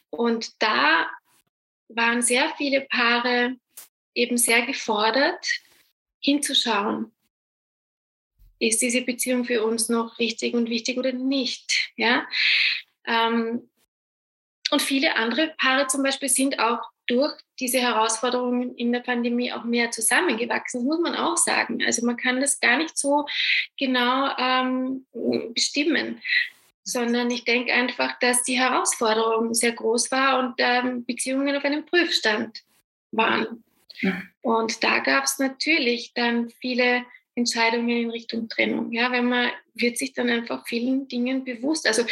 Und 0.09 0.61
da 0.61 1.09
waren 1.89 2.21
sehr 2.21 2.53
viele 2.57 2.81
Paare 2.81 3.55
eben 4.13 4.37
sehr 4.37 4.65
gefordert, 4.65 5.47
hinzuschauen. 6.19 7.11
Ist 8.61 8.81
diese 8.81 9.01
Beziehung 9.01 9.43
für 9.43 9.63
uns 9.63 9.89
noch 9.89 10.19
richtig 10.19 10.53
und 10.53 10.69
wichtig 10.69 10.97
oder 10.97 11.11
nicht? 11.11 11.91
Ja? 11.95 12.27
Ähm, 13.07 13.67
und 14.69 14.81
viele 14.81 15.15
andere 15.15 15.53
Paare 15.57 15.87
zum 15.87 16.03
Beispiel 16.03 16.29
sind 16.29 16.59
auch 16.59 16.79
durch 17.07 17.33
diese 17.59 17.79
Herausforderungen 17.79 18.75
in 18.75 18.91
der 18.91 18.99
Pandemie 18.99 19.51
auch 19.51 19.63
mehr 19.63 19.89
zusammengewachsen. 19.89 20.81
Das 20.81 20.85
muss 20.85 20.99
man 21.01 21.15
auch 21.15 21.37
sagen. 21.37 21.83
Also 21.83 22.05
man 22.05 22.17
kann 22.17 22.39
das 22.39 22.59
gar 22.59 22.77
nicht 22.77 22.97
so 22.97 23.25
genau 23.79 24.29
ähm, 24.37 25.07
bestimmen, 25.55 26.21
sondern 26.83 27.31
ich 27.31 27.43
denke 27.43 27.73
einfach, 27.73 28.19
dass 28.19 28.43
die 28.43 28.59
Herausforderung 28.59 29.55
sehr 29.55 29.73
groß 29.73 30.11
war 30.11 30.37
und 30.39 30.53
ähm, 30.59 31.03
Beziehungen 31.03 31.55
auf 31.55 31.65
einem 31.65 31.85
Prüfstand 31.85 32.61
waren. 33.11 33.63
Und 34.41 34.83
da 34.83 34.99
gab 34.99 35.23
es 35.23 35.39
natürlich 35.39 36.13
dann 36.13 36.49
viele 36.49 37.05
Entscheidungen 37.35 37.89
in 37.89 38.09
Richtung 38.09 38.49
Trennung. 38.49 38.91
Ja, 38.91 39.11
wenn 39.11 39.29
man 39.29 39.51
wird 39.73 39.97
sich 39.97 40.13
dann 40.13 40.29
einfach 40.29 40.67
vielen 40.67 41.07
Dingen 41.07 41.43
bewusst. 41.43 41.87
Also 41.87 42.03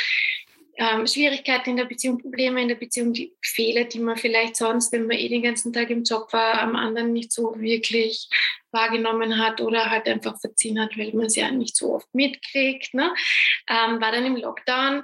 ähm, 0.79 1.05
Schwierigkeiten 1.05 1.71
in 1.71 1.77
der 1.77 1.85
Beziehung, 1.85 2.19
Probleme 2.19 2.61
in 2.61 2.69
der 2.69 2.75
Beziehung, 2.75 3.11
die 3.11 3.33
Fehler, 3.41 3.83
die 3.83 3.99
man 3.99 4.15
vielleicht 4.15 4.55
sonst, 4.55 4.93
wenn 4.93 5.07
man 5.07 5.17
eh 5.17 5.27
den 5.27 5.43
ganzen 5.43 5.73
Tag 5.73 5.89
im 5.89 6.03
Job 6.05 6.31
war, 6.31 6.61
am 6.61 6.77
anderen 6.77 7.11
nicht 7.11 7.33
so 7.33 7.53
wirklich 7.59 8.29
wahrgenommen 8.71 9.37
hat 9.37 9.59
oder 9.59 9.89
halt 9.89 10.07
einfach 10.07 10.39
verziehen 10.39 10.79
hat, 10.79 10.97
weil 10.97 11.11
man 11.11 11.25
es 11.25 11.35
ja 11.35 11.51
nicht 11.51 11.75
so 11.75 11.95
oft 11.95 12.07
mitkriegt. 12.13 12.93
Ne? 12.93 13.13
Ähm, 13.67 13.99
war 13.99 14.13
dann 14.13 14.25
im 14.25 14.37
Lockdown, 14.37 15.03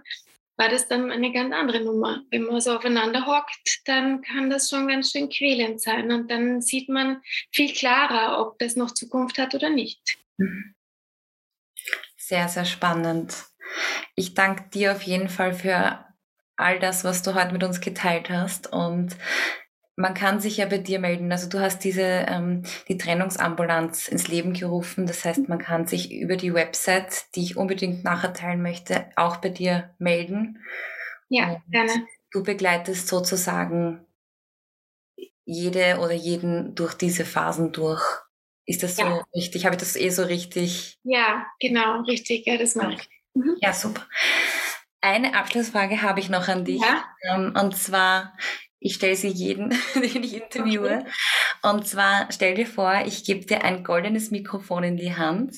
war 0.58 0.70
das 0.70 0.88
dann 0.88 1.12
eine 1.12 1.32
ganz 1.32 1.53
andere 1.53 1.84
Nummer. 1.84 2.24
Wenn 2.32 2.43
man 2.43 2.62
so 2.62 2.76
aufeinander 2.76 3.26
hockt, 3.26 3.82
dann 3.86 4.22
kann 4.22 4.49
das 4.49 4.70
schon 4.70 4.88
ganz 4.88 5.12
schön 5.12 5.30
quälend 5.30 5.82
sein 5.82 6.12
und 6.12 6.30
dann 6.30 6.62
sieht 6.62 6.89
man 6.89 7.22
viel 7.51 7.74
klarer, 7.74 8.39
ob 8.39 8.58
das 8.60 8.76
noch 8.76 8.91
Zukunft 8.91 9.38
hat 9.38 9.53
oder 9.53 9.70
nicht. 9.70 10.18
Sehr, 12.18 12.47
sehr 12.47 12.66
spannend. 12.66 13.36
Ich 14.16 14.34
danke 14.34 14.70
dir 14.70 14.93
auf 14.93 15.03
jeden 15.03 15.30
Fall 15.30 15.53
für 15.53 16.06
all 16.56 16.80
das, 16.80 17.03
was 17.03 17.22
du 17.22 17.34
heute 17.34 17.53
mit 17.53 17.64
uns 17.64 17.82
geteilt 17.82 18.30
hast. 18.30 18.72
Und 18.72 19.16
man 19.95 20.13
kann 20.13 20.39
sich 20.39 20.57
ja 20.57 20.65
bei 20.65 20.77
dir 20.77 20.99
melden. 20.99 21.31
Also 21.31 21.47
du 21.47 21.59
hast 21.59 21.79
diese 21.83 22.01
ähm, 22.01 22.63
die 22.87 22.97
Trennungsambulanz 22.97 24.07
ins 24.07 24.27
Leben 24.27 24.53
gerufen. 24.53 25.05
Das 25.05 25.23
heißt, 25.23 25.47
man 25.47 25.59
kann 25.59 25.87
sich 25.87 26.11
über 26.11 26.35
die 26.35 26.53
Website, 26.53 27.33
die 27.35 27.43
ich 27.43 27.57
unbedingt 27.57 28.03
nachher 28.03 28.33
teilen 28.33 28.61
möchte, 28.61 29.09
auch 29.15 29.37
bei 29.37 29.49
dir 29.49 29.95
melden. 29.97 30.59
Ja, 31.29 31.53
Und 31.53 31.71
gerne. 31.71 32.07
Du 32.31 32.43
begleitest 32.43 33.07
sozusagen 33.07 34.05
jede 35.45 35.99
oder 35.99 36.13
jeden 36.13 36.75
durch 36.75 36.95
diese 36.95 37.23
Phasen 37.23 37.71
durch. 37.71 38.03
Ist 38.65 38.83
das 38.83 38.97
so 38.97 39.03
ja. 39.03 39.25
richtig? 39.33 39.65
Habe 39.65 39.75
ich 39.75 39.79
das 39.79 39.95
eh 39.95 40.09
so 40.09 40.23
richtig? 40.23 40.97
Ja, 41.03 41.45
genau, 41.59 42.01
richtig. 42.01 42.45
Ja, 42.47 42.57
das 42.57 42.75
mache 42.75 42.93
ich. 42.93 43.09
Mhm. 43.35 43.55
Ja, 43.61 43.71
super. 43.73 44.05
Eine 45.01 45.35
Abschlussfrage 45.35 46.01
habe 46.01 46.19
ich 46.19 46.29
noch 46.29 46.47
an 46.47 46.65
dich. 46.65 46.81
Ja? 46.81 47.05
Ähm, 47.31 47.53
und 47.55 47.77
zwar, 47.77 48.33
ich 48.86 48.93
stelle 48.93 49.15
sie 49.15 49.29
jeden, 49.29 49.69
den 49.95 50.23
ich 50.23 50.36
interviewe. 50.36 51.05
Und 51.63 51.88
zwar, 51.88 52.27
stell 52.31 52.53
dir 52.53 52.67
vor, 52.67 53.01
ich 53.07 53.23
gebe 53.23 53.43
dir 53.43 53.63
ein 53.63 53.83
goldenes 53.83 54.29
Mikrofon 54.29 54.83
in 54.83 54.97
die 54.97 55.15
Hand. 55.15 55.57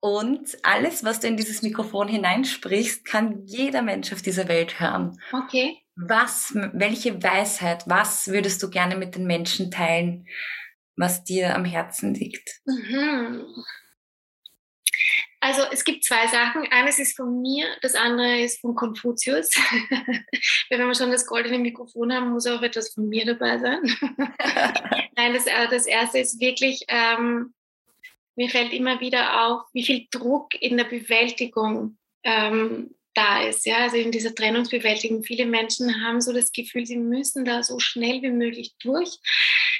Und 0.00 0.56
alles, 0.62 1.04
was 1.04 1.20
du 1.20 1.26
in 1.26 1.36
dieses 1.36 1.60
Mikrofon 1.60 2.08
hineinsprichst, 2.08 3.04
kann 3.04 3.42
jeder 3.44 3.82
Mensch 3.82 4.10
auf 4.10 4.22
dieser 4.22 4.48
Welt 4.48 4.80
hören. 4.80 5.20
Okay. 5.32 5.82
Was, 5.96 6.54
welche 6.72 7.22
Weisheit, 7.22 7.84
was 7.86 8.28
würdest 8.28 8.62
du 8.62 8.70
gerne 8.70 8.96
mit 8.96 9.16
den 9.16 9.26
Menschen 9.26 9.70
teilen, 9.70 10.26
was 10.96 11.24
dir 11.24 11.54
am 11.54 11.66
Herzen 11.66 12.14
liegt? 12.14 12.62
Mhm. 12.64 13.44
Also 15.46 15.62
es 15.70 15.84
gibt 15.84 16.02
zwei 16.02 16.26
Sachen. 16.26 16.66
Eines 16.72 16.98
ist 16.98 17.16
von 17.16 17.40
mir, 17.40 17.68
das 17.80 17.94
andere 17.94 18.40
ist 18.40 18.60
von 18.60 18.74
Konfuzius. 18.74 19.50
Wenn 20.70 20.80
wir 20.80 20.94
schon 20.96 21.12
das 21.12 21.24
goldene 21.24 21.60
Mikrofon 21.60 22.12
haben, 22.12 22.32
muss 22.32 22.48
auch 22.48 22.62
etwas 22.62 22.92
von 22.92 23.08
mir 23.08 23.24
dabei 23.24 23.56
sein. 23.58 23.78
Nein, 25.16 25.34
das, 25.34 25.46
äh, 25.46 25.68
das 25.70 25.86
erste 25.86 26.18
ist 26.18 26.40
wirklich, 26.40 26.84
ähm, 26.88 27.54
mir 28.34 28.50
fällt 28.50 28.72
immer 28.72 28.98
wieder 28.98 29.46
auf, 29.46 29.62
wie 29.72 29.84
viel 29.84 30.08
Druck 30.10 30.60
in 30.60 30.78
der 30.78 30.84
Bewältigung 30.84 31.96
ähm, 32.24 32.96
da 33.14 33.42
ist. 33.42 33.66
Ja? 33.66 33.76
Also 33.76 33.98
in 33.98 34.10
dieser 34.10 34.34
Trennungsbewältigung. 34.34 35.22
Viele 35.22 35.46
Menschen 35.46 36.04
haben 36.04 36.20
so 36.20 36.32
das 36.32 36.50
Gefühl, 36.50 36.86
sie 36.86 36.98
müssen 36.98 37.44
da 37.44 37.62
so 37.62 37.78
schnell 37.78 38.20
wie 38.20 38.32
möglich 38.32 38.74
durch. 38.80 39.20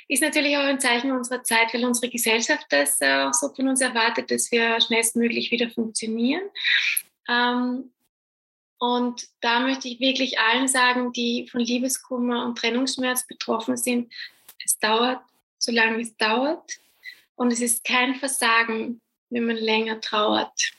Ist 0.09 0.23
natürlich 0.23 0.57
auch 0.57 0.63
ein 0.63 0.81
Zeichen 0.81 1.11
unserer 1.13 1.43
Zeit, 1.43 1.75
weil 1.75 1.85
unsere 1.85 2.11
Gesellschaft 2.11 2.67
das 2.71 3.01
auch 3.03 3.33
so 3.33 3.53
von 3.55 3.69
uns 3.69 3.81
erwartet, 3.81 4.31
dass 4.31 4.51
wir 4.53 4.81
schnellstmöglich 4.81 5.51
wieder 5.51 5.69
funktionieren. 5.71 6.43
Ähm, 7.29 7.93
und 8.79 9.27
da 9.41 9.61
möchte 9.61 9.89
ich 9.89 10.01
wirklich 10.01 10.39
allen 10.39 10.69
sagen, 10.69 11.13
die 11.13 11.49
von 11.51 11.61
Liebeskummer 11.61 12.45
und 12.45 12.59
Trennungsschmerz 12.59 13.27
betroffen 13.27 13.77
sind, 13.77 14.13
es 14.65 14.79
dauert, 14.79 15.23
solange 15.59 16.03
es 16.03 16.17
dauert. 16.17 16.79
Und 17.35 17.53
es 17.53 17.61
ist 17.61 17.85
kein 17.85 18.15
Versagen, 18.15 19.01
wenn 19.31 19.47
man 19.47 19.57
länger 19.57 20.01
trauert 20.01 20.73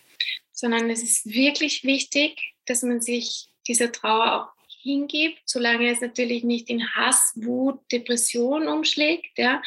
sondern 0.58 0.90
es 0.90 1.04
ist 1.04 1.28
wirklich 1.28 1.84
wichtig, 1.84 2.56
dass 2.66 2.82
man 2.82 3.00
sich 3.00 3.50
dieser 3.68 3.92
Trauer 3.92 4.34
auch 4.34 4.57
hingibt, 4.82 5.42
solange 5.46 5.90
es 5.92 6.02
natürlich 6.02 6.44
nicht 6.44 6.70
in 6.70 6.88
Hass, 6.96 7.34
Wut, 7.36 7.80
Depression 7.92 8.68
umschlägt, 8.68 9.38
ja, 9.38 9.62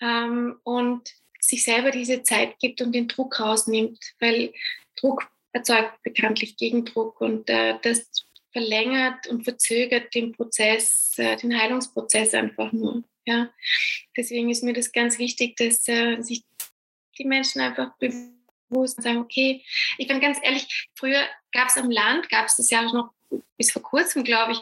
ähm, 0.00 0.58
und 0.64 1.14
sich 1.40 1.64
selber 1.64 1.90
diese 1.90 2.22
Zeit 2.22 2.58
gibt 2.58 2.80
und 2.80 2.92
den 2.92 3.08
Druck 3.08 3.38
rausnimmt, 3.38 3.98
weil 4.18 4.52
Druck 4.96 5.28
erzeugt 5.52 6.02
bekanntlich 6.02 6.56
Gegendruck 6.56 7.20
und 7.20 7.48
äh, 7.48 7.78
das 7.82 8.26
verlängert 8.52 9.26
und 9.26 9.44
verzögert 9.44 10.14
den 10.14 10.32
Prozess, 10.32 11.12
äh, 11.16 11.36
den 11.36 11.58
Heilungsprozess 11.58 12.34
einfach 12.34 12.72
nur. 12.72 13.04
Ja. 13.26 13.50
Deswegen 14.16 14.50
ist 14.50 14.62
mir 14.62 14.72
das 14.72 14.92
ganz 14.92 15.18
wichtig, 15.18 15.56
dass 15.56 15.86
äh, 15.88 16.20
sich 16.22 16.44
die 17.18 17.24
Menschen 17.24 17.60
einfach 17.60 17.96
bewusst 17.98 18.33
bewusst 18.74 18.98
und 18.98 19.04
sagen, 19.04 19.18
okay, 19.18 19.64
ich 19.98 20.08
bin 20.08 20.20
ganz 20.20 20.38
ehrlich, 20.42 20.88
früher 20.94 21.22
gab 21.52 21.68
es 21.68 21.76
am 21.76 21.90
Land, 21.90 22.28
gab 22.28 22.46
es 22.46 22.56
das 22.56 22.70
ja 22.70 22.82
noch 22.82 23.12
bis 23.56 23.72
vor 23.72 23.82
kurzem, 23.82 24.24
glaube 24.24 24.52
ich, 24.52 24.58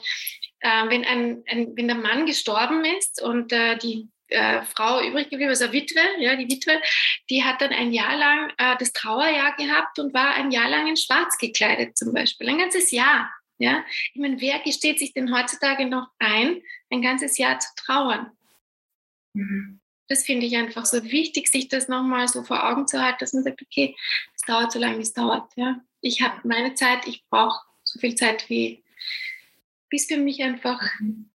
äh, 0.61 0.89
wenn, 0.89 1.05
ein, 1.05 1.43
ein, 1.49 1.77
wenn 1.77 1.89
der 1.89 1.97
Mann 1.97 2.27
gestorben 2.27 2.85
ist 2.85 3.21
und 3.21 3.53
äh, 3.53 3.77
die 3.77 4.09
äh, 4.29 4.63
Frau 4.63 5.03
übrig 5.03 5.29
geblieben, 5.29 5.51
also 5.51 5.73
Witwe, 5.73 6.01
ja, 6.19 6.37
die 6.37 6.49
Witwe, 6.49 6.81
die 7.29 7.45
hat 7.45 7.61
dann 7.61 7.73
ein 7.73 7.93
Jahr 7.93 8.17
lang 8.17 8.53
äh, 8.59 8.77
das 8.79 8.93
Trauerjahr 8.93 9.57
gehabt 9.57 9.99
und 9.99 10.15
war 10.15 10.35
ein 10.35 10.51
Jahr 10.51 10.69
lang 10.69 10.87
in 10.87 10.97
Schwarz 10.97 11.37
gekleidet 11.39 11.99
zum 11.99 12.15
Beispiel, 12.15 12.49
ein 12.49 12.59
ganzes 12.59 12.91
Jahr. 12.91 13.31
Ja? 13.59 13.85
Ich 14.15 14.21
meine, 14.21 14.41
wer 14.41 14.59
gesteht 14.61 14.99
sich 14.99 15.13
denn 15.13 15.35
heutzutage 15.35 15.87
noch 15.87 16.09
ein, 16.19 16.63
ein 16.91 17.03
ganzes 17.03 17.37
Jahr 17.39 17.59
zu 17.59 17.69
trauern? 17.77 18.31
Mhm 19.35 19.82
das 20.09 20.25
finde 20.25 20.47
ich 20.47 20.57
einfach 20.57 20.85
so 20.85 21.03
wichtig, 21.05 21.49
sich 21.49 21.69
das 21.69 21.89
nochmal 21.89 22.29
so 22.29 22.43
vor 22.43 22.69
Augen 22.69 22.87
zu 22.87 23.03
halten, 23.03 23.19
dass 23.21 23.33
man 23.33 23.45
sagt, 23.45 23.63
okay, 23.63 23.97
es 24.35 24.43
dauert 24.43 24.73
so 24.73 24.79
lange, 24.79 24.99
wie 24.99 25.03
es 25.03 25.13
dauert. 25.13 25.51
Ja? 25.57 25.81
Ich 26.01 26.21
habe 26.23 26.47
meine 26.47 26.75
Zeit, 26.75 27.07
ich 27.07 27.25
brauche 27.29 27.61
so 27.85 27.99
viel 27.99 28.15
Zeit, 28.15 28.49
wie 28.49 28.85
es 29.91 30.07
für 30.07 30.17
mich 30.17 30.43
einfach 30.43 30.81
mhm. 31.01 31.31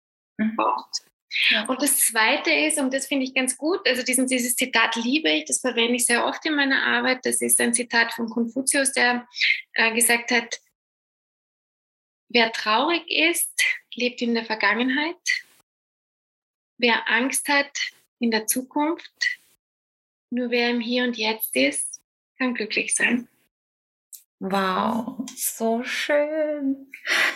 braucht. 0.55 1.03
Ja. 1.51 1.65
Und 1.65 1.82
das 1.82 1.99
Zweite 1.99 2.51
ist, 2.51 2.80
und 2.80 2.93
das 2.93 3.07
finde 3.07 3.26
ich 3.26 3.34
ganz 3.34 3.57
gut, 3.57 3.88
also 3.88 4.01
diesen, 4.01 4.28
dieses 4.28 4.55
Zitat 4.55 4.95
liebe 4.95 5.30
ich, 5.30 5.45
das 5.45 5.59
verwende 5.59 5.95
ich 5.95 6.05
sehr 6.05 6.26
oft 6.26 6.45
in 6.45 6.55
meiner 6.55 6.84
Arbeit. 6.84 7.26
Das 7.26 7.41
ist 7.41 7.59
ein 7.59 7.74
Zitat 7.74 8.13
von 8.13 8.30
Konfuzius, 8.30 8.93
der 8.93 9.28
äh, 9.74 9.93
gesagt 9.93 10.32
hat, 10.32 10.59
wer 12.30 12.51
traurig 12.51 13.03
ist, 13.09 13.51
lebt 13.93 14.22
in 14.22 14.34
der 14.34 14.45
Vergangenheit. 14.45 15.15
Wer 16.78 17.09
Angst 17.09 17.47
hat, 17.47 17.78
in 18.20 18.32
der 18.32 18.47
Zukunft. 18.47 19.39
Nur 20.30 20.49
wer 20.49 20.70
im 20.70 20.82
Hier 20.82 21.03
und 21.03 21.18
Jetzt 21.18 21.55
ist, 21.55 22.01
kann 22.38 22.53
glücklich 22.53 22.95
sein. 22.95 23.28
Wow, 24.39 25.26
so 25.36 25.84
schön. 25.84 26.91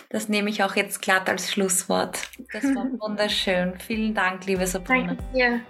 Das 0.09 0.29
nehme 0.29 0.49
ich 0.51 0.63
auch 0.63 0.75
jetzt 0.75 1.01
glatt 1.01 1.29
als 1.29 1.51
Schlusswort. 1.51 2.29
Das 2.53 2.63
war 2.63 2.85
wunderschön. 2.99 3.79
Vielen 3.79 4.13
Dank, 4.13 4.45
liebe 4.45 4.67
Sabrina. 4.67 5.15
Danke 5.15 5.23
dir. 5.33 5.61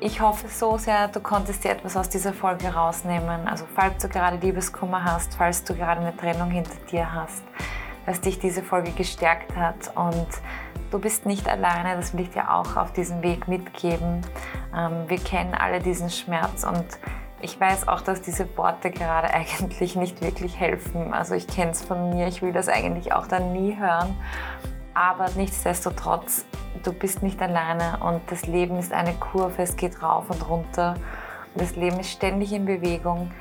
Ich 0.00 0.20
hoffe 0.20 0.48
so 0.48 0.76
sehr, 0.76 1.08
du 1.08 1.20
konntest 1.20 1.64
dir 1.64 1.70
etwas 1.70 1.96
aus 1.96 2.08
dieser 2.08 2.32
Folge 2.34 2.66
rausnehmen. 2.66 3.46
Also 3.46 3.64
falls 3.74 4.02
du 4.02 4.08
gerade 4.08 4.36
Liebeskummer 4.36 5.02
hast, 5.04 5.34
falls 5.36 5.62
du 5.64 5.74
gerade 5.74 6.00
eine 6.00 6.16
Trennung 6.16 6.50
hinter 6.50 6.74
dir 6.90 7.10
hast, 7.10 7.44
dass 8.06 8.20
dich 8.20 8.38
diese 8.38 8.62
Folge 8.62 8.90
gestärkt 8.90 9.54
hat 9.54 9.96
und 9.96 10.26
Du 10.94 11.00
bist 11.00 11.26
nicht 11.26 11.48
alleine, 11.48 11.96
das 11.96 12.14
will 12.14 12.20
ich 12.20 12.30
dir 12.30 12.54
auch 12.54 12.76
auf 12.76 12.92
diesem 12.92 13.20
Weg 13.24 13.48
mitgeben. 13.48 14.20
Ähm, 14.72 15.08
wir 15.08 15.18
kennen 15.18 15.52
alle 15.52 15.80
diesen 15.80 16.08
Schmerz 16.08 16.62
und 16.62 16.84
ich 17.40 17.58
weiß 17.58 17.88
auch, 17.88 18.00
dass 18.00 18.22
diese 18.22 18.56
Worte 18.56 18.92
gerade 18.92 19.28
eigentlich 19.34 19.96
nicht 19.96 20.22
wirklich 20.22 20.60
helfen. 20.60 21.12
Also 21.12 21.34
ich 21.34 21.48
kenne 21.48 21.72
es 21.72 21.82
von 21.82 22.10
mir, 22.10 22.28
ich 22.28 22.42
will 22.42 22.52
das 22.52 22.68
eigentlich 22.68 23.12
auch 23.12 23.26
dann 23.26 23.52
nie 23.52 23.76
hören. 23.76 24.14
Aber 24.94 25.30
nichtsdestotrotz, 25.34 26.44
du 26.84 26.92
bist 26.92 27.24
nicht 27.24 27.42
alleine 27.42 27.98
und 27.98 28.20
das 28.30 28.46
Leben 28.46 28.78
ist 28.78 28.92
eine 28.92 29.14
Kurve, 29.14 29.62
es 29.62 29.74
geht 29.74 30.00
rauf 30.00 30.30
und 30.30 30.48
runter. 30.48 30.94
Das 31.56 31.74
Leben 31.74 31.98
ist 31.98 32.12
ständig 32.12 32.52
in 32.52 32.66
Bewegung. 32.66 33.32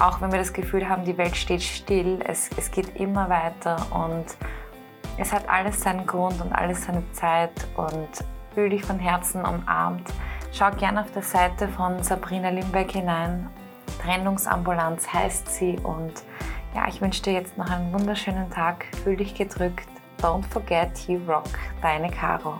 Auch 0.00 0.20
wenn 0.20 0.32
wir 0.32 0.40
das 0.40 0.52
Gefühl 0.52 0.88
haben, 0.88 1.04
die 1.04 1.16
Welt 1.16 1.36
steht 1.36 1.62
still, 1.62 2.18
es, 2.26 2.50
es 2.56 2.72
geht 2.72 2.96
immer 2.96 3.28
weiter 3.28 3.76
und 3.92 4.26
es 5.18 5.32
hat 5.32 5.48
alles 5.48 5.80
seinen 5.80 6.06
Grund 6.06 6.40
und 6.40 6.52
alles 6.52 6.84
seine 6.84 7.02
Zeit 7.12 7.52
und 7.76 8.08
fühl 8.54 8.70
dich 8.70 8.84
von 8.84 8.98
Herzen 8.98 9.44
umarmt. 9.44 10.08
Schau 10.52 10.70
gerne 10.72 11.02
auf 11.02 11.12
der 11.12 11.22
Seite 11.22 11.68
von 11.68 12.02
Sabrina 12.02 12.50
Limbeck 12.50 12.92
hinein. 12.92 13.48
Trennungsambulanz 14.02 15.12
heißt 15.12 15.48
sie 15.48 15.78
und 15.78 16.12
ja, 16.74 16.88
ich 16.88 17.00
wünsche 17.00 17.22
dir 17.22 17.34
jetzt 17.34 17.56
noch 17.58 17.70
einen 17.70 17.92
wunderschönen 17.92 18.50
Tag. 18.50 18.86
Fühl 19.04 19.16
dich 19.16 19.34
gedrückt. 19.34 19.88
Don't 20.20 20.44
forget 20.50 20.98
you 21.08 21.18
rock. 21.26 21.48
Deine 21.80 22.10
Caro. 22.10 22.54